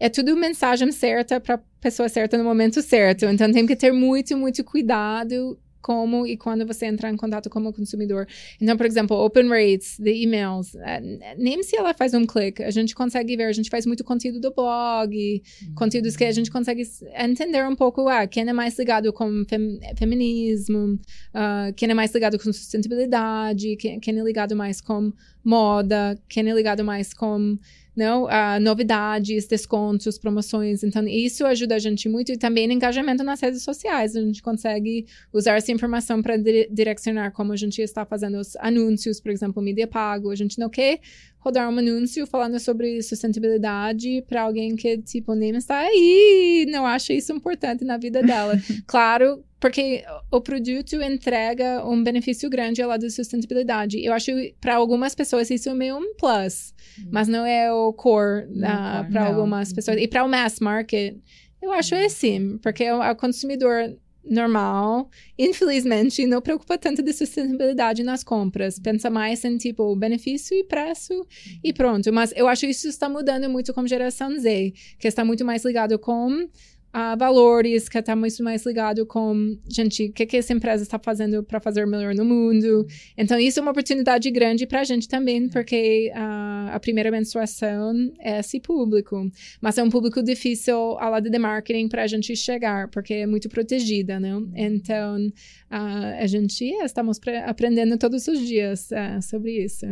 é 0.00 0.08
tudo 0.08 0.34
mensagem 0.34 0.90
certa 0.90 1.38
para 1.38 1.58
pessoa 1.80 2.08
certa 2.08 2.38
no 2.38 2.42
momento 2.42 2.80
certo. 2.80 3.26
Então 3.26 3.52
tem 3.52 3.66
que 3.66 3.76
ter 3.76 3.92
muito, 3.92 4.36
muito 4.36 4.64
cuidado 4.64 5.58
como 5.80 6.26
e 6.26 6.36
quando 6.36 6.66
você 6.66 6.86
entrar 6.86 7.10
em 7.10 7.16
contato 7.16 7.48
como 7.48 7.72
consumidor. 7.72 8.26
Então, 8.60 8.76
por 8.76 8.86
exemplo, 8.86 9.16
open 9.16 9.48
rates 9.48 9.98
de 9.98 10.12
e-mails, 10.12 10.74
eh, 10.74 11.34
nem 11.38 11.62
se 11.62 11.76
ela 11.76 11.94
faz 11.94 12.12
um 12.14 12.26
clique, 12.26 12.62
a 12.62 12.70
gente 12.70 12.94
consegue 12.94 13.36
ver, 13.36 13.44
a 13.44 13.52
gente 13.52 13.70
faz 13.70 13.86
muito 13.86 14.04
conteúdo 14.04 14.40
do 14.40 14.52
blog, 14.54 15.42
uhum. 15.62 15.74
conteúdos 15.74 16.16
que 16.16 16.24
a 16.24 16.32
gente 16.32 16.50
consegue 16.50 16.82
entender 17.14 17.66
um 17.66 17.74
pouco, 17.74 18.08
ah, 18.08 18.26
quem 18.26 18.48
é 18.48 18.52
mais 18.52 18.78
ligado 18.78 19.12
com 19.12 19.44
fem, 19.48 19.80
feminismo, 19.96 20.98
uh, 21.34 21.72
quem 21.76 21.90
é 21.90 21.94
mais 21.94 22.12
ligado 22.12 22.38
com 22.38 22.52
sustentabilidade, 22.52 23.76
quem, 23.76 23.98
quem 24.00 24.18
é 24.18 24.22
ligado 24.22 24.54
mais 24.54 24.80
com 24.80 25.12
moda, 25.42 26.18
quem 26.28 26.48
é 26.48 26.54
ligado 26.54 26.84
mais 26.84 27.14
com 27.14 27.58
não, 27.94 28.24
uh, 28.24 28.60
novidades, 28.60 29.46
descontos, 29.46 30.18
promoções. 30.18 30.82
Então, 30.82 31.06
isso 31.06 31.44
ajuda 31.44 31.74
a 31.74 31.78
gente 31.78 32.08
muito 32.08 32.32
e 32.32 32.38
também 32.38 32.70
engajamento 32.72 33.24
nas 33.24 33.40
redes 33.40 33.62
sociais. 33.62 34.14
A 34.14 34.20
gente 34.20 34.42
consegue 34.42 35.06
usar 35.32 35.56
essa 35.56 35.72
informação 35.72 36.22
para 36.22 36.36
dire 36.36 36.68
direcionar 36.70 37.32
como 37.32 37.52
a 37.52 37.56
gente 37.56 37.80
está 37.82 38.04
fazendo 38.04 38.38
os 38.38 38.56
anúncios, 38.56 39.20
por 39.20 39.30
exemplo, 39.30 39.62
mídia 39.62 39.86
pago. 39.86 40.30
A 40.30 40.36
gente 40.36 40.58
não 40.58 40.68
quer 40.68 41.00
rodar 41.38 41.68
um 41.68 41.78
anúncio 41.78 42.26
falando 42.26 42.58
sobre 42.60 43.02
sustentabilidade 43.02 44.22
para 44.28 44.42
alguém 44.42 44.76
que, 44.76 44.98
tipo, 44.98 45.34
nem 45.34 45.56
está 45.56 45.78
aí, 45.78 46.66
não 46.70 46.86
acha 46.86 47.12
isso 47.12 47.32
importante 47.32 47.84
na 47.84 47.96
vida 47.96 48.22
dela. 48.22 48.54
claro, 48.86 49.42
porque 49.60 50.02
o 50.30 50.40
produto 50.40 51.00
entrega 51.02 51.86
um 51.86 52.02
benefício 52.02 52.48
grande 52.48 52.80
ao 52.80 52.88
lado 52.88 53.02
da 53.02 53.10
sustentabilidade. 53.10 54.02
Eu 54.02 54.14
acho 54.14 54.32
para 54.60 54.74
algumas 54.74 55.14
pessoas 55.14 55.50
isso 55.50 55.68
é 55.68 55.74
meio 55.74 55.98
um 55.98 56.14
plus, 56.14 56.74
hum. 56.98 57.08
mas 57.12 57.28
não 57.28 57.44
é 57.44 57.70
o 57.70 57.92
core 57.92 58.46
uh, 58.46 58.64
ah, 58.64 59.06
para 59.10 59.26
algumas 59.26 59.72
pessoas. 59.72 59.98
E 59.98 60.08
para 60.08 60.24
o 60.24 60.28
mass 60.28 60.58
market, 60.60 61.16
eu 61.60 61.70
acho 61.72 61.94
é 61.94 62.08
sim, 62.08 62.58
porque 62.62 62.90
o 62.90 63.14
consumidor 63.16 63.94
normal, 64.24 65.08
infelizmente, 65.38 66.26
não 66.26 66.40
preocupa 66.40 66.78
tanto 66.78 67.02
de 67.02 67.12
sustentabilidade 67.12 68.02
nas 68.02 68.22
compras. 68.22 68.78
Pensa 68.78 69.10
mais 69.10 69.44
em, 69.44 69.56
tipo, 69.56 69.94
benefício 69.96 70.56
e 70.56 70.64
preço 70.64 71.26
e 71.62 71.68
uhum. 71.68 71.74
pronto. 71.74 72.12
Mas 72.12 72.32
eu 72.36 72.46
acho 72.46 72.62
que 72.62 72.68
isso 72.68 72.88
está 72.88 73.08
mudando 73.08 73.48
muito 73.48 73.72
com 73.72 73.80
a 73.80 73.86
geração 73.86 74.38
Z, 74.38 74.72
que 74.98 75.08
está 75.08 75.24
muito 75.24 75.44
mais 75.44 75.64
ligado 75.64 75.98
com 75.98 76.48
a 76.92 77.14
valores, 77.14 77.88
que 77.88 77.98
está 77.98 78.16
muito 78.16 78.42
mais 78.42 78.66
ligado 78.66 79.06
com, 79.06 79.56
gente, 79.68 80.06
o 80.06 80.12
que, 80.12 80.26
que 80.26 80.36
essa 80.36 80.52
empresa 80.52 80.82
está 80.82 80.98
fazendo 80.98 81.42
para 81.42 81.60
fazer 81.60 81.86
melhor 81.86 82.14
no 82.14 82.24
mundo. 82.24 82.86
Então, 83.16 83.38
isso 83.38 83.60
é 83.60 83.62
uma 83.62 83.70
oportunidade 83.70 84.28
grande 84.30 84.66
para 84.66 84.80
a 84.80 84.84
gente 84.84 85.08
também, 85.08 85.48
porque 85.48 86.10
a, 86.14 86.70
a 86.74 86.80
primeira 86.80 87.10
menstruação 87.10 87.94
é 88.18 88.40
esse 88.40 88.58
público. 88.58 89.30
Mas 89.60 89.78
é 89.78 89.82
um 89.82 89.88
público 89.88 90.20
difícil 90.22 90.74
ao 90.74 91.10
lado 91.10 91.30
de 91.30 91.38
marketing 91.38 91.88
para 91.88 92.02
a 92.02 92.06
gente 92.08 92.34
chegar, 92.34 92.88
porque 92.88 93.14
é 93.14 93.26
muito 93.26 93.48
protegida, 93.48 94.18
né? 94.18 94.30
Então, 94.56 95.30
a, 95.70 96.22
a 96.22 96.26
gente 96.26 96.64
é, 96.64 96.84
estamos 96.84 97.20
aprendendo 97.46 97.96
todos 97.98 98.26
os 98.26 98.40
dias 98.40 98.90
é, 98.90 99.20
sobre 99.20 99.64
isso. 99.64 99.86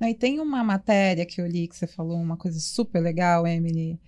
e 0.00 0.14
tem 0.14 0.40
uma 0.40 0.64
matéria 0.64 1.24
que 1.24 1.40
eu 1.40 1.46
li 1.46 1.68
que 1.68 1.76
você 1.76 1.86
falou, 1.86 2.16
uma 2.16 2.36
coisa 2.36 2.58
super 2.58 3.00
legal, 3.00 3.46
Emily, 3.46 4.00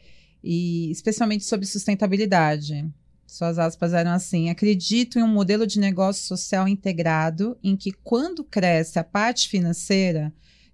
e 0.43 0.91
especialmente 0.91 1.45
sobre 1.45 1.66
sustentabilidade. 1.66 2.88
Suas 3.26 3.59
aspas 3.59 3.93
eram 3.93 4.11
assim: 4.11 4.51
acredito 4.51 5.18
em 5.18 5.22
um 5.22 5.28
modelo 5.28 5.66
de 5.66 5.78
negócio 5.78 6.24
social 6.24 6.66
integrado 6.66 7.57
em 7.62 7.76
que, 7.76 7.93
quando 7.93 8.43
cresce 8.43 8.99
a 8.99 9.05
parte 9.05 9.49
financeira, 9.49 10.32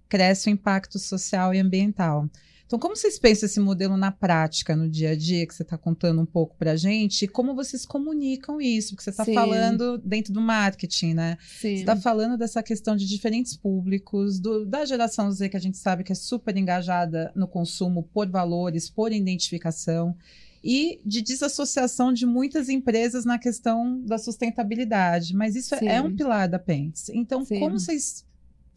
cresce 0.09 0.49
o 0.49 0.51
impacto 0.51 0.97
social 0.97 1.53
e 1.53 1.59
ambiental. 1.59 2.27
Então, 2.67 2.77
como 2.77 2.97
vocês 2.97 3.17
pensam 3.17 3.47
esse 3.47 3.61
modelo 3.61 3.95
na 3.95 4.11
prática, 4.11 4.75
no 4.75 4.89
dia 4.89 5.11
a 5.11 5.15
dia, 5.15 5.47
que 5.47 5.55
você 5.55 5.63
está 5.63 5.77
contando 5.77 6.21
um 6.21 6.25
pouco 6.25 6.53
para 6.57 6.73
a 6.73 6.75
gente? 6.75 7.23
E 7.23 7.27
como 7.27 7.55
vocês 7.55 7.85
comunicam 7.85 8.59
isso? 8.59 8.89
Porque 8.89 9.03
você 9.03 9.09
está 9.09 9.23
falando 9.23 9.97
dentro 9.99 10.33
do 10.33 10.41
marketing, 10.41 11.13
né? 11.13 11.37
Sim. 11.41 11.75
Você 11.75 11.79
está 11.79 11.95
falando 11.95 12.37
dessa 12.37 12.61
questão 12.61 12.97
de 12.97 13.07
diferentes 13.07 13.55
públicos, 13.55 14.37
do, 14.37 14.65
da 14.65 14.83
geração 14.83 15.31
Z, 15.31 15.47
que 15.47 15.55
a 15.55 15.61
gente 15.61 15.77
sabe 15.77 16.03
que 16.03 16.11
é 16.11 16.15
super 16.15 16.57
engajada 16.57 17.31
no 17.33 17.47
consumo 17.47 18.03
por 18.03 18.29
valores, 18.29 18.89
por 18.89 19.13
identificação 19.13 20.13
e 20.61 20.99
de 21.05 21.21
desassociação 21.21 22.11
de 22.11 22.25
muitas 22.25 22.67
empresas 22.67 23.23
na 23.23 23.39
questão 23.39 24.01
da 24.01 24.17
sustentabilidade. 24.17 25.33
Mas 25.33 25.55
isso 25.55 25.73
é, 25.75 25.85
é 25.85 26.01
um 26.01 26.13
pilar 26.13 26.49
da 26.49 26.59
Pence. 26.59 27.13
Então, 27.15 27.45
Sim. 27.45 27.61
como 27.61 27.79
vocês 27.79 28.25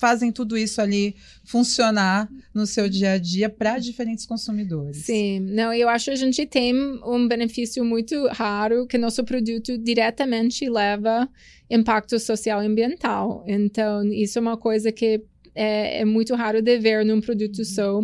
fazem 0.01 0.33
tudo 0.33 0.57
isso 0.57 0.81
ali 0.81 1.15
funcionar 1.45 2.27
no 2.55 2.67
seu 2.67 2.89
dia 2.89 3.13
a 3.13 3.19
dia 3.19 3.51
para 3.51 3.79
diferentes 3.79 4.25
consumidores. 4.25 4.97
Sim, 4.97 5.41
não, 5.41 5.75
eu 5.75 5.91
acho 5.91 6.07
que 6.07 6.11
a 6.13 6.17
gente 6.17 6.47
tem 6.47 6.75
um 7.05 7.29
benefício 7.29 7.85
muito 7.85 8.27
raro 8.29 8.87
que 8.87 8.97
nosso 8.97 9.23
produto 9.23 9.77
diretamente 9.77 10.69
leva 10.71 11.29
impacto 11.69 12.19
social 12.19 12.63
e 12.63 12.67
ambiental. 12.67 13.45
Então, 13.47 14.03
isso 14.05 14.39
é 14.39 14.43
uma 14.43 14.57
coisa 14.57 14.91
que 14.91 15.23
é, 15.55 16.01
é, 16.01 16.05
muito 16.05 16.35
raro 16.35 16.63
de 16.63 16.79
ver 16.79 17.05
num 17.05 17.21
produto 17.21 17.59
uhum. 17.59 17.65
só. 17.65 18.03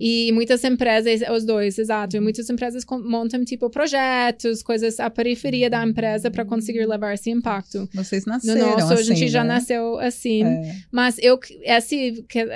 E 0.00 0.30
muitas 0.32 0.62
empresas, 0.64 1.20
os 1.30 1.44
dois, 1.44 1.78
exato. 1.78 2.16
E 2.16 2.18
uhum. 2.18 2.24
muitas 2.24 2.48
empresas 2.48 2.84
montam, 3.04 3.44
tipo, 3.44 3.68
projetos, 3.70 4.62
coisas 4.62 4.98
à 5.00 5.10
periferia 5.10 5.68
da 5.68 5.84
empresa 5.84 6.30
para 6.30 6.44
conseguir 6.44 6.86
levar 6.86 7.14
esse 7.14 7.30
impacto. 7.30 7.88
Vocês 7.94 8.24
nasceram 8.26 8.70
no 8.70 8.76
nosso, 8.78 8.92
assim, 8.92 9.02
a 9.02 9.04
gente 9.04 9.22
né? 9.22 9.28
já 9.28 9.44
nasceu 9.44 9.98
assim. 9.98 10.44
É. 10.44 10.76
Mas 10.90 11.16
eu, 11.18 11.38
esse, 11.62 12.24
que, 12.28 12.44
uh, 12.44 12.48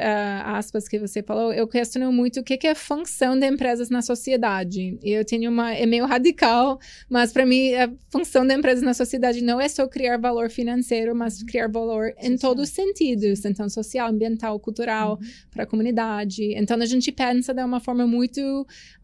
aspas 0.45 0.89
que 0.89 0.99
você 0.99 1.23
falou, 1.23 1.53
eu 1.53 1.67
questiono 1.67 2.13
muito 2.13 2.41
o 2.41 2.43
que, 2.43 2.57
que 2.57 2.67
é 2.67 2.75
função 2.75 3.39
de 3.39 3.47
empresas 3.47 3.91
na 3.91 4.03
sociedade. 4.03 4.99
Eu 5.03 5.25
tenho 5.25 5.51
uma, 5.51 5.75
é 5.75 5.87
meio 5.87 6.07
radical, 6.07 6.79
mas 7.09 7.33
para 7.33 7.47
mim, 7.47 7.75
a 7.75 7.91
função 8.11 8.47
de 8.47 8.55
empresas 8.55 8.83
na 8.83 8.95
sociedade 8.95 9.43
não 9.43 9.61
é 9.61 9.69
só 9.69 9.87
criar 9.87 10.19
valor 10.19 10.51
financeiro, 10.51 11.15
mas 11.15 11.41
uhum. 11.41 11.47
criar 11.47 11.69
valor 11.69 12.13
social. 12.13 12.33
em 12.33 12.37
todos 12.37 12.69
os 12.69 12.75
sentidos. 12.75 13.45
Então, 13.45 13.69
social, 13.69 14.09
ambiental, 14.11 14.26
ambiental, 14.27 14.59
cultural 14.61 15.19
uhum. 15.21 15.29
para 15.51 15.63
a 15.65 15.67
comunidade. 15.67 16.55
Então 16.55 16.77
a 16.81 16.87
gente 16.87 17.11
pensa 17.13 17.55
de 17.55 17.63
uma 17.63 17.81
forma 17.81 18.07
muito 18.07 18.41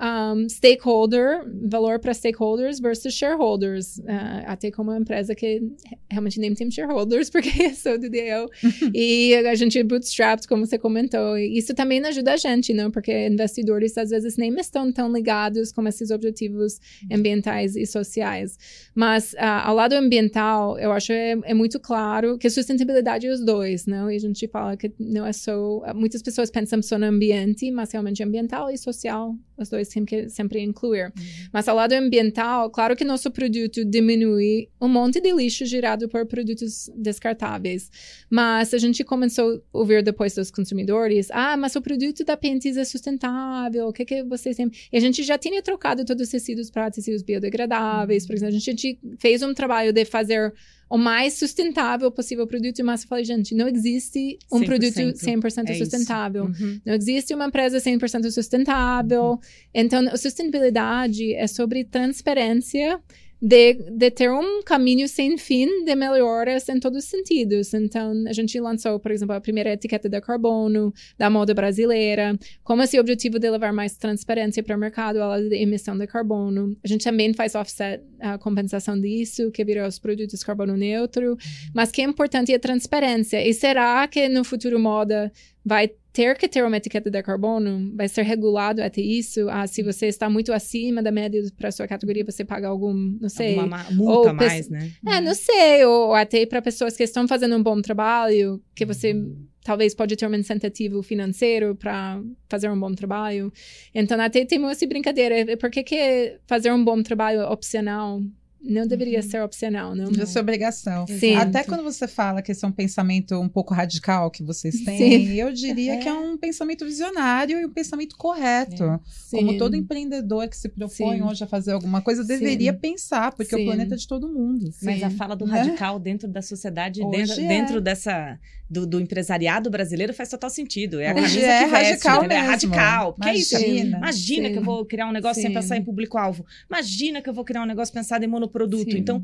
um, 0.01 0.49
stakeholder, 0.49 1.45
valor 1.69 1.99
para 1.99 2.13
stakeholders 2.13 2.81
versus 2.81 3.15
shareholders. 3.15 3.99
Uh, 3.99 4.43
até 4.47 4.71
como 4.71 4.91
uma 4.91 4.99
empresa 4.99 5.35
que 5.35 5.63
realmente 6.11 6.39
nem 6.39 6.55
tem 6.55 6.71
shareholders, 6.71 7.29
porque 7.31 7.71
sou 7.75 7.99
do 7.99 8.09
DL. 8.09 8.49
e 8.95 9.35
a 9.35 9.55
gente 9.55 9.79
é 9.79 9.85
bootstrapped, 9.85 10.47
como 10.47 10.67
você 10.67 10.79
comentou. 10.79 11.39
E 11.39 11.59
isso 11.59 11.75
também 11.75 12.05
ajuda 12.05 12.35
a 12.35 12.37
gente, 12.37 12.75
não? 12.75 12.91
Porque 12.91 13.29
investidores 13.29 13.97
às 13.97 14.11
vezes 14.11 14.37
nem 14.37 14.53
estão 14.59 14.93
tão 14.93 15.13
ligados 15.13 15.73
com 15.73 15.87
esses 15.87 16.11
objetivos 16.11 16.79
ambientais 17.11 17.77
e 17.77 17.87
sociais. 17.87 18.59
Mas 18.95 19.33
uh, 19.35 19.63
ao 19.65 19.75
lado 19.75 19.95
ambiental, 19.95 20.79
eu 20.79 20.93
acho 20.93 21.13
é, 21.13 21.37
é 21.45 21.55
muito 21.55 21.79
claro 21.81 22.39
que 22.39 22.49
sustentabilidade 22.51 23.27
é 23.27 23.33
os 23.33 23.45
dois, 23.45 23.87
não? 23.87 24.11
E 24.11 24.17
a 24.17 24.21
gente 24.21 24.47
fala 24.49 24.77
que 24.77 24.93
não 25.13 25.27
é 25.27 25.33
só. 25.33 25.83
Muitas 25.95 26.23
pessoas 26.23 26.51
pensam 26.51 26.83
só 26.83 26.99
no 26.99 27.07
ambiente, 27.07 27.71
mas 27.71 27.93
realmente 27.93 28.23
ambiental 28.23 28.71
e 28.71 28.79
social, 28.79 29.37
os 29.57 29.69
dois 29.69 29.89
sempre, 29.89 30.29
sempre 30.29 30.61
incluir. 30.61 31.07
Uhum. 31.07 31.49
Mas 31.53 31.69
ao 31.69 31.77
lado 31.77 31.93
ambiental, 31.93 32.71
claro 32.71 32.97
que 32.97 33.05
nosso 33.05 33.31
produto 33.31 33.85
diminui 33.85 34.69
um 34.81 34.89
monte 34.89 35.21
de 35.21 35.33
lixo 35.33 35.65
gerado 35.67 36.09
por 36.09 36.27
produtos 36.27 36.91
descartáveis. 36.97 37.91
Mas 38.31 38.73
a 38.75 38.79
gente 38.79 39.05
começou 39.05 39.57
a 39.57 39.79
ouvir 39.79 40.03
depois 40.03 40.35
dos 40.35 40.51
consumidores: 40.51 41.29
ah, 41.31 41.57
mas 41.57 41.77
o 41.77 41.83
produto 41.83 42.25
da 42.25 42.37
Pentes 42.37 42.77
é 42.77 42.85
sustentável, 42.85 43.89
o 43.89 43.93
que, 43.93 44.05
que 44.05 44.25
vocês 44.25 44.57
têm? 44.57 44.71
E 44.93 44.97
a 44.97 45.01
gente 45.01 45.23
já 45.23 45.39
tinha 45.39 45.63
trocado 45.63 46.05
todos 46.05 46.23
os 46.23 46.29
tecidos 46.31 46.71
para 46.71 46.91
tecidos 46.91 47.23
biodegradáveis, 47.23 48.23
uhum. 48.23 48.27
por 48.29 48.37
exemplo, 48.37 48.57
a 48.57 48.59
gente 48.59 48.99
fez 49.19 49.43
um 49.43 49.55
trabalho 49.55 49.93
de 49.93 50.05
fazer 50.05 50.53
o 50.93 50.99
mais 50.99 51.39
sustentável 51.39 52.11
possível 52.13 52.45
o 52.45 52.47
produto, 52.47 52.85
mas 52.85 53.03
eu 53.03 53.09
falei, 53.09 53.25
gente, 53.25 53.55
não 53.55 53.67
existe 53.67 54.39
um 54.53 54.61
100%. 54.61 54.67
produto 54.67 54.95
100% 54.95 55.71
é 55.71 55.75
sustentável. 55.75 56.45
Uhum. 56.45 56.81
Não 56.85 56.93
existe 56.93 57.33
uma 57.33 57.47
empresa 57.47 57.79
100% 57.79 58.31
sustentável. 58.31 59.23
Uhum. 59.23 59.39
Então, 59.73 60.07
a 60.07 60.19
sustentabilidade 60.19 61.33
é 61.33 61.47
sobre 61.47 61.83
transparência 61.85 63.01
de, 63.43 63.75
de 63.75 64.11
ter 64.13 64.31
um 64.31 64.63
caminho 64.63 65.09
sem 65.09 65.37
fim 65.37 65.85
de 65.85 65.97
melhoras 65.97 66.69
em 66.69 66.79
todos 66.79 67.03
os 67.03 67.11
sentidos. 67.11 67.75
Então, 67.75 68.13
a 68.29 68.33
gente 68.33 68.59
lançou, 68.61 69.01
por 69.01 69.11
exemplo, 69.11 69.35
a 69.35 69.41
primeira 69.41 69.73
etiqueta 69.73 70.09
de 70.09 70.21
carbono 70.21 70.95
da 71.19 71.29
moda 71.29 71.53
brasileira, 71.53 72.39
como 72.63 72.83
esse 72.83 73.01
objetivo 73.01 73.41
de 73.41 73.51
levar 73.51 73.73
mais 73.73 73.97
transparência 73.97 74.63
para 74.63 74.77
o 74.77 74.79
mercado, 74.79 75.21
a 75.21 75.41
de 75.41 75.57
emissão 75.57 75.99
de 75.99 76.07
carbono. 76.07 76.77
A 76.85 76.87
gente 76.87 77.03
também 77.03 77.35
faz 77.35 77.57
offset, 77.57 78.01
a 78.21 78.39
compensação 78.39 79.01
disso, 79.01 79.51
que 79.51 79.65
virou 79.65 79.89
os 79.89 79.99
produtos 79.99 80.45
carbono 80.45 80.77
neutro. 80.77 81.37
Mas 81.75 81.91
que 81.91 82.01
é 82.01 82.05
importante 82.05 82.53
é 82.53 82.55
a 82.55 82.61
transparência. 82.61 83.45
E 83.45 83.53
será 83.53 84.07
que 84.07 84.29
no 84.29 84.45
futuro 84.45 84.79
moda 84.79 85.33
vai 85.65 85.91
ter 86.13 86.37
que 86.37 86.47
ter 86.47 86.63
uma 86.63 86.77
etiqueta 86.77 87.11
de 87.11 87.23
carbono, 87.23 87.91
vai 87.97 88.07
ser 88.07 88.23
regulado 88.23 88.83
até 88.83 89.01
isso. 89.01 89.49
Ah, 89.49 89.67
se 89.67 89.83
você 89.83 90.07
está 90.07 90.29
muito 90.29 90.53
acima 90.53 91.03
da 91.03 91.11
média 91.11 91.43
para 91.57 91.73
sua 91.73 91.89
categoria, 91.89 92.25
você 92.25 92.45
paga 92.45 92.69
algum, 92.69 92.93
não 93.19 93.31
sei. 93.31 93.59
Alguma 93.59 93.85
multa 93.91 94.29
ou 94.29 94.35
mais, 94.35 94.69
né? 94.69 94.93
É, 95.07 95.21
não 95.21 95.35
sei. 95.35 95.85
Ou, 95.87 96.15
até 96.15 96.45
para 96.45 96.61
pessoas 96.61 96.97
que 96.97 97.03
estão 97.03 97.27
fazendo 97.27 97.57
um 97.57 97.63
bom 97.63 97.81
trabalho, 97.81 98.63
que 98.75 98.85
você 98.85 99.15
uhum. 99.15 99.47
talvez 99.65 99.95
pode 99.95 100.15
ter 100.15 100.27
um 100.27 100.35
incentivo 100.35 101.03
financeiro 101.03 101.75
para 101.75 102.23
fazer 102.47 102.71
um 102.71 102.79
bom 102.79 102.93
trabalho. 102.95 103.51
Então, 103.95 104.21
até 104.21 104.45
temos 104.45 104.71
essa 104.71 104.87
brincadeira. 104.87 105.57
Por 105.57 105.71
que, 105.71 105.83
que 105.83 106.39
fazer 106.47 106.71
um 106.71 106.85
bom 106.85 107.03
trabalho 107.03 107.41
é 107.41 107.49
opcional? 107.49 108.21
Não 108.63 108.87
deveria 108.87 109.19
uhum. 109.19 109.29
ser 109.29 109.43
opcional, 109.43 109.95
não. 109.95 110.05
Devia 110.05 110.27
ser 110.27 110.39
obrigação. 110.39 111.07
Sim. 111.07 111.35
Até 111.35 111.65
quando 111.65 111.83
você 111.83 112.07
fala 112.07 112.41
que 112.41 112.53
esse 112.53 112.65
é 112.65 112.69
um 112.69 112.73
pensamento 112.73 113.39
um 113.41 113.49
pouco 113.49 113.75
radical 113.75 114.31
que 114.31 114.43
vocês 114.43 114.83
têm, 114.85 114.99
Sim. 114.99 115.33
eu 115.35 115.51
diria 115.53 115.95
é. 115.95 115.97
que 115.97 116.09
é 116.09 116.13
um 116.13 116.37
pensamento 116.37 116.85
visionário 116.85 117.59
e 117.59 117.67
um 117.67 117.73
pensamento 117.73 118.17
correto. 118.17 118.85
É. 118.85 119.01
Como 119.31 119.59
todo 119.59 119.75
empreendedor 119.75 120.49
que 120.49 120.57
se 120.57 120.69
propõe 120.69 121.17
Sim. 121.17 121.23
hoje 121.23 121.45
a 121.45 121.47
fazer 121.47 121.73
alguma 121.73 122.01
coisa 122.01 122.25
deveria 122.25 122.73
pensar, 122.73 123.33
porque 123.35 123.55
o 123.55 123.65
planeta 123.65 123.95
é 123.95 123.99
de 123.99 124.07
todo 124.07 124.29
mundo. 124.29 124.71
Mas 124.83 125.03
a 125.03 125.11
fala 125.11 125.35
do 125.35 125.47
né? 125.47 125.59
radical 125.59 125.99
dentro 125.99 126.29
da 126.29 126.41
sociedade, 126.41 127.01
dentro, 127.11 127.41
é. 127.41 127.49
dentro 127.49 127.81
dessa 127.81 128.39
do, 128.73 128.87
do, 128.87 129.01
empresariado 129.01 129.71
brasileiro 129.71 130.15
faz 130.15 130.31
total 130.31 130.49
sentido. 130.49 130.99
É 130.99 131.09
a 131.09 131.15
camisa 131.15 131.41
é 131.41 131.65
que 131.65 131.71
veste, 131.71 132.07
radical, 132.07 132.21
mesmo. 132.23 132.33
é 132.33 132.39
radical. 132.39 133.15
Imagina. 133.19 133.23
Que 133.23 133.29
é 133.29 133.35
isso? 133.39 133.97
Imagina 133.97 134.51
que 134.51 134.59
eu 134.59 134.65
vou 134.65 134.87
criar 134.87 135.07
um 135.07 135.13
negócio 135.13 135.43
Sim. 135.43 135.49
sem 135.49 135.53
pensar 135.55 135.77
em 135.77 135.85
público-alvo. 135.85 136.47
Imagina 136.69 137.21
que 137.21 137.29
eu 137.29 137.35
vou 137.35 137.45
criar 137.45 137.63
um 137.63 137.67
negócio 137.67 137.93
pensado 137.93 138.25
em 138.25 138.29
monoproduto. 138.29 138.91
Sim. 138.91 138.99
Então, 138.99 139.23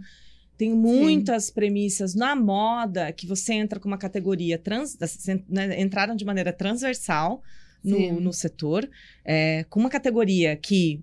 tem 0.59 0.75
muitas 0.75 1.45
Sim. 1.45 1.55
premissas 1.55 2.15
na 2.15 2.37
moda 2.37 3.11
que 3.11 3.27
você 3.27 3.55
entra 3.55 3.81
com 3.81 3.89
uma 3.89 3.97
categoria 3.97 4.59
trans, 4.59 4.99
né, 5.49 5.81
entraram 5.81 6.15
de 6.15 6.25
maneira 6.27 6.53
transversal 6.53 7.43
no, 7.83 8.21
no 8.21 8.33
setor, 8.33 8.89
é, 9.25 9.65
com 9.71 9.81
uma 9.81 9.89
categoria 9.89 10.57
que 10.57 11.03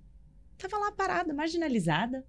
estava 0.57 0.77
lá 0.77 0.91
parada, 0.91 1.33
marginalizada? 1.33 2.23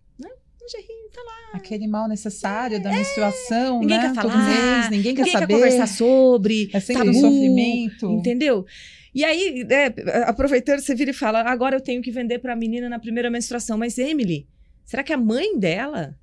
Lingerie, 0.66 1.10
tá 1.14 1.22
lá. 1.22 1.58
Aquele 1.58 1.86
mal 1.86 2.08
necessário 2.08 2.76
é, 2.76 2.80
da 2.80 2.90
menstruação, 2.90 3.80
ninguém 3.80 3.98
né? 3.98 4.08
Quer 4.08 4.14
falar, 4.14 4.36
mês, 4.36 4.90
ninguém 4.90 5.14
quer 5.14 5.22
ninguém 5.22 5.32
saber. 5.32 5.46
quer 5.46 5.54
conversar 5.54 5.86
sobre. 5.86 6.70
É 6.72 6.80
sempre 6.80 7.06
tabu, 7.06 7.14
sofrimento. 7.14 8.10
Entendeu? 8.10 8.66
E 9.14 9.24
aí, 9.24 9.66
é, 9.70 9.94
aproveitando, 10.26 10.80
você 10.80 10.94
vira 10.94 11.10
e 11.10 11.14
fala: 11.14 11.40
agora 11.42 11.76
eu 11.76 11.80
tenho 11.80 12.02
que 12.02 12.10
vender 12.10 12.38
para 12.40 12.52
a 12.52 12.56
menina 12.56 12.88
na 12.88 12.98
primeira 12.98 13.30
menstruação. 13.30 13.78
Mas, 13.78 13.96
Emily, 13.96 14.46
será 14.84 15.02
que 15.02 15.12
a 15.12 15.16
mãe 15.16 15.58
dela 15.58 16.18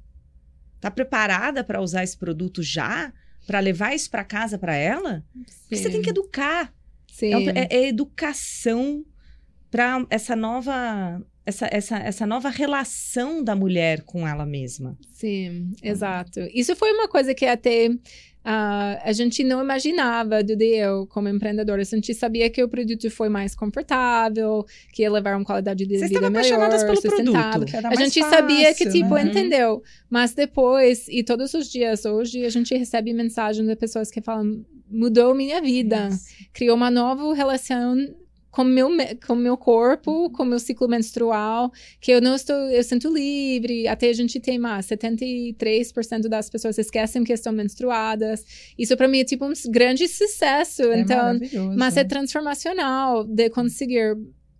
tá 0.79 0.91
preparada 0.91 1.63
para 1.63 1.81
usar 1.81 2.03
esse 2.03 2.17
produto 2.17 2.61
já? 2.61 3.11
Para 3.47 3.59
levar 3.59 3.93
isso 3.93 4.09
para 4.09 4.23
casa 4.23 4.57
para 4.57 4.75
ela? 4.75 5.23
Você 5.69 5.89
tem 5.89 6.01
que 6.01 6.11
educar. 6.11 6.73
É, 7.21 7.27
é, 7.59 7.67
é 7.69 7.87
educação 7.87 9.03
para 9.69 10.05
essa 10.09 10.35
nova 10.35 11.21
essa, 11.45 11.67
essa, 11.71 11.97
essa 11.97 12.25
nova 12.25 12.49
relação 12.49 13.43
da 13.43 13.55
mulher 13.55 14.01
com 14.03 14.27
ela 14.27 14.45
mesma. 14.45 14.97
Sim, 15.11 15.73
exato. 15.81 16.39
Isso 16.53 16.75
foi 16.75 16.91
uma 16.91 17.07
coisa 17.07 17.33
que 17.33 17.45
até 17.45 17.89
Uh, 18.43 18.99
a 19.01 19.13
gente 19.13 19.41
não 19.41 19.63
imaginava 19.63 20.43
do 20.43 20.61
eu 20.61 21.07
como 21.07 21.29
empreendedora. 21.29 21.81
A 21.81 21.85
gente 21.85 22.13
sabia 22.13 22.49
que 22.49 22.61
o 22.61 22.67
produto 22.67 23.09
foi 23.09 23.29
mais 23.29 23.55
confortável, 23.55 24.65
que 24.91 25.01
ia 25.01 25.09
levar 25.09 25.37
uma 25.37 25.45
qualidade 25.45 25.85
de 25.85 25.97
Vocês 25.97 26.11
vida 26.11 26.29
melhor, 26.29 26.69
pelo 26.69 26.95
sustentável. 26.97 27.65
Produto, 27.65 27.85
a 27.85 27.95
gente 27.95 28.19
fácil, 28.19 28.35
sabia 28.35 28.73
que, 28.73 28.89
tipo, 28.89 29.15
né? 29.15 29.21
entendeu. 29.23 29.81
Mas 30.09 30.33
depois, 30.33 31.07
e 31.07 31.23
todos 31.23 31.53
os 31.53 31.71
dias, 31.71 32.03
hoje, 32.03 32.43
a 32.43 32.49
gente 32.49 32.75
recebe 32.75 33.13
mensagens 33.13 33.65
de 33.65 33.75
pessoas 33.77 34.11
que 34.11 34.21
falam, 34.21 34.65
mudou 34.91 35.33
minha 35.33 35.61
vida. 35.61 36.09
Yes. 36.11 36.27
Criou 36.51 36.75
uma 36.75 36.91
nova 36.91 37.33
relação 37.33 37.95
com 38.53 38.63
meu 38.63 38.87
com 39.25 39.35
meu 39.35 39.57
corpo, 39.57 40.29
com 40.29 40.45
meu 40.45 40.59
ciclo 40.59 40.87
menstrual, 40.87 41.71
que 41.99 42.11
eu 42.11 42.21
não 42.21 42.35
estou, 42.35 42.55
eu 42.55 42.83
sinto 42.83 43.11
livre. 43.11 43.87
Até 43.87 44.09
a 44.09 44.13
gente 44.13 44.39
tem 44.39 44.59
mais 44.59 44.85
73% 44.85 46.29
das 46.29 46.51
pessoas 46.51 46.77
esquecem 46.77 47.23
que 47.23 47.33
estão 47.33 47.51
menstruadas. 47.51 48.45
Isso 48.77 48.95
para 48.95 49.07
mim 49.07 49.21
é 49.21 49.23
tipo 49.23 49.43
um 49.43 49.53
grande 49.71 50.07
sucesso. 50.07 50.83
É 50.83 50.99
então, 50.99 51.39
mas 51.75 51.97
é 51.97 52.03
transformacional 52.03 53.23
de 53.23 53.49
conseguir 53.49 54.15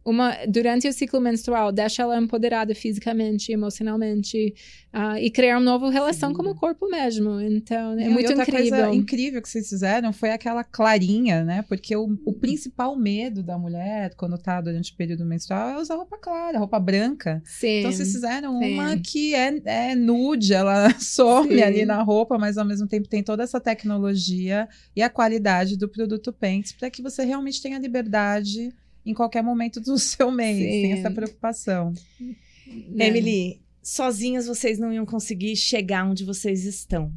uma, 0.05 0.35
durante 0.47 0.87
o 0.87 0.93
ciclo 0.93 1.21
menstrual, 1.21 1.71
deixa 1.71 2.01
ela 2.03 2.19
empoderada 2.19 2.75
fisicamente, 2.75 3.51
emocionalmente 3.51 4.53
uh, 4.93 5.17
e 5.17 5.31
criar 5.31 5.57
uma 5.57 5.63
nova 5.63 5.89
relação 5.89 6.31
Sim. 6.31 6.35
com 6.35 6.43
o 6.43 6.55
corpo 6.55 6.89
mesmo. 6.89 7.39
Então, 7.39 7.97
é 7.97 8.05
e 8.05 8.09
muito 8.09 8.29
outra 8.29 8.43
incrível. 8.43 8.69
coisa 8.69 8.95
incrível 8.95 9.41
que 9.41 9.47
vocês 9.47 9.69
fizeram 9.69 10.11
foi 10.11 10.31
aquela 10.31 10.63
clarinha, 10.63 11.43
né? 11.43 11.63
Porque 11.69 11.95
o, 11.95 12.17
o 12.25 12.33
principal 12.33 12.97
medo 12.97 13.41
da 13.41 13.57
mulher 13.57 14.13
quando 14.15 14.37
tá 14.37 14.59
durante 14.59 14.91
o 14.91 14.95
período 14.95 15.25
menstrual 15.25 15.69
é 15.69 15.81
usar 15.81 15.95
roupa 15.95 16.17
clara, 16.17 16.59
roupa 16.59 16.79
branca. 16.79 17.41
Sim. 17.45 17.79
Então, 17.79 17.91
vocês 17.91 18.11
fizeram 18.11 18.59
Sim. 18.59 18.73
uma 18.73 18.97
que 18.97 19.33
é, 19.33 19.61
é 19.65 19.95
nude, 19.95 20.53
ela 20.53 20.93
some 20.99 21.63
ali 21.63 21.85
na 21.85 22.01
roupa, 22.03 22.37
mas 22.37 22.57
ao 22.57 22.65
mesmo 22.65 22.87
tempo 22.87 23.07
tem 23.07 23.23
toda 23.23 23.43
essa 23.43 23.59
tecnologia 23.59 24.67
e 24.93 25.01
a 25.01 25.09
qualidade 25.09 25.77
do 25.77 25.87
produto 25.87 26.33
Pentes 26.33 26.73
para 26.73 26.89
que 26.89 27.01
você 27.01 27.23
realmente 27.23 27.61
tenha 27.61 27.79
liberdade 27.79 28.73
em 29.05 29.13
qualquer 29.13 29.43
momento 29.43 29.79
do 29.79 29.97
seu 29.99 30.31
mês, 30.31 30.57
Sim. 30.57 30.81
sem 30.81 30.93
essa 30.93 31.11
preocupação. 31.11 31.93
Né? 32.89 33.07
Emily, 33.07 33.61
sozinhas 33.81 34.47
vocês 34.47 34.79
não 34.79 34.91
iam 34.93 35.05
conseguir 35.05 35.55
chegar 35.55 36.09
onde 36.09 36.23
vocês 36.23 36.65
estão. 36.65 37.11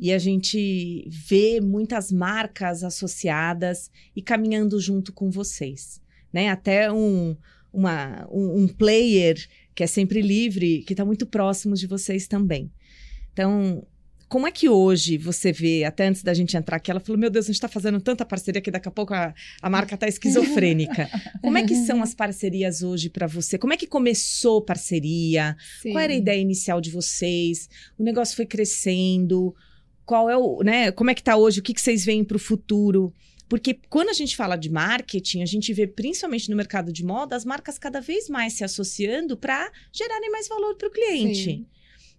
E 0.00 0.12
a 0.12 0.18
gente 0.18 1.06
vê 1.08 1.60
muitas 1.60 2.10
marcas 2.10 2.82
associadas 2.82 3.90
e 4.14 4.22
caminhando 4.22 4.80
junto 4.80 5.12
com 5.12 5.30
vocês. 5.30 6.00
Né? 6.32 6.48
Até 6.48 6.90
um, 6.92 7.36
uma, 7.72 8.26
um, 8.30 8.62
um 8.62 8.68
player 8.68 9.36
que 9.74 9.82
é 9.82 9.86
sempre 9.86 10.22
livre, 10.22 10.82
que 10.86 10.92
está 10.92 11.04
muito 11.04 11.26
próximo 11.26 11.74
de 11.74 11.86
vocês 11.86 12.26
também. 12.26 12.70
Então, 13.32 13.86
como 14.30 14.46
é 14.46 14.52
que 14.52 14.68
hoje 14.68 15.18
você 15.18 15.50
vê, 15.50 15.82
até 15.82 16.06
antes 16.06 16.22
da 16.22 16.32
gente 16.32 16.56
entrar 16.56 16.76
aqui, 16.76 16.88
ela 16.88 17.00
falou: 17.00 17.18
Meu 17.18 17.28
Deus, 17.28 17.46
a 17.46 17.48
gente 17.48 17.56
está 17.56 17.66
fazendo 17.66 18.00
tanta 18.00 18.24
parceria 18.24 18.60
que 18.60 18.70
daqui 18.70 18.86
a 18.86 18.90
pouco 18.92 19.12
a, 19.12 19.34
a 19.60 19.68
marca 19.68 19.96
está 19.96 20.06
esquizofrênica. 20.06 21.10
Como 21.42 21.58
é 21.58 21.66
que 21.66 21.74
são 21.74 22.00
as 22.00 22.14
parcerias 22.14 22.80
hoje 22.80 23.10
para 23.10 23.26
você? 23.26 23.58
Como 23.58 23.72
é 23.72 23.76
que 23.76 23.88
começou 23.88 24.62
parceria? 24.62 25.56
Sim. 25.82 25.90
Qual 25.90 26.04
era 26.04 26.12
a 26.12 26.16
ideia 26.16 26.40
inicial 26.40 26.80
de 26.80 26.90
vocês? 26.92 27.68
O 27.98 28.04
negócio 28.04 28.36
foi 28.36 28.46
crescendo? 28.46 29.52
Qual 30.06 30.30
é 30.30 30.36
o, 30.36 30.62
né? 30.62 30.92
Como 30.92 31.10
é 31.10 31.14
que 31.14 31.22
está 31.22 31.36
hoje? 31.36 31.58
O 31.58 31.62
que, 31.62 31.74
que 31.74 31.80
vocês 31.80 32.04
veem 32.04 32.22
para 32.22 32.36
o 32.36 32.40
futuro? 32.40 33.12
Porque 33.48 33.80
quando 33.88 34.10
a 34.10 34.14
gente 34.14 34.36
fala 34.36 34.54
de 34.54 34.70
marketing, 34.70 35.42
a 35.42 35.46
gente 35.46 35.72
vê 35.74 35.88
principalmente 35.88 36.48
no 36.48 36.56
mercado 36.56 36.92
de 36.92 37.04
moda 37.04 37.34
as 37.34 37.44
marcas 37.44 37.80
cada 37.80 38.00
vez 38.00 38.28
mais 38.28 38.52
se 38.52 38.62
associando 38.62 39.36
para 39.36 39.72
gerarem 39.92 40.30
mais 40.30 40.46
valor 40.46 40.76
para 40.76 40.86
o 40.86 40.92
cliente. 40.92 41.44
Sim. 41.46 41.66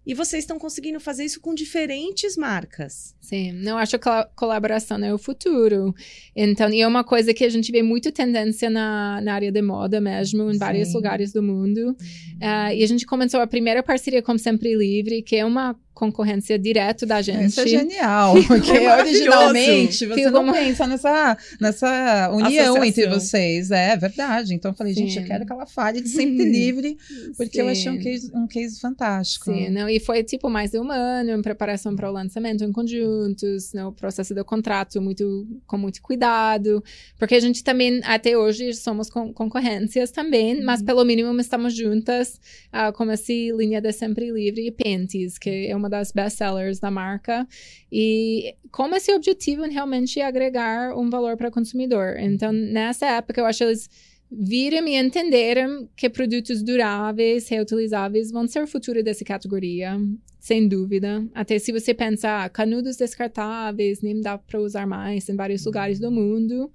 E 0.04 0.14
vocês 0.14 0.42
estão 0.42 0.58
conseguindo 0.58 0.98
fazer 0.98 1.24
isso 1.24 1.40
com 1.40 1.54
diferentes 1.54 2.36
marcas. 2.36 3.14
Sim, 3.20 3.52
não 3.52 3.78
acho 3.78 3.98
que 3.98 4.08
a 4.08 4.24
colaboração 4.34 4.98
é 5.04 5.14
o 5.14 5.18
futuro. 5.18 5.94
Então, 6.34 6.68
e 6.70 6.80
é 6.80 6.86
uma 6.86 7.04
coisa 7.04 7.32
que 7.32 7.44
a 7.44 7.48
gente 7.48 7.70
vê 7.70 7.82
muito 7.82 8.10
tendência 8.10 8.68
na, 8.68 9.20
na 9.20 9.34
área 9.34 9.52
de 9.52 9.62
moda 9.62 10.00
mesmo, 10.00 10.50
em 10.50 10.54
Sim. 10.54 10.58
vários 10.58 10.92
lugares 10.92 11.32
do 11.32 11.42
mundo. 11.42 11.92
Uh, 11.92 12.72
e 12.74 12.82
a 12.82 12.86
gente 12.86 13.06
começou 13.06 13.40
a 13.40 13.46
primeira 13.46 13.82
parceria 13.82 14.22
com 14.22 14.36
Sempre 14.36 14.74
Livre, 14.74 15.22
que 15.22 15.36
é 15.36 15.44
uma 15.44 15.76
concorrência 15.94 16.58
direto 16.58 17.04
da 17.04 17.20
gente. 17.20 17.46
Isso 17.46 17.60
é 17.60 17.66
genial, 17.66 18.34
porque 18.46 18.70
é 18.70 18.96
originalmente 18.96 20.06
você 20.06 20.30
não 20.30 20.32
como... 20.32 20.52
pensa 20.52 20.86
nessa, 20.86 21.36
nessa 21.60 22.30
união 22.30 22.74
Associação. 22.74 22.84
entre 22.84 23.06
vocês. 23.08 23.70
É 23.70 23.96
verdade. 23.96 24.54
Então 24.54 24.70
eu 24.70 24.74
falei, 24.74 24.94
Sim. 24.94 25.06
gente, 25.06 25.18
eu 25.18 25.24
quero 25.24 25.46
que 25.46 25.52
ela 25.52 25.66
fale 25.66 26.00
de 26.00 26.08
sempre 26.10 26.44
livre, 26.44 26.96
porque 27.36 27.58
Sim. 27.58 27.60
eu 27.60 27.68
achei 27.68 27.92
um 27.92 27.98
case, 27.98 28.30
um 28.34 28.46
case 28.46 28.80
fantástico. 28.80 29.52
Sim, 29.52 29.68
não, 29.70 29.88
e 29.88 30.00
foi 30.00 30.22
tipo 30.22 30.48
mais 30.48 30.70
de 30.70 30.78
um 30.78 30.90
ano 30.90 31.30
em 31.30 31.42
preparação 31.42 31.94
para 31.94 32.08
o 32.10 32.12
lançamento 32.12 32.64
em 32.64 32.72
conjuntos, 32.72 33.72
né, 33.72 33.84
o 33.84 33.92
processo 33.92 34.34
do 34.34 34.44
contrato 34.44 35.00
muito 35.00 35.46
com 35.66 35.76
muito 35.76 36.00
cuidado, 36.00 36.82
porque 37.18 37.34
a 37.34 37.40
gente 37.40 37.62
também 37.62 38.00
até 38.04 38.36
hoje 38.36 38.72
somos 38.74 39.10
con 39.10 39.32
concorrências 39.32 40.10
também, 40.10 40.58
uhum. 40.58 40.64
mas 40.64 40.82
pelo 40.82 41.04
mínimo 41.04 41.38
estamos 41.40 41.74
juntas 41.74 42.40
uh, 42.72 42.92
com 42.92 43.10
essa 43.10 43.32
linha 43.32 43.80
de 43.80 43.92
sempre 43.92 44.30
livre 44.30 44.66
e 44.66 44.70
Pentes, 44.70 45.38
que 45.38 45.66
é 45.68 45.76
uma 45.82 45.90
das 45.90 46.12
best 46.12 46.38
sellers 46.38 46.78
da 46.78 46.90
marca. 46.90 47.46
E 47.90 48.54
como 48.70 48.94
esse 48.94 49.12
objetivo 49.12 49.62
realmente 49.64 50.20
é 50.20 50.24
agregar 50.24 50.96
um 50.96 51.10
valor 51.10 51.36
para 51.36 51.48
o 51.48 51.52
consumidor. 51.52 52.16
Então, 52.18 52.52
nessa 52.52 53.06
época, 53.06 53.40
eu 53.40 53.44
acho 53.44 53.58
que 53.58 53.64
eles 53.64 53.90
viram 54.30 54.86
e 54.88 54.96
entenderam 54.96 55.88
que 55.94 56.08
produtos 56.08 56.62
duráveis, 56.62 57.48
reutilizáveis, 57.48 58.30
vão 58.30 58.46
ser 58.48 58.62
o 58.62 58.66
futuro 58.66 59.02
dessa 59.02 59.24
categoria, 59.24 59.98
sem 60.40 60.66
dúvida. 60.66 61.26
Até 61.34 61.58
se 61.58 61.70
você 61.70 61.92
pensar, 61.92 62.48
canudos 62.50 62.96
descartáveis, 62.96 64.00
nem 64.00 64.20
dá 64.20 64.38
para 64.38 64.60
usar 64.60 64.86
mais 64.86 65.28
em 65.28 65.36
vários 65.36 65.64
lugares 65.66 66.00
do 66.00 66.10
mundo. 66.10 66.70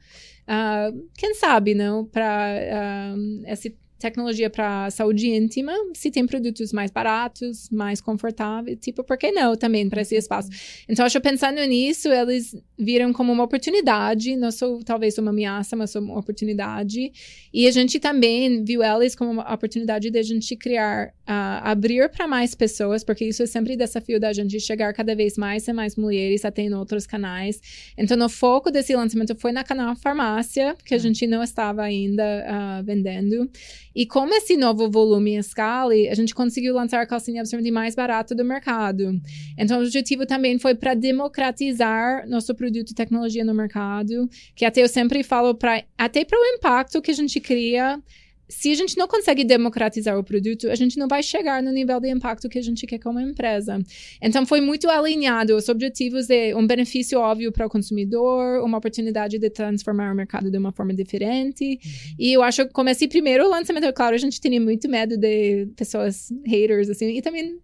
Uh, 0.47 1.07
quem 1.17 1.33
sabe, 1.33 1.73
não? 1.73 2.05
Para 2.05 2.25
uh, 2.25 3.45
ah, 3.45 3.51
esse 3.51 3.75
tecnologia 3.99 4.49
para 4.49 4.89
saúde 4.91 5.27
íntima, 5.27 5.73
se 5.93 6.11
tem 6.11 6.25
produtos 6.25 6.71
mais 6.71 6.91
baratos, 6.91 7.69
mais 7.71 7.99
confortáveis, 7.99 8.77
tipo, 8.79 9.03
por 9.03 9.17
que 9.17 9.31
não 9.31 9.55
também 9.55 9.89
para 9.89 10.01
esse 10.01 10.15
uhum. 10.15 10.19
espaço? 10.19 10.49
Então, 10.87 11.05
acho 11.05 11.19
pensando 11.21 11.63
nisso, 11.65 12.09
eles 12.09 12.55
viram 12.77 13.11
como 13.11 13.31
uma 13.31 13.43
oportunidade, 13.43 14.35
não 14.35 14.51
sou 14.51 14.83
talvez 14.83 15.17
uma 15.17 15.31
ameaça, 15.31 15.75
mas 15.75 15.95
uma 15.95 16.17
oportunidade. 16.19 17.11
E 17.53 17.67
a 17.67 17.71
gente 17.71 17.99
também 17.99 18.63
viu 18.63 18.83
eles 18.83 19.15
como 19.15 19.31
uma 19.31 19.53
oportunidade 19.53 20.09
de 20.11 20.19
a 20.19 20.23
gente 20.23 20.55
criar, 20.55 21.07
uh, 21.07 21.63
abrir 21.63 22.09
para 22.09 22.27
mais 22.27 22.53
pessoas, 22.53 23.03
porque 23.03 23.25
isso 23.25 23.41
é 23.41 23.45
sempre 23.47 23.75
desafio 23.75 24.19
da 24.19 24.31
gente 24.31 24.59
chegar 24.59 24.93
cada 24.93 25.15
vez 25.15 25.37
mais 25.37 25.67
e 25.67 25.73
mais 25.73 25.95
mulheres 25.95 26.45
até 26.45 26.61
em 26.61 26.73
outros 26.73 27.07
canais. 27.07 27.59
Então, 27.97 28.17
o 28.23 28.29
foco 28.29 28.69
desse 28.69 28.95
lançamento 28.95 29.35
foi 29.35 29.51
na 29.51 29.63
canal 29.63 29.95
farmácia, 29.95 30.75
que 30.85 30.93
a 30.93 30.97
uhum. 30.97 31.03
gente 31.03 31.25
não 31.25 31.41
estava 31.41 31.81
ainda 31.81 32.23
uh, 32.23 32.83
vendendo. 32.83 33.49
E 33.97 34.05
com 34.05 34.27
esse 34.27 34.55
novo 34.55 34.87
volume 34.91 35.31
e 35.31 35.37
escala, 35.39 35.91
a 35.91 36.13
gente 36.13 36.35
conseguiu 36.35 36.71
lançar 36.71 37.01
a 37.01 37.07
calcinha 37.07 37.41
absorvente 37.41 37.71
mais 37.71 37.95
barata 37.95 38.35
do 38.35 38.45
mercado. 38.45 39.19
Então, 39.57 39.79
o 39.79 39.81
objetivo 39.81 40.23
também 40.23 40.59
foi 40.59 40.75
para 40.75 40.93
democratizar 40.93 42.29
nosso 42.29 42.53
produto 42.53 42.91
e 42.91 42.93
tecnologia 42.93 43.43
no 43.43 43.55
mercado, 43.55 44.29
que 44.55 44.65
até 44.65 44.83
eu 44.83 44.87
sempre 44.87 45.23
falo 45.23 45.55
para 45.55 45.83
até 45.97 46.23
para 46.23 46.39
o 46.39 46.45
impacto 46.45 47.01
que 47.01 47.09
a 47.09 47.13
gente 47.15 47.39
cria 47.39 47.99
se 48.49 48.71
a 48.71 48.75
gente 48.75 48.97
não 48.97 49.07
consegue 49.07 49.43
democratizar 49.43 50.17
o 50.17 50.23
produto, 50.23 50.69
a 50.69 50.75
gente 50.75 50.97
não 50.97 51.07
vai 51.07 51.21
chegar 51.21 51.61
no 51.61 51.71
nível 51.71 51.99
de 51.99 52.09
impacto 52.09 52.47
que 52.47 52.57
a 52.57 52.61
gente 52.61 52.85
quer 52.87 52.99
como 52.99 53.19
empresa. 53.19 53.79
Então, 54.21 54.45
foi 54.45 54.61
muito 54.61 54.89
alinhado 54.89 55.55
os 55.55 55.67
objetivos 55.69 56.27
de 56.27 56.53
um 56.55 56.65
benefício 56.65 57.19
óbvio 57.19 57.51
para 57.51 57.65
o 57.65 57.69
consumidor, 57.69 58.63
uma 58.63 58.77
oportunidade 58.77 59.37
de 59.37 59.49
transformar 59.49 60.13
o 60.13 60.15
mercado 60.15 60.49
de 60.49 60.57
uma 60.57 60.71
forma 60.71 60.93
diferente. 60.93 61.63
Uhum. 61.63 62.15
E 62.17 62.33
eu 62.33 62.41
acho 62.41 62.65
que, 62.65 62.73
como 62.73 62.89
esse 62.89 63.07
primeiro 63.07 63.49
lançamento, 63.49 63.91
claro, 63.93 64.15
a 64.15 64.19
gente 64.19 64.39
tinha 64.39 64.59
muito 64.61 64.89
medo 64.89 65.17
de 65.17 65.67
pessoas 65.75 66.29
haters, 66.45 66.89
assim, 66.89 67.17
e 67.17 67.21
também 67.21 67.59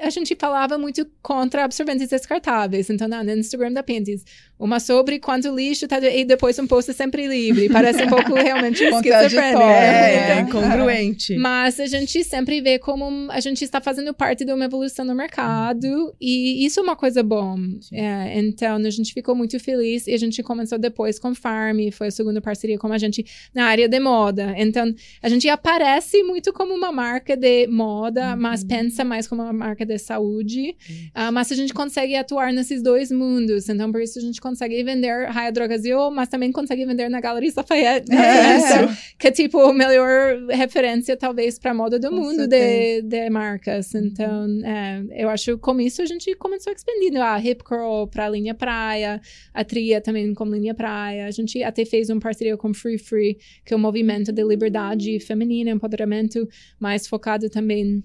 a 0.00 0.10
gente 0.10 0.36
falava 0.38 0.78
muito 0.78 1.06
contra 1.22 1.64
absorventes 1.64 2.08
descartáveis. 2.08 2.88
Então, 2.88 3.08
no 3.08 3.32
Instagram 3.32 3.72
da 3.72 3.82
Pentis, 3.82 4.24
uma 4.58 4.80
sobre 4.80 5.18
quanto 5.18 5.54
lixo 5.54 5.86
tá, 5.86 5.98
e 6.00 6.24
depois 6.24 6.58
um 6.58 6.66
post 6.66 6.92
sempre 6.92 7.26
livre. 7.26 7.68
Parece 7.68 8.02
um 8.04 8.08
pouco 8.08 8.34
realmente 8.34 8.82
esquizofrênico. 8.84 9.62
É, 9.62 10.38
é, 10.38 10.40
incongruente. 10.40 11.36
Mas 11.36 11.78
a 11.78 11.86
gente 11.86 12.24
sempre 12.24 12.60
vê 12.60 12.78
como 12.78 13.30
a 13.30 13.40
gente 13.40 13.62
está 13.64 13.80
fazendo 13.80 14.12
parte 14.12 14.44
de 14.44 14.52
uma 14.52 14.64
evolução 14.64 15.04
no 15.04 15.14
mercado 15.14 16.14
e 16.20 16.64
isso 16.64 16.80
é 16.80 16.82
uma 16.82 16.96
coisa 16.96 17.22
boa. 17.22 17.56
É, 17.92 18.38
então, 18.38 18.76
a 18.76 18.90
gente 18.90 19.12
ficou 19.12 19.34
muito 19.34 19.58
feliz 19.60 20.06
e 20.06 20.12
a 20.12 20.18
gente 20.18 20.42
começou 20.42 20.78
depois 20.78 21.18
com 21.18 21.34
Farm, 21.34 21.78
foi 21.92 22.08
a 22.08 22.10
segunda 22.10 22.40
parceria 22.40 22.78
com 22.78 22.92
a 22.92 22.98
gente 22.98 23.24
na 23.54 23.66
área 23.66 23.88
de 23.88 24.00
moda. 24.00 24.54
Então, 24.56 24.92
a 25.22 25.28
gente 25.28 25.48
aparece 25.48 26.22
muito 26.22 26.52
como 26.52 26.74
uma 26.74 26.90
marca 26.90 27.36
de 27.36 27.66
moda, 27.68 28.32
uhum. 28.32 28.40
mas 28.40 28.64
pensa 28.64 29.04
mais 29.04 29.28
como 29.28 29.42
uma 29.42 29.52
marca 29.58 29.84
de 29.84 29.98
saúde. 29.98 30.76
Uh, 31.10 31.32
mas 31.32 31.52
a 31.52 31.54
gente 31.54 31.74
consegue 31.74 32.14
atuar 32.16 32.52
nesses 32.52 32.82
dois 32.82 33.10
mundos. 33.10 33.68
Então, 33.68 33.90
por 33.92 34.00
isso 34.00 34.18
a 34.18 34.22
gente 34.22 34.40
consegue 34.40 34.82
vender 34.82 35.28
Raia 35.28 35.52
Drogazil, 35.52 36.10
mas 36.10 36.28
também 36.28 36.50
consegue 36.52 36.84
vender 36.86 37.08
na 37.08 37.20
Galeria 37.20 37.52
Lafayette. 37.56 38.10
É. 38.12 38.88
que 39.18 39.28
é 39.28 39.30
tipo 39.30 39.58
a 39.60 39.74
melhor 39.74 40.46
referência, 40.48 41.16
talvez, 41.16 41.58
para 41.58 41.74
moda 41.74 41.98
do 41.98 42.08
com 42.08 42.16
mundo 42.16 42.46
de, 42.46 43.02
de, 43.02 43.30
marcas. 43.30 43.92
Uhum. 43.92 44.00
Então, 44.04 44.46
é, 44.64 45.22
eu 45.22 45.28
acho 45.28 45.56
que 45.56 45.58
com 45.58 45.80
isso 45.80 46.00
a 46.02 46.06
gente 46.06 46.34
começou 46.36 46.72
expandindo 46.72 47.20
a 47.20 47.38
Hip 47.38 47.64
Curl 47.64 48.06
para 48.06 48.26
a 48.26 48.28
linha 48.28 48.54
praia, 48.54 49.20
a 49.52 49.64
Tria 49.64 50.00
também 50.00 50.32
como 50.34 50.54
linha 50.54 50.74
praia. 50.74 51.26
A 51.26 51.30
gente 51.30 51.62
até 51.62 51.84
fez 51.84 52.10
um 52.10 52.20
parceria 52.20 52.56
com 52.56 52.72
Free 52.72 52.98
Free, 52.98 53.38
que 53.64 53.74
é 53.74 53.76
um 53.76 53.80
movimento 53.80 54.32
de 54.32 54.44
liberdade 54.44 55.18
feminina, 55.20 55.70
empoderamento, 55.70 56.48
mais 56.78 57.06
focado 57.06 57.48
também 57.50 58.02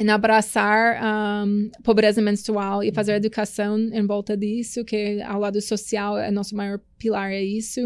em 0.00 0.08
abraçar 0.10 1.02
um, 1.44 1.70
pobreza 1.82 2.22
menstrual 2.22 2.84
e 2.84 2.92
fazer 2.92 3.14
educação 3.14 3.76
em 3.76 4.06
volta 4.06 4.36
disso, 4.36 4.84
que 4.84 5.20
ao 5.22 5.40
lado 5.40 5.60
social 5.60 6.16
é 6.16 6.30
nosso 6.30 6.54
maior 6.54 6.78
pilar 6.96 7.32
é 7.32 7.42
isso. 7.42 7.80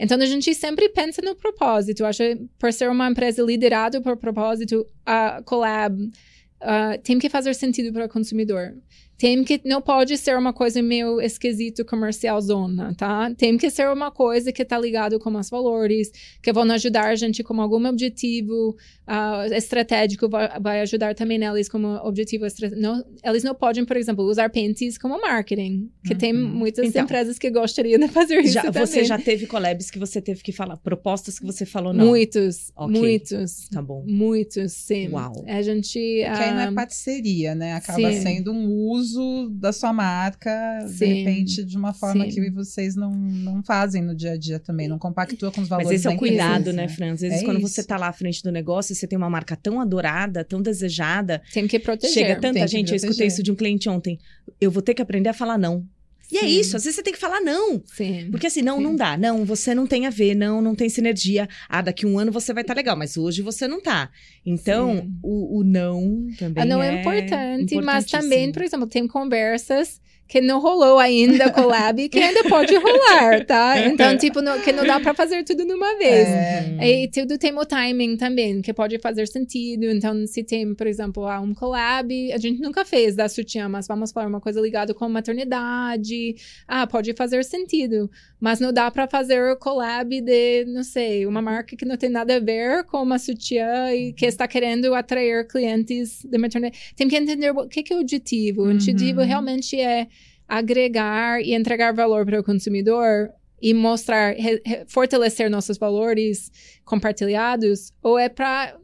Então 0.00 0.18
a 0.18 0.24
gente 0.24 0.54
sempre 0.54 0.88
pensa 0.88 1.20
no 1.20 1.36
propósito. 1.36 2.06
Acho 2.06 2.22
por 2.58 2.72
ser 2.72 2.88
uma 2.88 3.10
empresa 3.10 3.42
liderada 3.42 4.00
por 4.00 4.16
propósito, 4.16 4.86
a 5.04 5.42
collab 5.44 6.02
uh, 6.02 7.02
tem 7.04 7.18
que 7.18 7.28
fazer 7.28 7.54
sentido 7.54 7.92
para 7.92 8.06
o 8.06 8.08
consumidor. 8.08 8.74
Tem 9.18 9.42
que 9.42 9.60
não 9.64 9.82
pode 9.82 10.16
ser 10.16 10.38
uma 10.38 10.52
coisa 10.52 10.80
meio 10.80 11.20
esquisito 11.20 11.84
comercial 11.84 12.40
zona, 12.40 12.94
tá? 12.94 13.34
Tem 13.34 13.58
que 13.58 13.68
ser 13.68 13.88
uma 13.88 14.12
coisa 14.12 14.52
que 14.52 14.64
tá 14.64 14.78
ligado 14.78 15.18
com 15.18 15.36
os 15.36 15.50
valores, 15.50 16.12
que 16.40 16.52
vão 16.52 16.62
ajudar 16.70 17.08
a 17.08 17.16
gente 17.16 17.42
com 17.42 17.60
algum 17.60 17.84
objetivo 17.88 18.76
uh, 19.08 19.52
estratégico, 19.52 20.28
vai, 20.28 20.60
vai, 20.60 20.80
ajudar 20.82 21.16
também 21.16 21.36
neles 21.36 21.68
como 21.68 21.96
objetivo 21.96 22.46
estratégico. 22.46 22.80
eles 23.24 23.42
não 23.42 23.56
podem, 23.56 23.84
por 23.84 23.96
exemplo, 23.96 24.24
usar 24.24 24.50
Pentes 24.50 24.96
como 24.96 25.20
marketing, 25.20 25.90
que 26.04 26.12
uhum. 26.12 26.18
tem 26.18 26.32
muitas 26.32 26.86
então, 26.86 27.02
empresas 27.02 27.40
que 27.40 27.50
gostariam 27.50 27.98
de 27.98 28.06
fazer 28.06 28.38
isso 28.38 28.54
já, 28.54 28.62
também. 28.62 28.86
Você 28.86 29.02
já 29.02 29.18
teve 29.18 29.48
collabs 29.48 29.90
que 29.90 29.98
você 29.98 30.22
teve 30.22 30.44
que 30.44 30.52
falar, 30.52 30.76
propostas 30.76 31.40
que 31.40 31.44
você 31.44 31.66
falou 31.66 31.92
não? 31.92 32.06
Muitos, 32.06 32.70
okay. 32.76 33.00
muitos. 33.00 33.68
Tá 33.68 33.82
bom. 33.82 34.04
Muitos, 34.06 34.72
sim. 34.74 35.08
Uau. 35.08 35.44
A 35.48 35.60
gente... 35.60 35.98
Uh, 35.98 36.30
Porque 36.30 36.44
aí 36.44 36.54
não 36.54 36.60
é 36.60 36.66
ah, 36.66 36.72
parceria, 36.72 37.54
né? 37.56 37.72
Acaba 37.74 38.12
sim. 38.12 38.22
sendo 38.22 38.52
um 38.52 38.68
uso 38.68 39.07
uso 39.08 39.50
da 39.50 39.72
sua 39.72 39.92
marca, 39.92 40.50
Sim. 40.86 40.96
de 40.96 41.04
repente, 41.04 41.64
de 41.64 41.76
uma 41.76 41.92
forma 41.92 42.24
Sim. 42.24 42.30
que 42.30 42.50
vocês 42.50 42.94
não, 42.94 43.12
não 43.12 43.62
fazem 43.62 44.02
no 44.02 44.14
dia 44.14 44.32
a 44.32 44.36
dia 44.36 44.58
também, 44.58 44.88
não 44.88 44.98
compactua 44.98 45.50
com 45.50 45.60
os 45.60 45.68
valores 45.68 45.90
Mas 45.90 46.00
esse 46.00 46.08
é 46.08 46.14
o 46.14 46.18
cuidado, 46.18 46.72
né, 46.72 46.88
Fran? 46.88 47.12
Às 47.12 47.20
vezes, 47.20 47.42
é 47.42 47.44
quando 47.44 47.58
isso. 47.58 47.68
você 47.68 47.82
tá 47.82 47.96
lá 47.96 48.08
à 48.08 48.12
frente 48.12 48.42
do 48.42 48.52
negócio, 48.52 48.94
você 48.94 49.06
tem 49.06 49.16
uma 49.16 49.30
marca 49.30 49.56
tão 49.56 49.80
adorada, 49.80 50.44
tão 50.44 50.60
desejada. 50.60 51.42
Tem 51.52 51.66
que 51.66 51.78
proteger. 51.78 52.14
Chega 52.14 52.40
tanta 52.40 52.66
gente, 52.66 52.90
eu 52.90 52.96
escutei 52.96 53.26
isso 53.26 53.42
de 53.42 53.50
um 53.50 53.54
cliente 53.54 53.88
ontem. 53.88 54.18
Eu 54.60 54.70
vou 54.70 54.82
ter 54.82 54.94
que 54.94 55.02
aprender 55.02 55.28
a 55.28 55.34
falar 55.34 55.58
não. 55.58 55.86
E 56.30 56.36
é 56.36 56.40
Sim. 56.40 56.46
é 56.46 56.50
isso, 56.50 56.76
às 56.76 56.84
vezes 56.84 56.96
você 56.96 57.02
tem 57.02 57.12
que 57.12 57.18
falar 57.18 57.40
não. 57.40 57.82
Sim. 57.86 58.28
Porque 58.30 58.46
assim, 58.46 58.62
não, 58.62 58.76
Sim. 58.76 58.82
não 58.82 58.96
dá. 58.96 59.16
Não, 59.16 59.44
você 59.44 59.74
não 59.74 59.86
tem 59.86 60.06
a 60.06 60.10
ver, 60.10 60.34
não, 60.34 60.60
não 60.60 60.74
tem 60.74 60.88
sinergia. 60.88 61.48
Ah, 61.68 61.80
daqui 61.80 62.06
um 62.06 62.18
ano 62.18 62.30
você 62.30 62.52
vai 62.52 62.62
estar 62.62 62.74
tá 62.74 62.78
legal, 62.78 62.96
mas 62.96 63.16
hoje 63.16 63.40
você 63.40 63.66
não 63.66 63.80
tá. 63.80 64.10
Então, 64.44 65.10
o, 65.22 65.60
o, 65.60 65.64
não 65.64 66.26
também. 66.38 66.62
A 66.62 66.66
não 66.66 66.82
é, 66.82 66.96
é 66.96 67.00
importante, 67.00 67.74
mas 67.80 68.04
também, 68.04 68.52
por 68.52 68.62
exemplo, 68.62 68.86
tem 68.86 69.06
conversas 69.08 70.00
que 70.28 70.42
não 70.42 70.60
rolou 70.60 70.98
ainda 70.98 71.50
collab 71.50 72.06
que 72.10 72.18
ainda 72.18 72.44
pode 72.44 72.76
rolar, 72.76 73.46
tá? 73.46 73.78
Então, 73.86 74.14
tipo, 74.18 74.42
no, 74.42 74.60
que 74.60 74.70
não 74.72 74.84
dá 74.84 75.00
para 75.00 75.14
fazer 75.14 75.42
tudo 75.42 75.64
numa 75.64 75.96
vez. 75.96 76.28
É. 76.28 76.76
E 76.80 77.08
tudo 77.08 77.38
tem 77.38 77.56
o 77.56 77.64
timing 77.64 78.16
também, 78.18 78.60
que 78.60 78.74
pode 78.74 78.98
fazer 78.98 79.26
sentido. 79.26 79.84
Então, 79.84 80.26
se 80.26 80.44
tem, 80.44 80.74
por 80.74 80.86
exemplo, 80.86 81.26
ah, 81.26 81.40
um 81.40 81.54
collab, 81.54 82.32
a 82.32 82.36
gente 82.36 82.60
nunca 82.60 82.84
fez 82.84 83.16
da 83.16 83.26
sutiã, 83.26 83.68
mas 83.70 83.88
vamos 83.88 84.12
falar 84.12 84.26
uma 84.26 84.40
coisa 84.40 84.60
ligada 84.60 84.92
com 84.92 85.08
maternidade. 85.08 86.36
Ah, 86.66 86.86
pode 86.86 87.14
fazer 87.14 87.42
sentido. 87.42 88.10
Mas 88.38 88.60
não 88.60 88.70
dá 88.70 88.90
para 88.90 89.08
fazer 89.08 89.56
collab 89.56 90.20
de, 90.20 90.66
não 90.66 90.84
sei, 90.84 91.26
uma 91.26 91.40
marca 91.40 91.74
que 91.74 91.86
não 91.86 91.96
tem 91.96 92.10
nada 92.10 92.36
a 92.36 92.40
ver 92.40 92.84
com 92.84 93.02
uma 93.02 93.18
sutiã 93.18 93.94
e 93.94 94.12
que 94.12 94.26
está 94.26 94.46
querendo 94.46 94.94
atrair 94.94 95.46
clientes 95.48 96.22
de 96.22 96.36
maternidade. 96.36 96.92
Tem 96.94 97.08
que 97.08 97.16
entender 97.16 97.50
o 97.50 97.66
que, 97.66 97.82
que 97.82 97.94
é 97.94 97.96
o 97.96 98.00
objetivo. 98.00 98.62
O 98.62 98.70
objetivo 98.70 99.20
uhum. 99.20 99.26
realmente 99.26 99.80
é 99.80 100.06
agregar 100.48 101.40
e 101.42 101.54
entregar 101.54 101.92
valor 101.92 102.24
para 102.24 102.40
o 102.40 102.44
consumidor 102.44 103.30
e 103.60 103.74
mostrar, 103.74 104.34
re, 104.34 104.62
re, 104.64 104.84
fortalecer 104.86 105.50
nossos 105.50 105.76
valores 105.76 106.50
compartilhados, 106.84 107.92
ou 108.02 108.18
é 108.18 108.28
para 108.28 108.76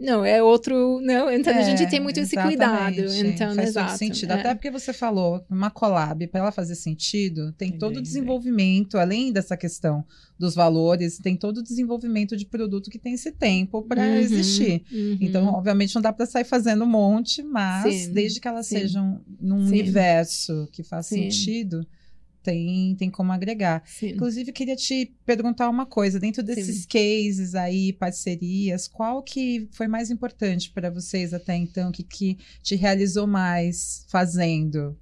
não, 0.00 0.24
é 0.24 0.42
outro. 0.42 1.00
Não, 1.00 1.30
então 1.30 1.52
é, 1.52 1.58
a 1.58 1.62
gente 1.62 1.88
tem 1.88 2.00
muito 2.00 2.18
esse 2.18 2.36
cuidado. 2.36 3.00
Então, 3.00 3.54
Faz 3.54 3.68
exato. 3.68 3.90
Todo 3.90 3.98
sentido. 3.98 4.30
É. 4.32 4.34
Até 4.34 4.54
porque 4.54 4.70
você 4.70 4.92
falou, 4.92 5.44
uma 5.48 5.70
collab, 5.70 6.26
para 6.26 6.40
ela 6.40 6.52
fazer 6.52 6.74
sentido, 6.74 7.52
tem 7.52 7.78
todo 7.78 7.98
o 7.98 8.02
desenvolvimento, 8.02 8.98
além 8.98 9.32
dessa 9.32 9.56
questão 9.56 10.04
dos 10.38 10.54
valores, 10.54 11.18
tem 11.18 11.36
todo 11.36 11.58
o 11.58 11.62
desenvolvimento 11.62 12.36
de 12.36 12.44
produto 12.44 12.90
que 12.90 12.98
tem 12.98 13.14
esse 13.14 13.30
tempo 13.30 13.82
para 13.82 14.02
uhum, 14.02 14.16
existir. 14.16 14.82
Uhum. 14.90 15.18
Então, 15.20 15.46
obviamente, 15.46 15.94
não 15.94 16.02
dá 16.02 16.12
para 16.12 16.26
sair 16.26 16.44
fazendo 16.44 16.84
um 16.84 16.88
monte, 16.88 17.42
mas 17.42 17.94
sim, 17.94 18.12
desde 18.12 18.40
que 18.40 18.48
elas 18.48 18.66
sim. 18.66 18.78
sejam 18.78 19.20
num 19.40 19.66
sim. 19.66 19.72
universo 19.72 20.68
que 20.72 20.82
faz 20.82 21.06
sentido 21.06 21.86
tem, 22.42 22.94
tem 22.96 23.10
como 23.10 23.32
agregar. 23.32 23.82
Sim. 23.86 24.10
Inclusive, 24.10 24.52
queria 24.52 24.76
te 24.76 25.14
perguntar 25.24 25.68
uma 25.68 25.86
coisa. 25.86 26.18
Dentro 26.18 26.42
desses 26.42 26.82
Sim. 26.82 26.88
cases 26.88 27.54
aí, 27.54 27.92
parcerias, 27.92 28.88
qual 28.88 29.22
que 29.22 29.68
foi 29.72 29.86
mais 29.86 30.10
importante 30.10 30.70
para 30.70 30.90
vocês 30.90 31.32
até 31.32 31.56
então? 31.56 31.92
Que, 31.92 32.02
que 32.02 32.38
te 32.62 32.74
realizou 32.74 33.26
mais 33.26 34.04
fazendo? 34.08 34.96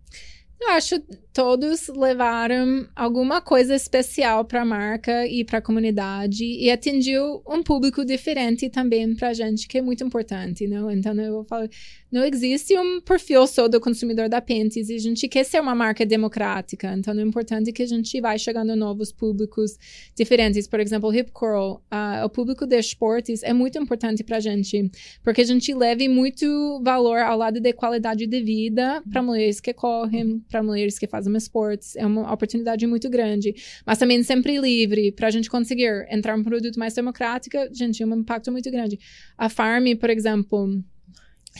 Eu 0.60 0.72
acho 0.72 1.00
todos 1.32 1.88
levaram 1.88 2.86
alguma 2.94 3.40
coisa 3.40 3.74
especial 3.74 4.44
para 4.44 4.60
a 4.60 4.64
marca 4.64 5.26
e 5.26 5.42
para 5.42 5.58
a 5.58 5.62
comunidade 5.62 6.44
e 6.44 6.70
atingiu 6.70 7.42
um 7.48 7.62
público 7.62 8.04
diferente 8.04 8.68
também 8.68 9.14
para 9.14 9.28
a 9.28 9.32
gente, 9.32 9.66
que 9.66 9.78
é 9.78 9.82
muito 9.82 10.04
importante, 10.04 10.66
não? 10.66 10.90
Então 10.90 11.14
eu 11.14 11.44
falo, 11.44 11.66
não 12.10 12.24
existe 12.24 12.76
um 12.76 13.00
perfil 13.00 13.46
só 13.46 13.68
do 13.68 13.80
consumidor 13.80 14.28
da 14.28 14.40
Pentes 14.40 14.88
e 14.88 14.96
a 14.96 14.98
gente 14.98 15.28
quer 15.28 15.44
ser 15.44 15.60
uma 15.60 15.74
marca 15.74 16.04
democrática. 16.04 16.92
Então 16.96 17.14
é 17.18 17.22
importante 17.22 17.72
que 17.72 17.82
a 17.82 17.86
gente 17.86 18.20
vai 18.20 18.38
chegando 18.38 18.70
a 18.72 18.76
novos 18.76 19.12
públicos 19.12 19.78
diferentes. 20.16 20.66
Por 20.66 20.80
exemplo, 20.80 21.14
Hip 21.14 21.30
Curl, 21.32 21.74
uh, 21.74 22.24
o 22.24 22.28
público 22.28 22.66
de 22.66 22.78
esportes 22.78 23.42
é 23.42 23.52
muito 23.52 23.78
importante 23.78 24.24
para 24.24 24.38
a 24.38 24.40
gente, 24.40 24.90
porque 25.22 25.42
a 25.42 25.44
gente 25.44 25.72
leva 25.72 26.08
muito 26.08 26.80
valor 26.82 27.18
ao 27.18 27.36
lado 27.36 27.60
da 27.60 27.72
qualidade 27.72 28.26
de 28.26 28.42
vida 28.42 29.02
para 29.10 29.22
mulheres 29.22 29.60
que 29.60 29.72
correm, 29.72 30.42
para 30.48 30.62
mulheres 30.62 30.98
que 30.98 31.06
fazem 31.06 31.34
esportes. 31.36 31.94
É 31.96 32.06
uma 32.06 32.32
oportunidade 32.32 32.86
muito 32.86 33.08
grande, 33.08 33.54
mas 33.86 33.98
também 33.98 34.22
sempre 34.22 34.58
livre 34.58 35.12
para 35.12 35.28
a 35.28 35.30
gente 35.30 35.48
conseguir 35.48 36.06
entrar 36.10 36.36
um 36.36 36.42
produto 36.42 36.78
mais 36.78 36.94
democrático. 36.94 37.56
Gente, 37.72 38.02
é 38.02 38.06
um 38.06 38.14
impacto 38.16 38.50
muito 38.50 38.70
grande. 38.70 38.98
A 39.36 39.48
Farm, 39.48 39.94
por 39.98 40.10
exemplo 40.10 40.82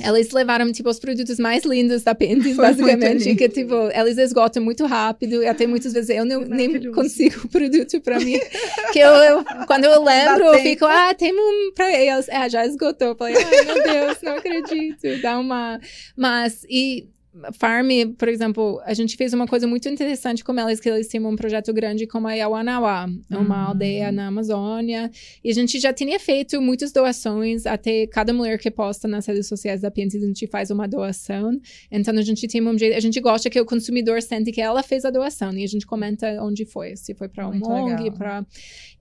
eles 0.03 0.31
levaram, 0.31 0.71
tipo, 0.73 0.89
os 0.89 0.99
produtos 0.99 1.39
mais 1.39 1.65
lindos 1.65 2.03
da 2.03 2.15
Pentes, 2.15 2.57
basicamente, 2.57 3.35
que, 3.35 3.49
tipo, 3.49 3.75
eles 3.93 4.19
esgotam 4.19 4.63
muito 4.63 4.87
rápido, 4.87 5.43
e 5.43 5.47
até 5.47 5.67
muitas 5.67 5.93
vezes 5.93 6.11
eu 6.11 6.25
não, 6.25 6.41
nem 6.41 6.91
consigo 6.93 7.43
o 7.45 7.49
produto 7.49 8.01
para 8.01 8.19
mim, 8.19 8.39
que 8.93 8.99
eu, 8.99 9.11
eu, 9.11 9.45
quando 9.67 9.85
eu 9.85 10.03
lembro, 10.03 10.45
eu 10.45 10.59
fico, 10.61 10.85
ah, 10.85 11.15
tem 11.15 11.33
um 11.33 11.73
pra 11.75 11.91
eles, 11.93 12.29
ah, 12.31 12.49
já 12.49 12.67
esgotou, 12.67 13.09
eu 13.09 13.17
falei, 13.17 13.37
ai, 13.37 13.65
meu 13.65 13.83
Deus, 13.83 14.19
não 14.23 14.33
acredito, 14.35 15.23
dá 15.23 15.39
uma, 15.39 15.81
mas, 16.17 16.65
e 16.69 17.07
Farm, 17.53 17.89
por 18.19 18.29
exemplo, 18.29 18.81
a 18.85 18.93
gente 18.93 19.17
fez 19.17 19.33
uma 19.33 19.47
coisa 19.47 19.65
muito 19.67 19.89
interessante 19.89 20.43
com 20.43 20.59
elas, 20.59 20.81
que 20.81 20.89
eles 20.89 21.07
têm 21.07 21.25
um 21.25 21.37
projeto 21.37 21.73
grande 21.73 22.05
como 22.07 22.27
a 22.27 22.33
Yawanawá, 22.33 23.09
uma 23.31 23.41
uhum. 23.41 23.69
aldeia 23.69 24.11
na 24.11 24.27
Amazônia. 24.27 25.11
E 25.43 25.51
a 25.51 25.55
gente 25.55 25.79
já 25.79 25.93
tinha 25.93 26.19
feito 26.19 26.61
muitas 26.61 26.91
doações, 26.91 27.67
até 27.67 28.07
cada 28.09 28.33
mulher 28.33 28.59
que 28.59 28.71
posta 28.71 29.07
nas 29.07 29.27
redes 29.27 29.47
sociais 29.47 29.81
da 29.81 29.91
Pentes, 29.93 30.21
a 30.21 30.27
gente 30.27 30.47
faz 30.49 30.71
uma 30.71 30.89
doação. 30.89 31.53
Então 31.91 32.19
a 32.19 32.23
gente 32.23 32.49
tem 32.49 32.67
um 32.67 32.77
jeito, 32.77 32.97
a 32.97 33.01
gente 33.01 33.21
gosta 33.21 33.49
que 33.49 33.61
o 33.61 33.65
consumidor 33.65 34.21
sente 34.23 34.51
que 34.51 34.61
ela 34.61 34.83
fez 34.83 35.05
a 35.05 35.11
doação 35.11 35.53
e 35.53 35.63
a 35.63 35.69
gente 35.69 35.87
comenta 35.87 36.43
onde 36.43 36.65
foi, 36.65 36.97
se 36.97 37.15
foi 37.15 37.29
para 37.29 37.49
um 37.49 37.61
ONG, 37.63 38.11
para 38.11 38.45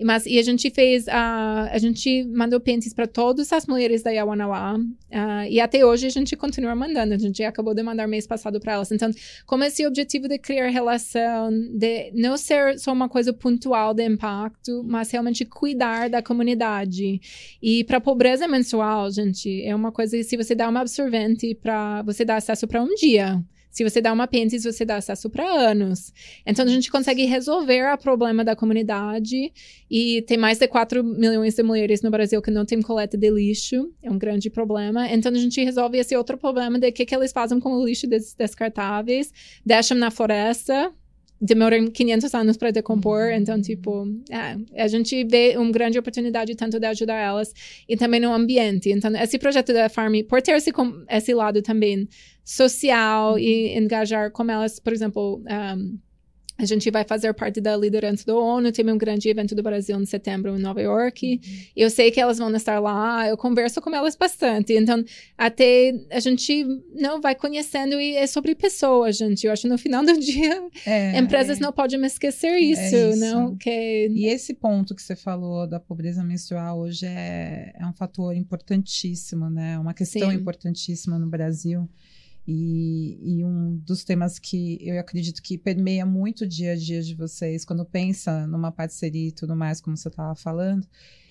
mas 0.02 0.26
e 0.26 0.38
a 0.38 0.44
gente 0.44 0.70
fez 0.70 1.08
a 1.08 1.68
a 1.72 1.78
gente 1.78 2.24
mandou 2.26 2.60
Pentes 2.60 2.94
para 2.94 3.08
todas 3.08 3.52
as 3.52 3.66
mulheres 3.66 4.04
da 4.04 4.12
Yawanawá, 4.12 4.78
uh, 4.78 5.48
e 5.50 5.60
até 5.60 5.86
hoje 5.86 6.08
a 6.08 6.10
gente 6.10 6.36
continua 6.36 6.76
mandando. 6.76 7.14
A 7.14 7.18
gente 7.18 7.44
acabou 7.44 7.74
de 7.74 7.84
mandar 7.84 8.08
mês 8.20 8.28
passado 8.28 8.60
para 8.60 8.74
elas. 8.74 8.92
Então, 8.92 9.10
como 9.46 9.64
esse 9.64 9.86
objetivo 9.88 10.28
de 10.28 10.38
criar 10.38 10.68
relação, 10.68 11.50
de 11.52 12.12
não 12.14 12.38
ser 12.38 12.78
só 12.78 12.92
uma 12.92 13.08
coisa 13.08 13.32
pontual 13.32 13.94
de 13.94 14.06
impacto, 14.06 14.84
mas 14.84 15.10
realmente 15.10 15.46
cuidar 15.46 16.10
da 16.10 16.22
comunidade. 16.22 17.22
E 17.62 17.84
para 17.86 18.02
pobreza 18.02 18.48
menstrual, 18.48 19.10
gente, 19.10 19.64
é 19.64 19.74
uma 19.74 19.92
coisa 19.92 20.18
que 20.18 20.24
se 20.24 20.38
você 20.38 20.54
dá 20.54 20.68
uma 20.68 20.82
absorvente 20.82 21.56
para 21.56 22.02
você 22.04 22.26
dar 22.26 22.36
acesso 22.36 22.68
para 22.68 22.84
um 22.84 22.94
dia. 22.96 23.44
Se 23.70 23.84
você 23.84 24.02
dá 24.02 24.12
uma 24.12 24.24
apêndice, 24.24 24.72
você 24.72 24.84
dá 24.84 24.98
acesso 24.98 25.30
para 25.30 25.46
anos. 25.46 26.12
Então, 26.46 26.66
a 26.66 26.68
gente 26.68 26.92
consegue 26.92 27.26
resolver 27.26 27.94
o 27.94 27.98
problema 27.98 28.44
da 28.44 28.56
comunidade. 28.56 29.52
E 29.90 30.22
tem 30.24 30.38
mais 30.38 30.58
de 30.58 30.68
4 30.68 31.04
milhões 31.04 31.56
de 31.56 31.64
mulheres 31.64 32.02
no 32.02 32.10
Brasil 32.10 32.42
que 32.42 32.52
não 32.52 32.66
tem 32.66 32.82
coleta 32.82 33.18
de 33.18 33.30
lixo. 33.30 33.92
É 34.02 34.10
um 34.10 34.18
grande 34.18 34.50
problema. 34.50 35.08
Então, 35.08 35.32
a 35.32 35.36
gente 35.36 35.64
resolve 35.64 35.98
esse 35.98 36.16
outro 36.16 36.38
problema 36.38 36.80
de 36.80 36.90
o 36.90 36.94
que, 36.94 37.06
que 37.06 37.16
eles 37.16 37.32
fazem 37.32 37.60
com 37.60 37.74
o 37.74 37.86
lixo 37.86 38.08
des 38.08 38.34
descartáveis. 38.34 39.32
Deixam 39.66 39.98
na 39.98 40.10
floresta, 40.10 40.92
demoram 41.42 41.88
500 41.88 42.34
anos 42.34 42.58
para 42.58 42.72
decompor, 42.72 43.30
uhum. 43.30 43.36
então, 43.36 43.62
tipo, 43.62 44.08
é, 44.30 44.82
a 44.82 44.88
gente 44.88 45.24
vê 45.24 45.56
uma 45.58 45.72
grande 45.72 45.98
oportunidade 45.98 46.56
tanto 46.56 46.80
de 46.80 46.86
ajudar 46.86 47.16
elas 47.16 47.54
e 47.88 47.96
também 47.96 48.20
no 48.20 48.34
ambiente. 48.34 48.90
Então, 48.92 49.16
esse 49.16 49.38
projeto 49.38 49.72
da 49.74 49.88
Farm, 49.90 50.16
por 50.28 50.42
ter 50.42 50.52
esse, 50.56 50.72
esse 51.10 51.34
lado 51.34 51.62
também 51.62 52.08
social 52.44 53.34
uhum. 53.34 53.40
e 53.40 53.78
engajar 53.78 54.32
com 54.32 54.50
elas, 54.50 54.80
por 54.80 54.92
exemplo, 54.92 55.42
um, 55.78 55.98
a 56.60 56.66
gente 56.66 56.92
vai 56.92 57.06
fazer 57.06 57.34
parte 57.34 57.62
da 57.62 57.76
liderança 57.78 58.26
do 58.26 58.38
ONU, 58.38 58.70
tem 58.74 58.88
um 58.90 58.98
grande 58.98 59.30
evento 59.30 59.56
do 59.56 59.64
Brasil 59.64 59.98
em 59.98 60.06
setembro 60.06 60.58
em 60.58 60.62
Nova 60.62 60.82
York. 60.82 61.26
Uhum. 61.26 61.60
Eu 61.74 61.90
sei 61.90 62.12
que 62.12 62.20
elas 62.20 62.38
vão 62.38 62.54
estar 62.54 62.80
lá, 62.80 63.26
eu 63.30 63.38
converso 63.38 63.80
com 63.82 63.96
elas 63.96 64.16
bastante. 64.18 64.74
Então, 64.74 65.02
até 65.38 65.94
a 66.12 66.20
gente 66.20 66.66
não 66.94 67.22
vai 67.22 67.34
conhecendo 67.34 68.00
e 68.00 68.18
é 68.18 68.28
sobre 68.28 68.54
pessoas, 68.56 69.16
gente. 69.16 69.48
Eu 69.48 69.54
acho 69.54 69.70
no 69.70 69.78
final 69.78 70.04
do 70.04 70.14
dia, 70.20 70.62
é, 70.86 71.18
empresas 71.18 71.60
é. 71.60 71.62
não 71.62 71.72
podem 71.72 72.04
esquecer 72.06 72.58
isso, 72.58 72.82
é 72.82 73.10
isso, 73.12 73.20
não? 73.22 73.56
Que... 73.56 74.10
E 74.10 74.26
esse 74.28 74.54
ponto 74.54 74.94
que 74.94 75.02
você 75.02 75.16
falou 75.16 75.66
da 75.66 75.80
pobreza 75.80 76.22
menstrual 76.26 76.80
hoje 76.80 77.06
é, 77.06 77.72
é 77.74 77.86
um 77.86 77.94
fator 77.94 78.36
importantíssimo, 78.36 79.50
né? 79.50 79.80
Uma 79.80 79.94
questão 79.94 80.30
Sim. 80.30 80.36
importantíssima 80.36 81.18
no 81.18 81.28
Brasil. 81.28 81.88
E, 82.52 83.20
e, 83.22 83.46
um 83.46 83.78
dos 83.86 84.04
temas 84.04 84.40
que 84.40 84.80
eu 84.82 85.00
acredito 85.00 85.40
que 85.40 85.56
permeia 85.56 86.04
muito 86.04 86.46
o 86.46 86.48
dia 86.48 86.72
a 86.72 86.76
dia 86.76 87.00
de 87.00 87.14
vocês, 87.14 87.64
quando 87.64 87.86
pensa 87.86 88.48
numa 88.48 88.72
parceria 88.72 89.28
e 89.28 89.32
tudo 89.32 89.56
mais, 89.56 89.80
como 89.80 89.96
você 89.96 90.08
estava 90.08 90.34
falando, 90.34 90.88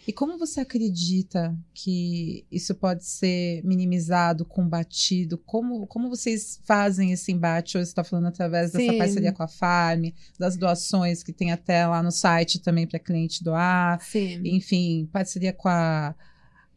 e 0.07 0.13
como 0.13 0.39
você 0.39 0.61
acredita 0.61 1.59
que 1.75 2.47
isso 2.53 2.73
pode 2.73 3.05
ser 3.05 3.65
minimizado, 3.65 4.45
combatido? 4.45 5.37
Como, 5.39 5.89
como 5.89 6.09
vocês 6.09 6.61
fazem 6.63 7.11
esse 7.11 7.33
embate? 7.33 7.77
Hoje 7.77 7.87
você 7.87 7.91
está 7.91 8.05
falando 8.05 8.27
através 8.29 8.71
dessa 8.71 8.93
Sim. 8.93 8.97
parceria 8.97 9.33
com 9.33 9.43
a 9.43 9.49
Farm, 9.49 10.05
das 10.39 10.57
doações 10.57 11.25
que 11.25 11.33
tem 11.33 11.51
até 11.51 11.85
lá 11.85 12.01
no 12.01 12.13
site 12.13 12.61
também 12.61 12.87
para 12.87 13.01
cliente 13.01 13.43
doar. 13.43 14.01
Sim. 14.03 14.41
Enfim, 14.45 15.09
parceria 15.13 15.53
com 15.53 15.69
a, 15.69 16.15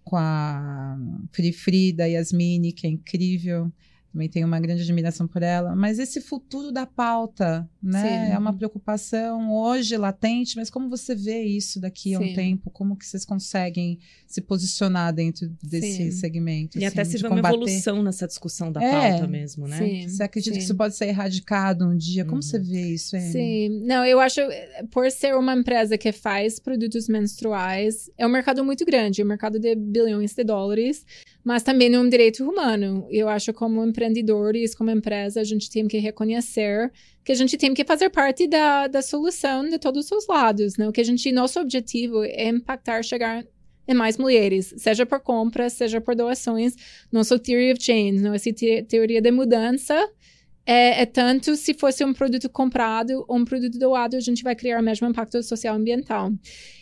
com 0.04 0.18
a 0.18 0.98
Free 1.32 1.54
Free 1.54 1.94
da 1.94 2.06
Yasmini, 2.06 2.74
que 2.74 2.88
é 2.88 2.90
incrível 2.90 3.72
também 4.12 4.28
tenho 4.28 4.46
uma 4.46 4.60
grande 4.60 4.82
admiração 4.82 5.26
por 5.26 5.42
ela, 5.42 5.74
mas 5.74 5.98
esse 5.98 6.20
futuro 6.20 6.72
da 6.72 6.86
pauta, 6.86 7.68
né? 7.82 8.28
Sim. 8.28 8.34
É 8.34 8.38
uma 8.38 8.52
preocupação 8.52 9.54
hoje 9.54 9.96
latente, 9.96 10.58
mas 10.58 10.70
como 10.70 10.90
você 10.90 11.16
vê 11.16 11.44
isso 11.44 11.80
daqui 11.80 12.10
Sim. 12.10 12.16
a 12.16 12.20
um 12.20 12.34
tempo? 12.34 12.70
Como 12.70 12.98
que 12.98 13.06
vocês 13.06 13.24
conseguem 13.24 14.00
se 14.28 14.42
posicionar 14.42 15.14
dentro 15.14 15.50
desse 15.64 15.94
Sim. 15.94 16.12
segmento? 16.12 16.78
E 16.78 16.86
assim, 16.86 16.94
até 16.94 17.06
se 17.06 17.18
vê 17.18 17.28
uma 17.28 17.40
evolução 17.40 18.04
nessa 18.04 18.28
discussão 18.28 18.70
da 18.70 18.84
é, 18.84 18.92
pauta 18.92 19.28
mesmo, 19.28 19.66
né? 19.66 19.78
Sim. 19.78 20.08
Você 20.10 20.24
acredita 20.24 20.58
que 20.58 20.64
isso 20.64 20.76
pode 20.76 20.96
ser 20.96 21.06
erradicado 21.06 21.88
um 21.88 21.96
dia? 21.96 22.26
Como 22.26 22.36
uhum. 22.36 22.42
você 22.42 22.60
vê 22.60 22.94
isso, 22.94 23.16
Anne? 23.16 23.32
Sim. 23.32 23.82
Não, 23.86 24.06
eu 24.06 24.20
acho, 24.20 24.42
por 24.92 25.10
ser 25.10 25.36
uma 25.36 25.54
empresa 25.54 25.98
que 25.98 26.12
faz 26.12 26.60
produtos 26.60 27.08
menstruais, 27.08 28.10
é 28.18 28.28
um 28.28 28.30
mercado 28.30 28.64
muito 28.66 28.86
grande, 28.86 29.22
é 29.22 29.24
um 29.24 29.28
mercado 29.28 29.58
de 29.58 29.74
bilhões 29.74 30.34
de 30.34 30.44
dólares, 30.44 31.06
mas 31.44 31.64
também 31.64 31.94
é 31.94 32.00
um 32.00 32.08
direito 32.08 32.48
humano. 32.48 33.08
Eu 33.10 33.28
acho 33.28 33.54
como 33.54 33.84
empreendedores, 33.84 34.76
como 34.76 34.92
empresa, 34.92 35.42
a 35.42 35.44
gente 35.44 35.70
tem 35.70 35.88
que 35.88 35.98
reconhecer 35.98 36.92
que 37.24 37.32
a 37.32 37.36
gente 37.36 37.58
tem 37.58 37.74
que 37.74 37.84
fazer 37.84 38.10
parte 38.10 38.48
da, 38.48 38.88
da 38.88 39.02
solução 39.02 39.68
de 39.68 39.78
todos 39.78 40.12
os 40.12 40.28
lados, 40.28 40.78
né? 40.78 40.88
O 40.88 40.92
que 40.92 41.02
a 41.02 41.06
gente, 41.06 41.32
nosso 41.32 41.60
objetivo 41.60 42.24
é 42.24 42.48
impactar, 42.50 43.04
chegar 43.04 43.46
em 43.88 43.94
mais 43.94 44.18
mulheres, 44.18 44.74
seja 44.78 45.06
por 45.06 45.20
compras, 45.20 45.74
seja 45.74 46.00
por 46.00 46.16
doações. 46.16 46.76
Nosso 47.12 47.38
theory 47.40 47.72
of 47.72 47.84
change, 47.84 48.22
não? 48.22 48.34
essa 48.34 48.52
te 48.52 48.84
teoria 48.84 49.22
de 49.22 49.32
mudança 49.32 50.10
é, 50.66 51.02
é, 51.02 51.06
tanto 51.06 51.56
se 51.56 51.74
fosse 51.74 52.04
um 52.06 52.14
produto 52.14 52.48
comprado 52.50 53.26
ou 53.28 53.38
um 53.38 53.46
produto 53.46 53.80
doado, 53.80 54.16
a 54.16 54.20
gente 54.20 54.44
vai 54.44 54.56
criar 54.56 54.80
o 54.80 54.84
mesmo 54.84 55.08
impacto 55.08 55.42
social 55.42 55.76
ambiental. 55.76 56.32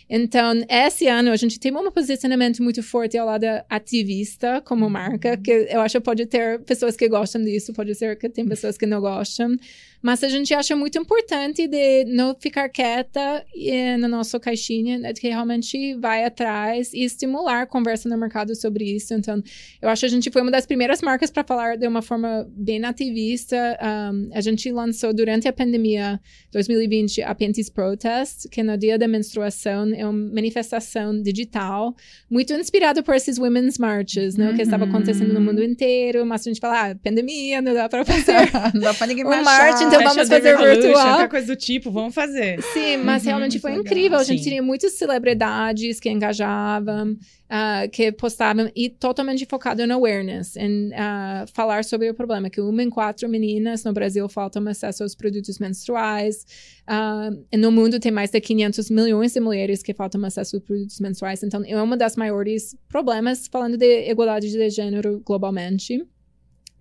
Então, 0.09 0.53
esse 0.67 1.07
ano 1.07 1.31
a 1.31 1.35
gente 1.35 1.59
tem 1.59 1.71
um 1.75 1.91
posicionamento 1.91 2.63
muito 2.63 2.81
forte 2.81 3.15
ao 3.15 3.27
lado 3.27 3.45
ativista 3.69 4.59
como 4.61 4.89
marca, 4.89 5.37
que 5.37 5.67
eu 5.69 5.81
acho 5.81 5.99
que 5.99 6.03
pode 6.03 6.25
ter 6.25 6.59
pessoas 6.61 6.95
que 6.95 7.07
gostam 7.07 7.43
disso, 7.43 7.73
pode 7.73 7.93
ser 7.93 8.17
que 8.17 8.27
tem 8.27 8.47
pessoas 8.47 8.75
que 8.75 8.87
não 8.87 8.99
gostam. 8.99 9.55
Mas 10.01 10.23
a 10.23 10.29
gente 10.29 10.53
acha 10.53 10.75
muito 10.75 10.97
importante 10.97 11.67
de 11.67 12.05
não 12.05 12.33
ficar 12.33 12.69
quieta 12.69 13.45
e, 13.53 13.97
na 13.97 14.07
nossa 14.07 14.39
caixinha, 14.39 14.97
né, 14.97 15.13
que 15.13 15.27
realmente 15.27 15.93
vai 15.95 16.23
atrás 16.23 16.93
e 16.93 17.03
estimular 17.03 17.67
conversa 17.67 18.07
no 18.07 18.17
mercado 18.17 18.55
sobre 18.55 18.85
isso. 18.85 19.13
Então, 19.13 19.43
eu 19.81 19.89
acho 19.89 20.01
que 20.01 20.05
a 20.05 20.09
gente 20.09 20.31
foi 20.31 20.41
uma 20.41 20.51
das 20.51 20.65
primeiras 20.65 21.01
marcas 21.01 21.29
para 21.29 21.43
falar 21.43 21.77
de 21.77 21.85
uma 21.85 22.01
forma 22.01 22.49
bem 22.49 22.83
ativista. 22.85 23.77
Um, 24.13 24.29
a 24.33 24.39
gente 24.39 24.71
lançou 24.71 25.13
durante 25.13 25.49
a 25.49 25.53
pandemia 25.53 26.19
2020 26.51 27.21
a 27.21 27.35
Panties 27.35 27.69
Protest, 27.69 28.47
que 28.49 28.63
no 28.63 28.77
dia 28.77 28.97
da 28.97 29.07
menstruação 29.07 29.93
é 29.99 30.05
uma 30.05 30.33
manifestação 30.33 31.21
digital, 31.21 31.95
muito 32.29 32.53
inspirada 32.53 33.03
por 33.03 33.13
esses 33.15 33.37
women's 33.37 33.77
marches, 33.77 34.35
né, 34.35 34.49
uhum. 34.49 34.55
que 34.55 34.61
estava 34.61 34.85
acontecendo 34.85 35.33
no 35.33 35.41
mundo 35.41 35.63
inteiro. 35.63 36.25
Mas 36.25 36.41
a 36.41 36.49
gente 36.49 36.59
fala, 36.59 36.91
ah, 36.91 36.95
pandemia, 36.95 37.61
não 37.61 37.73
dá 37.73 37.89
para 37.89 38.05
fazer. 38.05 38.33
não 38.73 38.81
dá 38.81 38.93
para 38.93 39.07
ninguém 39.07 39.25
um 39.25 39.29
marchar 39.29 39.81
então 39.83 40.03
vamos 40.03 40.27
fazer 40.27 40.57
virtual. 40.57 40.93
Qualquer 40.93 41.29
coisa 41.29 41.47
do 41.47 41.55
tipo, 41.55 41.91
vamos 41.91 42.13
fazer. 42.13 42.61
Sim, 42.73 42.97
mas 42.97 43.23
uhum, 43.23 43.29
realmente 43.29 43.59
foi 43.59 43.73
incrível. 43.73 44.03
Legal. 44.03 44.21
A 44.21 44.23
gente 44.23 44.43
Sim. 44.43 44.49
tinha 44.49 44.63
muitas 44.63 44.93
celebridades 44.93 45.99
que 45.99 46.09
engajavam 46.09 47.17
uh, 47.49 47.89
que 47.89 48.11
postavam 48.11 48.69
e 48.75 48.89
totalmente 48.89 49.45
focado 49.45 49.85
no 49.85 49.95
awareness, 49.95 50.55
em 50.55 50.89
uh, 50.89 51.47
falar 51.53 51.83
sobre 51.83 52.09
o 52.09 52.13
problema, 52.13 52.49
que 52.49 52.61
uma 52.61 52.83
em 52.83 52.89
quatro 52.89 53.27
meninas 53.27 53.83
no 53.83 53.91
Brasil 53.91 54.27
faltam 54.29 54.65
acesso 54.67 55.03
aos 55.03 55.15
produtos 55.15 55.59
menstruais. 55.59 56.45
Uh, 56.87 57.57
no 57.57 57.71
mundo 57.71 57.99
tem 57.99 58.11
mais 58.11 58.29
de 58.29 58.39
500 58.39 58.89
milhões 58.89 59.33
de 59.33 59.39
mulheres 59.39 59.81
que 59.81 59.93
faltam 59.93 60.23
acesso 60.23 60.55
aos 60.55 60.63
produtos 60.63 60.99
menstruais. 60.99 61.43
Então, 61.43 61.63
é 61.65 61.81
uma 61.81 61.97
das 61.97 62.15
maiores 62.15 62.75
problemas 62.87 63.47
falando 63.47 63.77
de 63.77 64.09
igualdade 64.09 64.51
de 64.51 64.69
gênero 64.69 65.21
globalmente. 65.25 66.05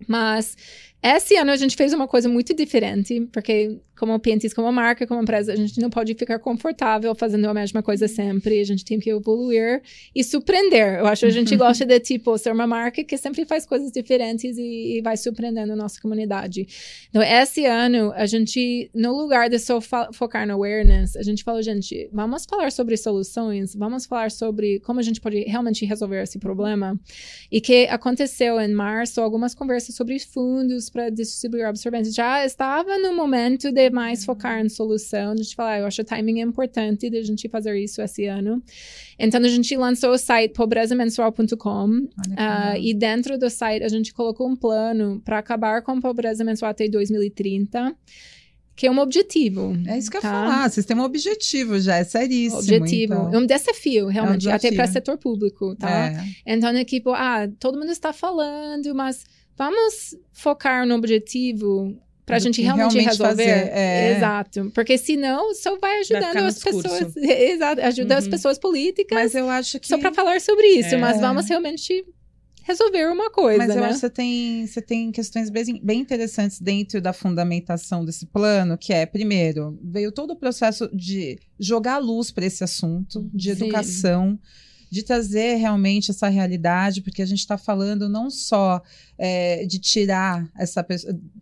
Mas 0.07 0.55
Esse 1.01 1.35
ano 1.37 1.51
a 1.51 1.55
gente 1.55 1.77
fez 1.77 1.93
uma 1.93 2.07
coisa 2.07 2.27
muito 2.27 2.53
diferente, 2.53 3.27
porque 3.31 3.79
como 3.99 4.17
Piantis, 4.17 4.53
como 4.53 4.71
marca, 4.71 5.05
como 5.05 5.21
empresa, 5.21 5.51
a 5.51 5.55
gente 5.57 5.79
não 5.81 5.89
pode 5.89 6.13
ficar 6.13 6.39
confortável 6.39 7.13
fazendo 7.13 7.45
a 7.47 7.53
mesma 7.53 7.83
coisa 7.83 8.07
sempre. 8.07 8.61
A 8.61 8.63
gente 8.63 8.85
tem 8.85 8.97
que 8.97 9.09
evoluir 9.09 9.81
e 10.15 10.23
surpreender. 10.23 10.99
Eu 10.99 11.05
acho 11.05 11.21
que 11.21 11.25
a 11.25 11.31
gente 11.31 11.53
gosta 11.57 11.85
de, 11.85 11.99
tipo, 11.99 12.37
ser 12.37 12.53
uma 12.53 12.65
marca 12.65 13.03
que 13.03 13.17
sempre 13.17 13.43
faz 13.43 13.65
coisas 13.65 13.91
diferentes 13.91 14.57
e, 14.57 14.97
e 14.97 15.01
vai 15.01 15.17
surpreendendo 15.17 15.73
a 15.73 15.75
nossa 15.75 16.01
comunidade. 16.01 16.65
Então, 17.09 17.21
esse 17.21 17.65
ano, 17.65 18.13
a 18.15 18.25
gente, 18.25 18.89
no 18.95 19.11
lugar 19.17 19.49
de 19.49 19.59
só 19.59 19.81
focar 20.13 20.47
no 20.47 20.53
awareness, 20.53 21.17
a 21.17 21.23
gente 21.23 21.43
falou, 21.43 21.61
gente, 21.61 22.09
vamos 22.13 22.45
falar 22.45 22.71
sobre 22.71 22.95
soluções, 22.95 23.75
vamos 23.75 24.05
falar 24.05 24.31
sobre 24.31 24.79
como 24.79 25.01
a 25.01 25.03
gente 25.03 25.19
pode 25.19 25.41
realmente 25.41 25.85
resolver 25.85 26.23
esse 26.23 26.39
problema. 26.39 26.97
E 27.51 27.59
que 27.59 27.85
aconteceu 27.87 28.61
em 28.61 28.71
março 28.71 29.19
algumas 29.19 29.53
conversas 29.53 29.93
sobre 29.93 30.17
fundos 30.19 30.88
para 30.89 31.09
distribuir 31.09 31.65
absorventes. 31.65 32.13
Já 32.13 32.45
estava 32.45 32.97
no 32.97 33.13
momento 33.13 33.71
de 33.71 33.89
mais 33.89 34.25
focar 34.25 34.63
em 34.63 34.69
solução. 34.69 35.31
A 35.31 35.35
gente 35.35 35.55
fala, 35.55 35.71
ah, 35.71 35.79
eu 35.79 35.85
acho 35.85 36.01
o 36.01 36.05
timing 36.05 36.41
importante 36.41 37.09
de 37.09 37.17
a 37.17 37.23
gente 37.23 37.47
fazer 37.49 37.77
isso 37.77 38.01
esse 38.01 38.25
ano. 38.25 38.63
Então, 39.17 39.41
a 39.41 39.47
gente 39.47 39.75
lançou 39.75 40.11
o 40.11 40.17
site 40.17 40.53
pobrezamenstrual.com 40.53 41.89
uh, 41.89 42.09
ah, 42.37 42.77
e 42.77 42.93
dentro 42.93 43.37
do 43.37 43.49
site 43.49 43.83
a 43.83 43.89
gente 43.89 44.13
colocou 44.13 44.47
um 44.47 44.55
plano 44.55 45.21
para 45.23 45.37
acabar 45.37 45.81
com 45.81 45.91
a 45.91 46.01
pobreza 46.01 46.43
menstrual 46.43 46.71
até 46.71 46.87
2030 46.87 47.95
que 48.79 48.87
é 48.87 48.91
um 48.91 48.99
objetivo. 48.99 49.73
É 49.85 49.97
isso 49.97 50.09
que 50.09 50.15
eu 50.15 50.19
ia 50.19 50.21
tá? 50.21 50.29
falar. 50.31 50.69
Vocês 50.69 50.85
têm 50.85 50.95
um 50.95 51.01
objetivo 51.01 51.77
já, 51.81 51.97
é 51.97 52.05
seríssimo. 52.05 52.61
Objetivo. 52.61 53.13
Então. 53.13 53.33
É 53.33 53.37
um 53.37 53.45
desafio, 53.45 54.07
realmente, 54.07 54.47
é 54.47 54.53
um 54.53 54.55
desafio. 54.55 54.69
até 54.69 54.75
para 54.77 54.87
setor 54.87 55.17
público, 55.17 55.75
tá? 55.75 56.07
É. 56.07 56.23
Então, 56.45 56.69
é 56.69 56.85
tipo, 56.85 57.09
ah, 57.09 57.45
todo 57.59 57.77
mundo 57.77 57.91
está 57.91 58.13
falando, 58.13 58.95
mas 58.95 59.25
vamos 59.59 60.15
focar 60.31 60.87
no 60.87 60.95
objetivo 60.95 62.01
para 62.25 62.37
a 62.37 62.39
gente 62.39 62.61
realmente, 62.61 62.93
realmente 62.93 63.09
resolver. 63.09 63.43
Fazer, 63.43 63.71
é... 63.73 64.15
Exato. 64.15 64.71
Porque 64.73 64.97
senão 64.97 65.53
só 65.53 65.77
vai 65.77 65.99
ajudando 65.99 66.33
vai 66.33 66.45
as 66.45 66.59
pessoas. 66.63 67.15
Exato, 67.17 67.81
ajuda 67.81 68.13
uhum. 68.13 68.19
as 68.19 68.27
pessoas 68.27 68.57
políticas. 68.57 69.17
Mas 69.17 69.35
eu 69.35 69.49
acho 69.49 69.79
que. 69.79 69.87
Só 69.87 69.97
para 69.97 70.13
falar 70.13 70.39
sobre 70.39 70.65
isso, 70.67 70.95
é... 70.95 70.97
mas 70.97 71.19
vamos 71.19 71.49
realmente 71.49 72.05
resolver 72.63 73.11
uma 73.11 73.29
coisa. 73.31 73.57
Mas 73.57 73.75
eu 73.75 73.81
né? 73.81 73.87
acho 73.87 73.95
que 73.95 73.99
você 73.99 74.09
tem, 74.09 74.67
você 74.67 74.81
tem 74.81 75.11
questões 75.11 75.49
bem, 75.49 75.81
bem 75.83 75.99
interessantes 75.99 76.61
dentro 76.61 77.01
da 77.01 77.11
fundamentação 77.11 78.05
desse 78.05 78.27
plano, 78.27 78.77
que 78.77 78.93
é, 78.93 79.05
primeiro, 79.07 79.77
veio 79.83 80.11
todo 80.11 80.31
o 80.31 80.35
processo 80.35 80.87
de 80.95 81.37
jogar 81.59 81.97
luz 81.97 82.31
para 82.31 82.45
esse 82.45 82.63
assunto, 82.63 83.29
de 83.33 83.49
educação. 83.49 84.39
Sim 84.41 84.68
de 84.89 85.03
trazer 85.03 85.55
realmente 85.55 86.11
essa 86.11 86.27
realidade, 86.27 87.01
porque 87.01 87.21
a 87.21 87.25
gente 87.25 87.39
está 87.39 87.57
falando 87.57 88.09
não 88.09 88.29
só 88.29 88.81
é, 89.17 89.65
de 89.65 89.77
tirar 89.77 90.49
essa, 90.57 90.85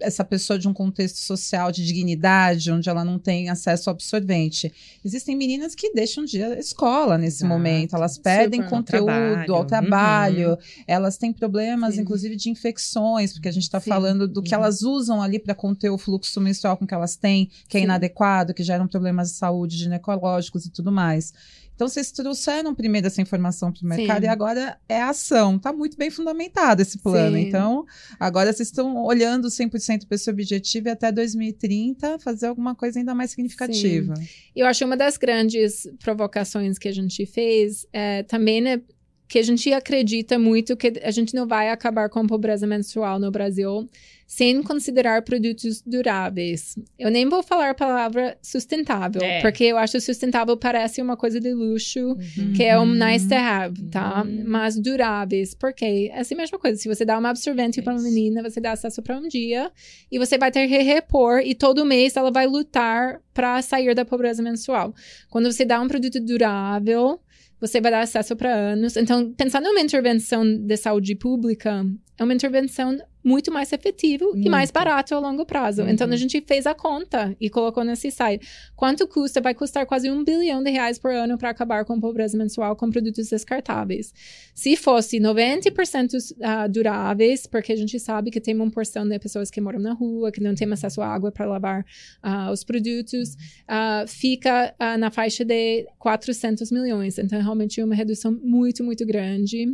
essa 0.02 0.26
pessoa 0.26 0.58
de 0.58 0.68
um 0.68 0.74
contexto 0.74 1.18
social 1.18 1.72
de 1.72 1.86
dignidade, 1.86 2.72
onde 2.72 2.90
ela 2.90 3.06
não 3.06 3.20
tem 3.20 3.50
acesso 3.50 3.90
ao 3.90 3.94
absorvente. 3.94 4.74
Existem 5.06 5.36
meninas 5.36 5.76
que 5.76 5.94
deixam 5.94 6.26
de 6.26 6.40
ir 6.40 6.44
à 6.44 6.60
escola 6.60 7.18
nesse 7.18 7.38
Exato. 7.38 7.54
momento, 7.54 7.96
elas 7.96 8.18
perdem 8.18 8.64
Super. 8.64 8.76
conteúdo 8.76 9.10
ao 9.10 9.16
trabalho, 9.16 9.56
ao 9.56 9.66
trabalho 9.66 10.50
uhum. 10.50 10.84
elas 10.88 11.18
têm 11.18 11.32
problemas, 11.32 11.96
Sim. 11.96 12.02
inclusive, 12.02 12.36
de 12.36 12.50
infecções, 12.50 13.32
porque 13.32 13.48
a 13.48 13.52
gente 13.52 13.64
está 13.64 13.80
falando 13.80 14.28
do 14.28 14.42
que 14.42 14.54
uhum. 14.56 14.62
elas 14.62 14.82
usam 14.82 15.22
ali 15.22 15.40
para 15.40 15.54
conter 15.54 15.90
o 15.90 15.98
fluxo 15.98 16.42
menstrual 16.42 16.76
com 16.76 16.88
que 16.88 16.94
elas 16.94 17.16
têm, 17.16 17.50
que 17.68 17.78
é 17.78 17.82
Sim. 17.82 17.86
inadequado, 17.86 18.54
que 18.54 18.64
geram 18.64 18.88
problemas 18.88 19.30
de 19.30 19.38
saúde 19.38 19.78
ginecológicos 19.78 20.66
e 20.66 20.72
tudo 20.72 20.92
mais. 20.92 21.34
Então, 21.78 21.88
vocês 21.88 22.12
trouxeram 22.12 22.74
primeiro 22.74 23.06
essa 23.06 23.22
informação 23.22 23.72
para 23.72 23.86
o 23.86 23.88
mercado 23.88 24.22
Sim. 24.22 24.26
e 24.26 24.28
agora 24.28 24.80
é 24.90 25.00
ação. 25.00 25.58
Está 25.58 25.72
muito 25.72 25.96
bem 25.96 26.10
fundamentado 26.10 26.82
esse 26.82 26.98
plano. 26.98 27.38
Sim. 27.38 27.44
Então, 27.44 27.86
agora 28.20 28.52
vocês 28.52 28.70
estão 28.70 29.06
olhando 29.06 29.48
100% 29.48 30.08
para 30.08 30.16
esse 30.16 30.28
objetivo 30.28 30.88
e 30.88 30.90
até 30.90 31.12
2030 31.12 32.18
fazer 32.18 32.48
alguma 32.48 32.74
coisa 32.74 32.98
ainda 32.98 33.14
mais 33.14 33.30
significativa. 33.30 34.16
Sim. 34.16 34.28
Eu 34.56 34.66
acho 34.66 34.84
uma 34.86 34.98
das 34.98 35.18
grandes 35.18 35.88
provocações 36.04 36.80
que 36.80 36.88
a 36.88 36.92
gente 36.92 37.28
fez 37.28 37.86
é, 37.94 38.24
também 38.24 38.60
né, 38.60 38.82
que 39.28 39.40
a 39.40 39.44
gente 39.44 39.72
acredita 39.74 40.40
muito 40.40 40.78
que 40.78 40.94
a 41.04 41.12
gente 41.12 41.36
não 41.36 41.48
vai 41.48 41.70
acabar 41.70 42.10
com 42.10 42.20
a 42.20 42.26
pobreza 42.26 42.66
menstrual 42.66 43.20
no 43.20 43.30
Brasil 43.30 43.88
sem 44.28 44.62
considerar 44.62 45.22
produtos 45.22 45.82
duráveis. 45.82 46.78
Eu 47.00 47.10
nem 47.10 47.28
vou 47.30 47.42
falar 47.42 47.70
a 47.70 47.74
palavra 47.74 48.38
sustentável, 48.42 49.22
é. 49.22 49.42
porque 49.42 49.64
eu 49.64 49.78
acho 49.78 50.02
sustentável 50.02 50.58
parece 50.58 51.02
uma 51.02 51.16
coisa 51.16 51.40
de 51.40 51.54
luxo, 51.54 52.00
uhum. 52.00 52.54
que 52.54 52.62
é 52.62 52.78
um 52.78 52.94
nice 52.94 53.26
to 53.26 53.36
have, 53.36 53.82
tá? 53.84 54.24
Uhum. 54.24 54.44
Mas 54.46 54.78
duráveis, 54.78 55.54
porque 55.54 56.12
é 56.12 56.20
assim 56.20 56.36
a 56.36 56.40
mesma 56.40 56.60
coisa. 56.60 56.78
Se 56.78 56.90
você 56.90 57.06
dá 57.06 57.18
uma 57.18 57.30
absorvente 57.30 57.80
é 57.80 57.84
para 57.84 57.94
uma 57.94 58.02
menina, 58.02 58.44
você 58.44 58.60
dá 58.60 58.74
acesso 58.74 59.02
para 59.02 59.18
um 59.18 59.30
dia 59.30 59.72
e 60.12 60.20
você 60.20 60.38
vai 60.38 60.52
ter 60.52 60.68
que 60.68 60.78
repor 60.80 61.40
e 61.40 61.56
todo 61.56 61.86
mês 61.86 62.18
ela 62.18 62.30
vai 62.30 62.46
lutar 62.46 63.22
para 63.34 63.62
sair 63.62 63.96
da 63.96 64.04
pobreza 64.04 64.44
menstrual. 64.44 64.94
Quando 65.30 65.50
você 65.50 65.64
dá 65.64 65.80
um 65.80 65.88
produto 65.88 66.20
durável, 66.20 67.22
você 67.60 67.82
vai 67.82 67.92
dar 67.92 68.02
acesso 68.02 68.36
para 68.36 68.54
anos. 68.54 68.96
Então, 68.98 69.34
pensando 69.34 69.66
numa 69.66 69.82
intervenção 69.82 70.44
de 70.46 70.78
saúde 70.78 71.16
pública, 71.16 71.86
é 72.18 72.24
uma 72.24 72.34
intervenção 72.34 72.98
muito 73.24 73.52
mais 73.52 73.72
efetivo 73.74 74.26
muito. 74.26 74.48
e 74.48 74.50
mais 74.50 74.72
barato 74.72 75.14
a 75.14 75.20
longo 75.20 75.46
prazo. 75.46 75.82
Uhum. 75.82 75.90
Então 75.90 76.10
a 76.10 76.16
gente 76.16 76.42
fez 76.42 76.66
a 76.66 76.74
conta 76.74 77.36
e 77.40 77.50
colocou 77.50 77.84
nesse 77.84 78.10
site. 78.12 78.48
Quanto 78.76 79.08
custa? 79.08 79.42
Vai 79.42 79.54
custar 79.54 79.86
quase 79.86 80.10
um 80.10 80.24
bilhão 80.24 80.64
de 80.64 80.72
reais 80.72 80.98
por 80.98 81.12
ano 81.12 81.38
para 81.38 81.50
acabar 81.50 81.84
com 81.86 81.94
a 81.94 82.00
pobreza 82.00 82.38
menstrual 82.38 82.76
com 82.76 82.90
produtos 82.90 83.30
descartáveis. 83.30 84.14
Se 84.54 84.76
fosse 84.76 85.20
90% 85.20 86.14
uh, 86.16 86.70
duráveis, 86.70 87.46
porque 87.46 87.74
a 87.74 87.76
gente 87.76 88.00
sabe 88.00 88.32
que 88.32 88.40
tem 88.40 88.56
uma 88.56 88.70
porção 88.72 89.08
de 89.08 89.20
pessoas 89.20 89.52
que 89.52 89.60
moram 89.60 89.80
na 89.80 89.94
rua, 89.94 90.32
que 90.32 90.42
não 90.42 90.56
tem 90.56 90.72
acesso 90.72 91.02
à 91.02 91.08
água 91.08 91.32
para 91.32 91.46
lavar 91.46 91.86
uh, 92.24 92.52
os 92.52 92.64
produtos, 92.64 93.34
uh, 93.34 94.08
fica 94.08 94.74
na 95.00 95.12
faixa 95.12 95.44
de 95.44 95.86
400 96.00 96.72
milhões. 96.72 97.18
Então 97.18 97.42
realmente 97.42 97.80
é 97.82 97.86
uma 97.86 97.96
redução 97.96 98.32
muito, 98.32 98.84
muito 98.84 99.06
grande. 99.06 99.68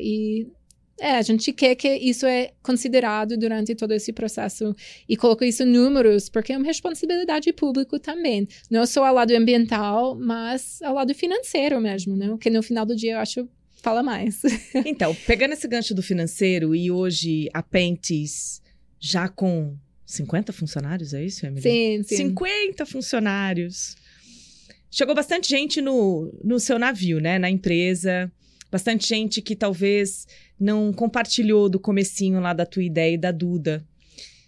e 0.00 0.46
é, 1.02 1.16
a 1.16 1.22
gente 1.22 1.52
quer 1.52 1.74
que 1.74 1.88
isso 1.88 2.24
é 2.24 2.52
considerado 2.62 3.36
durante 3.36 3.74
todo 3.74 3.92
esse 3.92 4.12
processo 4.12 4.72
e 5.08 5.16
colocar 5.16 5.44
isso 5.44 5.64
em 5.64 5.66
números, 5.66 6.28
porque 6.28 6.52
é 6.52 6.56
uma 6.56 6.64
responsabilidade 6.64 7.52
pública 7.52 7.98
também. 7.98 8.46
Não 8.70 8.86
só 8.86 9.04
ao 9.04 9.14
lado 9.14 9.32
ambiental, 9.32 10.14
mas 10.14 10.80
ao 10.80 10.94
lado 10.94 11.12
financeiro 11.12 11.80
mesmo, 11.80 12.16
né? 12.16 12.36
Que 12.40 12.48
no 12.48 12.62
final 12.62 12.86
do 12.86 12.94
dia 12.94 13.14
eu 13.14 13.18
acho 13.18 13.48
fala 13.82 14.00
mais. 14.00 14.40
Então, 14.86 15.12
pegando 15.26 15.54
esse 15.54 15.66
gancho 15.66 15.92
do 15.92 16.02
financeiro 16.02 16.72
e 16.72 16.88
hoje 16.88 17.48
a 17.52 17.62
Pentes 17.62 18.62
já 19.00 19.28
com 19.28 19.76
50 20.06 20.52
funcionários, 20.52 21.12
é 21.12 21.24
isso, 21.24 21.44
Emily? 21.44 21.62
Sim, 21.62 22.02
sim. 22.04 22.16
50 22.28 22.86
funcionários. 22.86 23.96
Chegou 24.88 25.16
bastante 25.16 25.48
gente 25.48 25.80
no, 25.80 26.32
no 26.44 26.60
seu 26.60 26.78
navio, 26.78 27.18
né? 27.18 27.40
Na 27.40 27.50
empresa. 27.50 28.30
Bastante 28.70 29.06
gente 29.08 29.42
que 29.42 29.56
talvez 29.56 30.26
não 30.62 30.92
compartilhou 30.92 31.68
do 31.68 31.80
comecinho 31.80 32.40
lá 32.40 32.52
da 32.52 32.64
tua 32.64 32.84
ideia 32.84 33.14
e 33.14 33.18
da 33.18 33.32
Duda. 33.32 33.84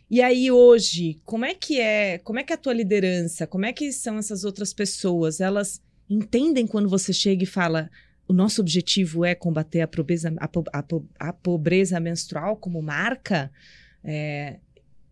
E 0.09 0.23
aí 0.23 0.51
hoje, 0.51 1.21
como 1.25 1.45
é 1.45 1.55
que 1.55 1.81
é, 1.81 2.19
como 2.19 2.39
é 2.39 2.45
que 2.45 2.53
é 2.53 2.55
a 2.55 2.59
tua 2.59 2.73
liderança, 2.73 3.47
como 3.47 3.67
é 3.67 3.73
que 3.73 3.91
são 3.91 4.17
essas 4.17 4.45
outras 4.45 4.73
pessoas? 4.73 5.41
Elas 5.41 5.83
entendem 6.09 6.67
quando 6.67 6.89
você 6.89 7.13
chega 7.13 7.43
e 7.43 7.47
fala 7.47 7.91
o 8.29 8.33
nosso 8.33 8.61
objetivo 8.61 9.25
é 9.25 9.35
combater 9.35 9.81
a 9.81 9.89
pobreza, 9.89 10.33
a, 10.39 10.49
a, 10.79 11.29
a 11.29 11.33
pobreza 11.33 11.99
menstrual 11.99 12.57
como 12.57 12.81
marca? 12.81 13.51
É, 14.03 14.59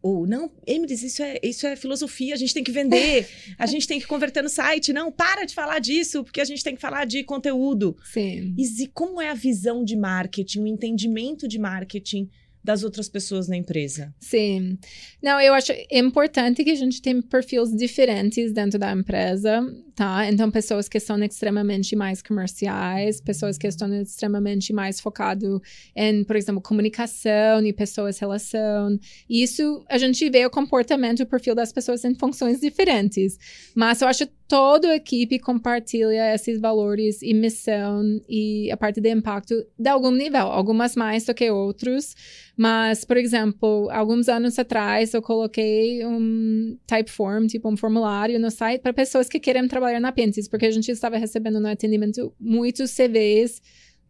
ou 0.03 0.27
não, 0.27 0.51
Emily, 0.67 0.95
isso 0.95 1.23
é, 1.23 1.39
isso 1.43 1.67
é 1.67 1.77
filosofia, 1.77 2.35
a 2.35 2.37
gente 2.37 2.53
tem 2.53 2.65
que 2.65 2.73
vender, 2.73 3.29
a 3.57 3.67
gente 3.67 3.87
tem 3.87 4.01
que 4.01 4.07
converter 4.07 4.43
no 4.43 4.49
site. 4.49 4.93
Não, 4.93 5.13
para 5.13 5.45
de 5.45 5.55
falar 5.55 5.79
disso, 5.79 6.25
porque 6.25 6.41
a 6.41 6.45
gente 6.45 6.65
tem 6.65 6.75
que 6.75 6.81
falar 6.81 7.05
de 7.05 7.23
conteúdo. 7.23 7.97
Sim. 8.13 8.55
E 8.59 8.87
como 8.89 9.21
é 9.21 9.31
a 9.31 9.35
visão 9.35 9.85
de 9.85 9.97
marketing, 9.97 10.61
o 10.63 10.67
entendimento 10.67 11.47
de 11.47 11.59
marketing 11.59 12.29
das 12.65 12.85
outras 12.85 13.09
pessoas 13.09 13.49
na 13.49 13.57
empresa? 13.57 14.15
Sim. 14.21 14.79
Não, 15.23 15.41
eu 15.41 15.53
acho 15.55 15.73
importante 15.91 16.63
que 16.63 16.71
a 16.71 16.77
gente 16.77 17.03
tenha 17.03 17.21
perfis 17.23 17.75
diferentes 17.75 18.53
dentro 18.53 18.79
da 18.79 18.93
empresa, 18.93 19.61
tá? 19.95 20.29
Então, 20.29 20.51
pessoas 20.51 20.89
que 20.89 20.99
são 20.99 21.23
extremamente 21.23 21.95
mais 21.95 22.23
comerciais, 22.23 23.21
pessoas 23.21 23.59
que 23.59 23.67
estão 23.67 23.93
extremamente 23.95 24.73
mais 24.73 25.01
focado 25.01 25.61
em, 25.95 26.25
por 26.25 26.37
exemplo, 26.37 26.61
comunicação 26.61 27.65
e 27.65 27.73
pessoas 27.73 28.19
relação. 28.19 28.99
Isso 29.29 29.85
a 29.89 29.99
gente 29.99 30.29
vê 30.31 30.45
o 30.47 30.51
comportamento, 30.51 31.23
o 31.23 31.27
perfil 31.27 31.55
das 31.55 31.73
pessoas 31.73 32.05
em 32.05 32.15
funções 32.15 32.61
diferentes. 32.61 33.39
Mas 33.75 34.01
eu 34.01 34.09
acho 34.09 34.27
que 34.27 34.33
toda 34.49 34.89
a 34.89 34.97
equipe 34.97 35.39
compartilha 35.39 36.35
esses 36.35 36.61
valores 36.61 37.23
e 37.23 37.33
missão 37.33 38.03
e 38.29 38.71
a 38.71 38.77
parte 38.77 39.01
de 39.01 39.11
impacto 39.11 39.55
de 39.79 39.89
algum 39.89 40.11
nível, 40.11 40.43
algumas 40.43 40.95
mais 40.95 41.25
do 41.25 41.33
que 41.33 41.51
outros. 41.51 42.15
Mas, 42.55 43.03
por 43.03 43.17
exemplo, 43.17 43.89
alguns 43.91 44.29
anos 44.29 44.59
atrás 44.59 45.15
eu 45.15 45.23
coloquei 45.23 46.05
um 46.05 46.77
typeform, 46.87 47.47
tipo 47.47 47.67
um 47.67 47.77
formulário 47.79 48.39
no 48.39 48.51
site 48.51 48.83
para 48.83 48.93
pessoas 48.93 49.27
que 49.27 49.41
querem 49.41 49.67
trabalhar 49.67 49.82
na 50.01 50.13
Pentis, 50.13 50.49
porque 50.49 50.67
a 50.67 50.71
gente 50.71 50.91
estava 50.91 51.17
recebendo 51.17 51.61
no 51.61 51.69
atendimento 51.69 52.35
muitos 52.39 52.95
CVs 52.95 53.61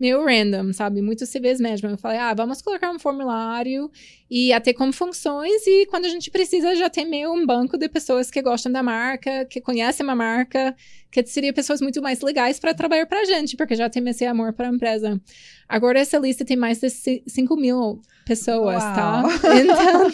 meio 0.02 0.24
random, 0.24 0.72
sabe? 0.72 1.00
Muitos 1.00 1.30
CVs 1.30 1.60
mesmo. 1.60 1.88
Eu 1.88 1.96
falei, 1.96 2.18
ah, 2.18 2.34
vamos 2.34 2.60
colocar 2.60 2.90
um 2.90 2.98
formulário 2.98 3.88
e 4.34 4.50
até 4.50 4.72
como 4.72 4.94
funções 4.94 5.66
e 5.66 5.84
quando 5.90 6.06
a 6.06 6.08
gente 6.08 6.30
precisa 6.30 6.74
já 6.74 6.88
tem 6.88 7.04
meio 7.06 7.30
um 7.34 7.44
banco 7.44 7.76
de 7.76 7.86
pessoas 7.86 8.30
que 8.30 8.40
gostam 8.40 8.72
da 8.72 8.82
marca, 8.82 9.44
que 9.44 9.60
conhecem 9.60 10.08
a 10.08 10.14
marca, 10.14 10.74
que 11.10 11.22
seria 11.26 11.52
pessoas 11.52 11.82
muito 11.82 12.00
mais 12.00 12.22
legais 12.22 12.58
para 12.58 12.72
trabalhar 12.72 13.04
para 13.06 13.20
a 13.20 13.24
gente, 13.26 13.54
porque 13.58 13.74
já 13.74 13.90
tem 13.90 14.02
esse 14.08 14.24
amor 14.24 14.54
para 14.54 14.70
a 14.70 14.72
empresa. 14.72 15.20
Agora 15.68 15.98
essa 16.00 16.16
lista 16.18 16.44
tem 16.46 16.56
mais 16.56 16.80
de 16.80 16.88
5 16.90 17.56
mil 17.56 18.00
pessoas, 18.24 18.82
tá? 18.82 19.22
Uau. 19.22 19.38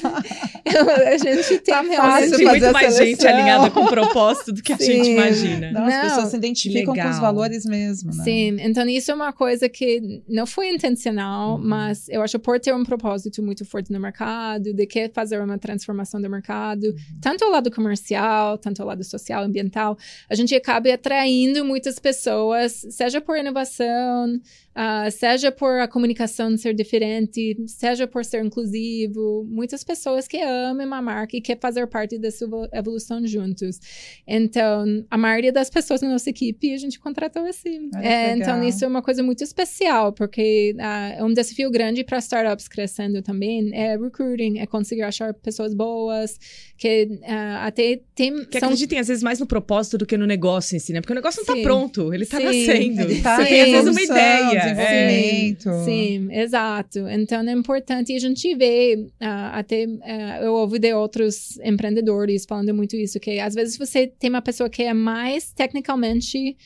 tá? 0.02 0.22
Então, 0.68 0.86
a 0.90 1.16
gente 1.16 1.58
tem 1.60 1.74
Tá 1.74 1.80
realmente... 1.80 2.30
muito 2.30 2.44
fazer 2.44 2.66
a 2.66 2.72
mais 2.72 2.96
gente 2.96 3.16
seleção. 3.20 3.30
alinhada 3.40 3.70
com 3.70 3.80
o 3.84 3.88
propósito 3.88 4.52
do 4.52 4.62
que 4.62 4.72
a 4.72 4.76
Sim. 4.76 4.84
gente 4.84 5.10
imagina. 5.10 5.72
Não, 5.72 5.86
as 5.86 6.00
pessoas 6.02 6.28
se 6.30 6.36
identificam 6.36 6.94
com 6.94 7.00
os 7.00 7.06
legal. 7.06 7.20
valores 7.20 7.64
mesmo, 7.64 8.14
né? 8.14 8.24
Sim, 8.24 8.56
então 8.60 8.86
isso 8.86 9.10
é 9.10 9.14
uma 9.14 9.32
coisa 9.32 9.68
que 9.68 10.22
não 10.28 10.46
foi 10.46 10.68
intencional, 10.68 11.52
Uhum. 11.56 11.58
mas 11.64 12.06
eu 12.08 12.20
acho 12.22 12.38
por 12.38 12.60
ter 12.60 12.74
um 12.74 12.84
propósito 12.84 13.42
muito 13.42 13.64
forte 13.64 13.90
no 13.92 13.98
mercado, 13.98 14.07
de 14.72 14.86
que 14.86 15.08
fazer 15.08 15.40
uma 15.40 15.58
transformação 15.58 16.20
do 16.20 16.28
mercado, 16.30 16.84
Uhum. 16.86 16.94
tanto 17.20 17.44
ao 17.44 17.50
lado 17.50 17.70
comercial, 17.70 18.58
tanto 18.58 18.80
ao 18.82 18.88
lado 18.88 19.04
social, 19.04 19.42
ambiental, 19.44 19.96
a 20.28 20.34
gente 20.34 20.54
acaba 20.54 20.92
atraindo 20.92 21.64
muitas 21.64 21.98
pessoas, 21.98 22.86
seja 22.90 23.20
por 23.20 23.36
inovação, 23.36 24.40
ah, 24.74 25.10
seja 25.10 25.50
por 25.50 25.80
a 25.80 25.88
comunicação 25.88 26.56
ser 26.56 26.72
diferente, 26.72 27.56
seja 27.66 28.06
por 28.06 28.24
ser 28.24 28.44
inclusivo, 28.44 29.44
muitas 29.50 29.82
pessoas 29.82 30.28
que 30.28 30.40
amam 30.40 30.94
a 30.94 31.02
marca 31.02 31.36
e 31.36 31.40
querem 31.40 31.60
fazer 31.60 31.86
parte 31.88 32.16
dessa 32.18 32.44
evolu- 32.44 32.68
evolução 32.72 33.26
juntos. 33.26 33.80
Então, 34.26 35.04
a 35.10 35.18
maioria 35.18 35.52
das 35.52 35.68
pessoas 35.68 36.00
na 36.00 36.08
nossa 36.10 36.30
equipe 36.30 36.72
a 36.72 36.76
gente 36.78 36.98
contratou 37.00 37.44
assim. 37.46 37.90
É, 37.96 38.36
então, 38.36 38.62
isso 38.62 38.84
é 38.84 38.88
uma 38.88 39.02
coisa 39.02 39.22
muito 39.22 39.42
especial, 39.42 40.12
porque 40.12 40.76
ah, 40.78 41.08
é 41.16 41.24
um 41.24 41.32
desafio 41.32 41.70
grande 41.70 42.04
para 42.04 42.18
startups 42.18 42.68
crescendo 42.68 43.20
também, 43.20 43.70
é 43.74 43.97
recruiting, 44.02 44.58
é 44.58 44.66
conseguir 44.66 45.02
achar 45.02 45.32
pessoas 45.34 45.74
boas, 45.74 46.38
que 46.76 47.20
ah, 47.24 47.66
até 47.66 48.00
tem... 48.14 48.44
Que 48.44 48.58
são 48.58 48.68
acreditem, 48.68 48.98
às 48.98 49.08
vezes, 49.08 49.22
mais 49.22 49.40
no 49.40 49.46
propósito 49.46 49.98
do 49.98 50.06
que 50.06 50.16
no 50.16 50.26
negócio 50.26 50.76
em 50.76 50.78
si, 50.78 50.92
né? 50.92 51.00
Porque 51.00 51.12
o 51.12 51.16
negócio 51.16 51.42
não 51.46 51.54
Sim. 51.54 51.62
tá 51.62 51.68
pronto, 51.68 52.14
ele 52.14 52.26
tá 52.26 52.38
Sim. 52.38 52.44
nascendo. 52.44 53.00
Ele 53.02 53.22
tá 53.22 53.36
Você 53.36 53.42
em 53.42 53.46
tem, 53.46 53.62
às 53.62 53.70
vezes, 53.70 53.90
uma 53.90 54.02
ideia. 54.02 54.58
É. 54.58 54.74
desenvolvimento. 54.74 55.84
Sim, 55.84 56.28
exato. 56.32 57.08
Então 57.08 57.40
é 57.40 57.52
importante 57.52 58.14
a 58.14 58.18
gente 58.18 58.54
ver, 58.54 59.08
ah, 59.20 59.58
até 59.58 59.86
ah, 60.02 60.40
eu 60.42 60.54
ouvi 60.54 60.78
de 60.78 60.92
outros 60.92 61.58
empreendedores 61.58 62.44
falando 62.46 62.74
muito 62.74 62.96
isso, 62.96 63.18
que 63.20 63.38
às 63.38 63.54
vezes 63.54 63.76
você 63.76 64.06
tem 64.06 64.30
uma 64.30 64.42
pessoa 64.42 64.68
que 64.68 64.82
é 64.82 64.94
mais 64.94 65.52
tecnicamente 65.52 66.56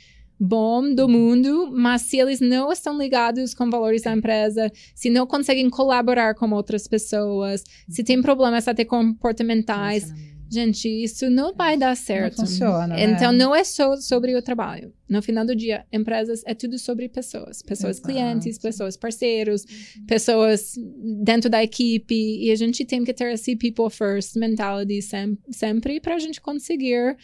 bom 0.45 0.93
do 0.93 1.09
mundo, 1.09 1.71
mas 1.73 2.03
se 2.03 2.19
eles 2.19 2.41
não 2.41 2.73
estão 2.73 2.99
ligados 2.99 3.55
com 3.55 3.71
valores 3.71 4.03
da 4.03 4.13
empresa, 4.13 4.73
se 4.93 5.09
não 5.09 5.25
conseguem 5.25 5.71
colaborar 5.71 6.35
com 6.35 6.51
outras 6.51 6.89
pessoas, 6.89 7.63
se 7.89 8.03
tem 8.03 8.21
problemas 8.21 8.67
até 8.67 8.85
comportamentais, 8.85 10.13
gente, 10.51 10.89
isso 10.89 11.31
não 11.31 11.55
vai 11.55 11.77
dar 11.77 11.97
certo. 11.97 12.39
Não 12.39 12.47
funciona, 12.47 12.89
né? 12.89 13.05
Então, 13.05 13.31
não 13.33 13.55
é 13.55 13.63
só 13.63 13.97
sobre 13.97 14.35
o 14.35 14.43
trabalho. 14.43 14.93
No 15.09 15.23
final 15.23 15.47
do 15.47 15.55
dia, 15.55 15.87
empresas 15.93 16.43
é 16.45 16.55
tudo 16.55 16.77
sobre 16.77 17.09
pessoas. 17.09 17.63
Pessoas 17.63 17.99
Exato. 17.99 18.09
clientes, 18.09 18.59
pessoas 18.59 18.97
parceiros, 18.97 19.65
pessoas 20.07 20.75
dentro 21.23 21.49
da 21.49 21.63
equipe. 21.63 22.15
E 22.15 22.51
a 22.51 22.57
gente 22.57 22.85
tem 22.85 23.05
que 23.05 23.15
ter 23.15 23.33
esse 23.33 23.55
people 23.55 23.89
first 23.91 24.37
mentality 24.37 25.01
sem, 25.03 25.39
sempre 25.51 26.01
para 26.01 26.17
a 26.17 26.19
gente 26.19 26.41
conseguir 26.41 27.17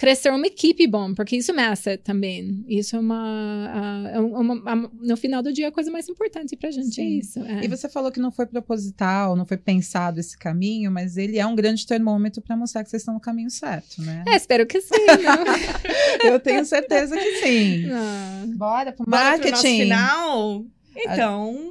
crescer 0.00 0.30
uma 0.32 0.46
equipe 0.46 0.86
bom, 0.86 1.12
porque 1.14 1.36
isso 1.36 1.50
é 1.52 1.54
um 1.54 1.60
asset 1.60 2.02
também. 2.02 2.64
Isso 2.66 2.96
é 2.96 2.98
uma, 2.98 4.10
é 4.14 4.18
uma- 4.18 4.54
uma- 4.54 4.90
no 4.98 5.14
final 5.14 5.42
do 5.42 5.52
dia 5.52 5.68
a 5.68 5.70
coisa 5.70 5.90
mais 5.90 6.08
importante 6.08 6.56
pra 6.56 6.70
gente 6.70 6.98
é 6.98 7.04
Sim. 7.04 7.18
isso. 7.18 7.38
é. 7.44 7.62
E 7.62 7.68
você 7.68 7.86
falou 7.86 8.10
que 8.10 8.18
não 8.18 8.32
foi 8.32 8.46
proposital, 8.46 9.36
não 9.36 9.44
foi 9.44 9.58
pensado 9.58 10.18
esse 10.18 10.38
caminho, 10.38 10.90
mas 10.90 11.18
ele 11.18 11.38
é 11.38 11.44
um 11.46 11.54
grande 11.54 11.86
termômetro 11.86 12.40
para 12.40 12.56
mostrar 12.56 12.82
que 12.82 12.88
vocês 12.88 13.02
estão 13.02 13.12
no 13.12 13.20
caminho 13.20 13.50
certo, 13.50 14.00
né? 14.00 14.24
É, 14.26 14.36
espero 14.36 14.66
que 14.66 14.80
sim. 14.80 14.94
Eu 16.24 16.40
tenho 16.40 16.64
certeza 16.64 17.14
que 17.16 17.36
sim. 17.42 17.90
Ah. 17.92 18.44
Bora 18.56 18.92
pro 18.92 19.04
Bora 19.04 19.38
pro 19.38 19.50
nosso 19.50 19.62
marketing. 19.62 19.82
final? 19.82 20.64
Então, 20.96 21.70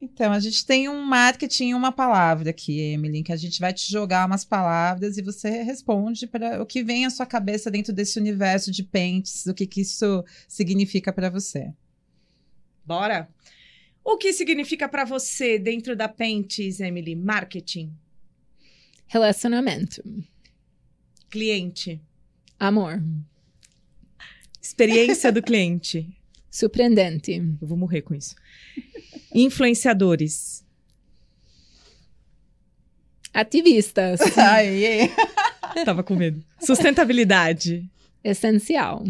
Então, 0.00 0.32
a 0.32 0.38
gente 0.38 0.64
tem 0.64 0.88
um 0.88 1.02
marketing 1.02 1.70
e 1.70 1.74
uma 1.74 1.90
palavra 1.90 2.50
aqui, 2.50 2.78
Emily, 2.80 3.22
que 3.24 3.32
a 3.32 3.36
gente 3.36 3.58
vai 3.58 3.72
te 3.72 3.90
jogar 3.90 4.26
umas 4.26 4.44
palavras 4.44 5.16
e 5.18 5.22
você 5.22 5.62
responde 5.62 6.24
para 6.26 6.62
o 6.62 6.66
que 6.66 6.84
vem 6.84 7.04
à 7.04 7.10
sua 7.10 7.26
cabeça 7.26 7.68
dentro 7.68 7.92
desse 7.92 8.18
universo 8.18 8.70
de 8.70 8.84
pentes, 8.84 9.44
o 9.46 9.54
que, 9.54 9.66
que 9.66 9.80
isso 9.80 10.24
significa 10.46 11.12
para 11.12 11.28
você. 11.28 11.72
bora. 12.84 13.28
O 14.04 14.16
que 14.16 14.32
significa 14.32 14.88
pra 14.88 15.04
você 15.04 15.58
dentro 15.58 15.94
da 15.94 16.08
Pentes, 16.08 16.80
Emily? 16.80 17.14
Marketing, 17.14 17.92
Relacionamento. 19.06 20.02
cliente, 21.28 22.00
Amor. 22.58 23.02
experiência 24.62 25.30
do 25.30 25.42
cliente. 25.42 26.08
Surpreendente. 26.50 27.32
Eu 27.60 27.66
vou 27.68 27.76
morrer 27.76 28.02
com 28.02 28.14
isso. 28.14 28.34
Influenciadores, 29.34 30.64
Ativistas. 33.32 34.20
Aí, 34.36 35.10
tava 35.84 36.02
com 36.02 36.16
medo. 36.16 36.42
Sustentabilidade, 36.60 37.88
Essencial. 38.24 39.04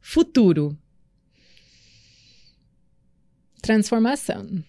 futuro, 0.00 0.76
Transformação. 3.62 4.64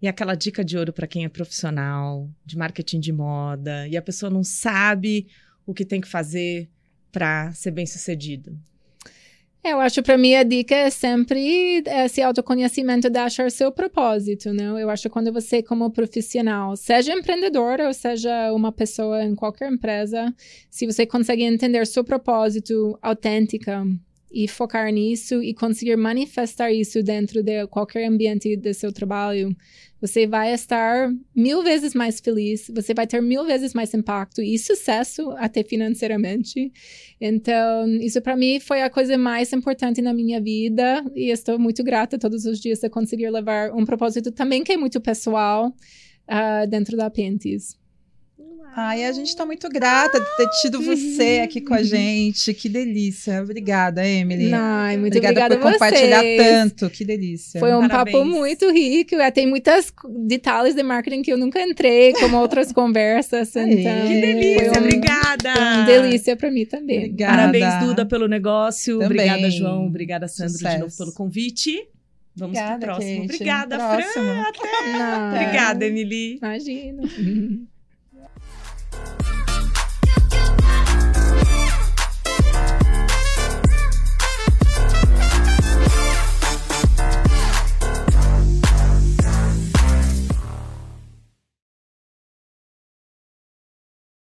E 0.00 0.06
aquela 0.06 0.34
dica 0.34 0.64
de 0.64 0.78
ouro 0.78 0.92
para 0.92 1.08
quem 1.08 1.24
é 1.24 1.28
profissional, 1.28 2.30
de 2.46 2.56
marketing 2.56 3.00
de 3.00 3.12
moda, 3.12 3.88
e 3.88 3.96
a 3.96 4.02
pessoa 4.02 4.30
não 4.30 4.44
sabe 4.44 5.26
o 5.66 5.74
que 5.74 5.84
tem 5.84 6.00
que 6.00 6.06
fazer 6.06 6.70
para 7.10 7.52
ser 7.52 7.72
bem 7.72 7.84
sucedido. 7.84 8.56
Eu 9.62 9.80
acho 9.80 10.02
para 10.02 10.16
mim 10.16 10.34
a 10.34 10.44
dica 10.44 10.74
é 10.74 10.88
sempre 10.88 11.82
esse 12.04 12.22
autoconhecimento 12.22 13.10
de 13.10 13.18
achar 13.18 13.50
seu 13.50 13.72
propósito, 13.72 14.52
né? 14.52 14.82
Eu 14.82 14.88
acho 14.88 15.10
quando 15.10 15.32
você 15.32 15.62
como 15.62 15.90
profissional, 15.90 16.76
seja 16.76 17.12
empreendedor 17.12 17.80
ou 17.80 17.92
seja 17.92 18.52
uma 18.52 18.72
pessoa 18.72 19.22
em 19.24 19.34
qualquer 19.34 19.70
empresa, 19.70 20.32
se 20.70 20.86
você 20.86 21.04
consegue 21.04 21.42
entender 21.42 21.86
seu 21.86 22.04
propósito 22.04 22.98
autêntica 23.02 23.84
e 24.30 24.46
focar 24.46 24.90
nisso 24.92 25.42
e 25.42 25.52
conseguir 25.54 25.96
manifestar 25.96 26.70
isso 26.70 27.02
dentro 27.02 27.42
de 27.42 27.66
qualquer 27.66 28.06
ambiente 28.06 28.56
do 28.56 28.72
seu 28.72 28.92
trabalho, 28.92 29.54
você 30.00 30.26
vai 30.26 30.52
estar 30.52 31.12
mil 31.34 31.62
vezes 31.62 31.94
mais 31.94 32.20
feliz, 32.20 32.70
você 32.74 32.94
vai 32.94 33.06
ter 33.06 33.20
mil 33.20 33.44
vezes 33.44 33.74
mais 33.74 33.92
impacto 33.94 34.40
e 34.40 34.58
sucesso 34.58 35.30
até 35.38 35.64
financeiramente. 35.64 36.72
Então, 37.20 37.86
isso 38.00 38.20
para 38.22 38.36
mim 38.36 38.60
foi 38.60 38.82
a 38.82 38.90
coisa 38.90 39.18
mais 39.18 39.52
importante 39.52 40.00
na 40.00 40.12
minha 40.12 40.40
vida 40.40 41.04
e 41.14 41.30
estou 41.30 41.58
muito 41.58 41.82
grata 41.82 42.18
todos 42.18 42.44
os 42.44 42.60
dias 42.60 42.78
de 42.78 42.88
conseguir 42.88 43.30
levar 43.30 43.72
um 43.72 43.84
propósito 43.84 44.30
também 44.30 44.62
que 44.62 44.72
é 44.72 44.76
muito 44.76 45.00
pessoal 45.00 45.74
ah, 46.26 46.64
dentro 46.66 46.96
da 46.96 47.10
Pentes. 47.10 47.76
Ai, 48.76 49.04
a 49.04 49.12
gente 49.12 49.34
tá 49.34 49.44
muito 49.44 49.68
grata 49.68 50.20
de 50.20 50.26
ter 50.36 50.48
tido 50.60 50.80
você 50.80 51.40
aqui 51.42 51.60
com 51.60 51.74
a 51.74 51.82
gente. 51.82 52.54
Que 52.54 52.68
delícia. 52.68 53.42
Obrigada, 53.42 54.06
Emily. 54.06 54.52
Ai, 54.54 54.96
muito 54.96 55.16
obrigada, 55.18 55.46
obrigada, 55.54 55.58
por 55.58 55.72
compartilhar 55.72 56.20
vocês. 56.20 56.38
tanto. 56.42 56.90
Que 56.90 57.04
delícia. 57.04 57.58
Foi 57.58 57.74
um 57.74 57.88
Parabéns. 57.88 58.16
papo 58.16 58.24
muito 58.24 58.70
rico. 58.70 59.16
é, 59.16 59.30
Tem 59.32 59.46
muitos 59.48 59.92
detalhes 60.26 60.74
de 60.74 60.82
marketing 60.82 61.22
que 61.22 61.32
eu 61.32 61.38
nunca 61.38 61.60
entrei, 61.60 62.12
como 62.12 62.36
outras 62.38 62.70
conversas. 62.72 63.48
Então, 63.56 64.06
Que 64.06 64.20
delícia, 64.20 64.72
um- 64.72 64.76
obrigada! 64.78 65.52
foi 65.54 65.62
uma 65.64 65.84
delícia 65.84 66.36
para 66.36 66.50
mim 66.50 66.64
também. 66.64 66.98
Obrigada. 66.98 67.36
Parabéns, 67.36 67.80
Duda, 67.84 68.06
pelo 68.06 68.28
negócio. 68.28 68.98
Também. 69.00 69.06
Obrigada, 69.26 69.50
João. 69.50 69.86
Obrigada, 69.86 70.28
Sandro, 70.28 70.52
de 70.52 70.58
Sucesso. 70.58 70.78
novo 70.80 70.96
pelo 70.96 71.12
convite. 71.14 71.88
Vamos 72.36 72.56
Obrigada, 72.56 72.78
pro 72.78 72.94
próximo. 72.94 73.20
Kate. 73.22 73.34
Obrigada, 73.34 73.76
Próximo. 73.76 74.24
Fran. 74.24 74.98
Não, 74.98 75.34
Obrigada, 75.34 75.84
Emily. 75.86 76.36
Imagina. 76.36 77.02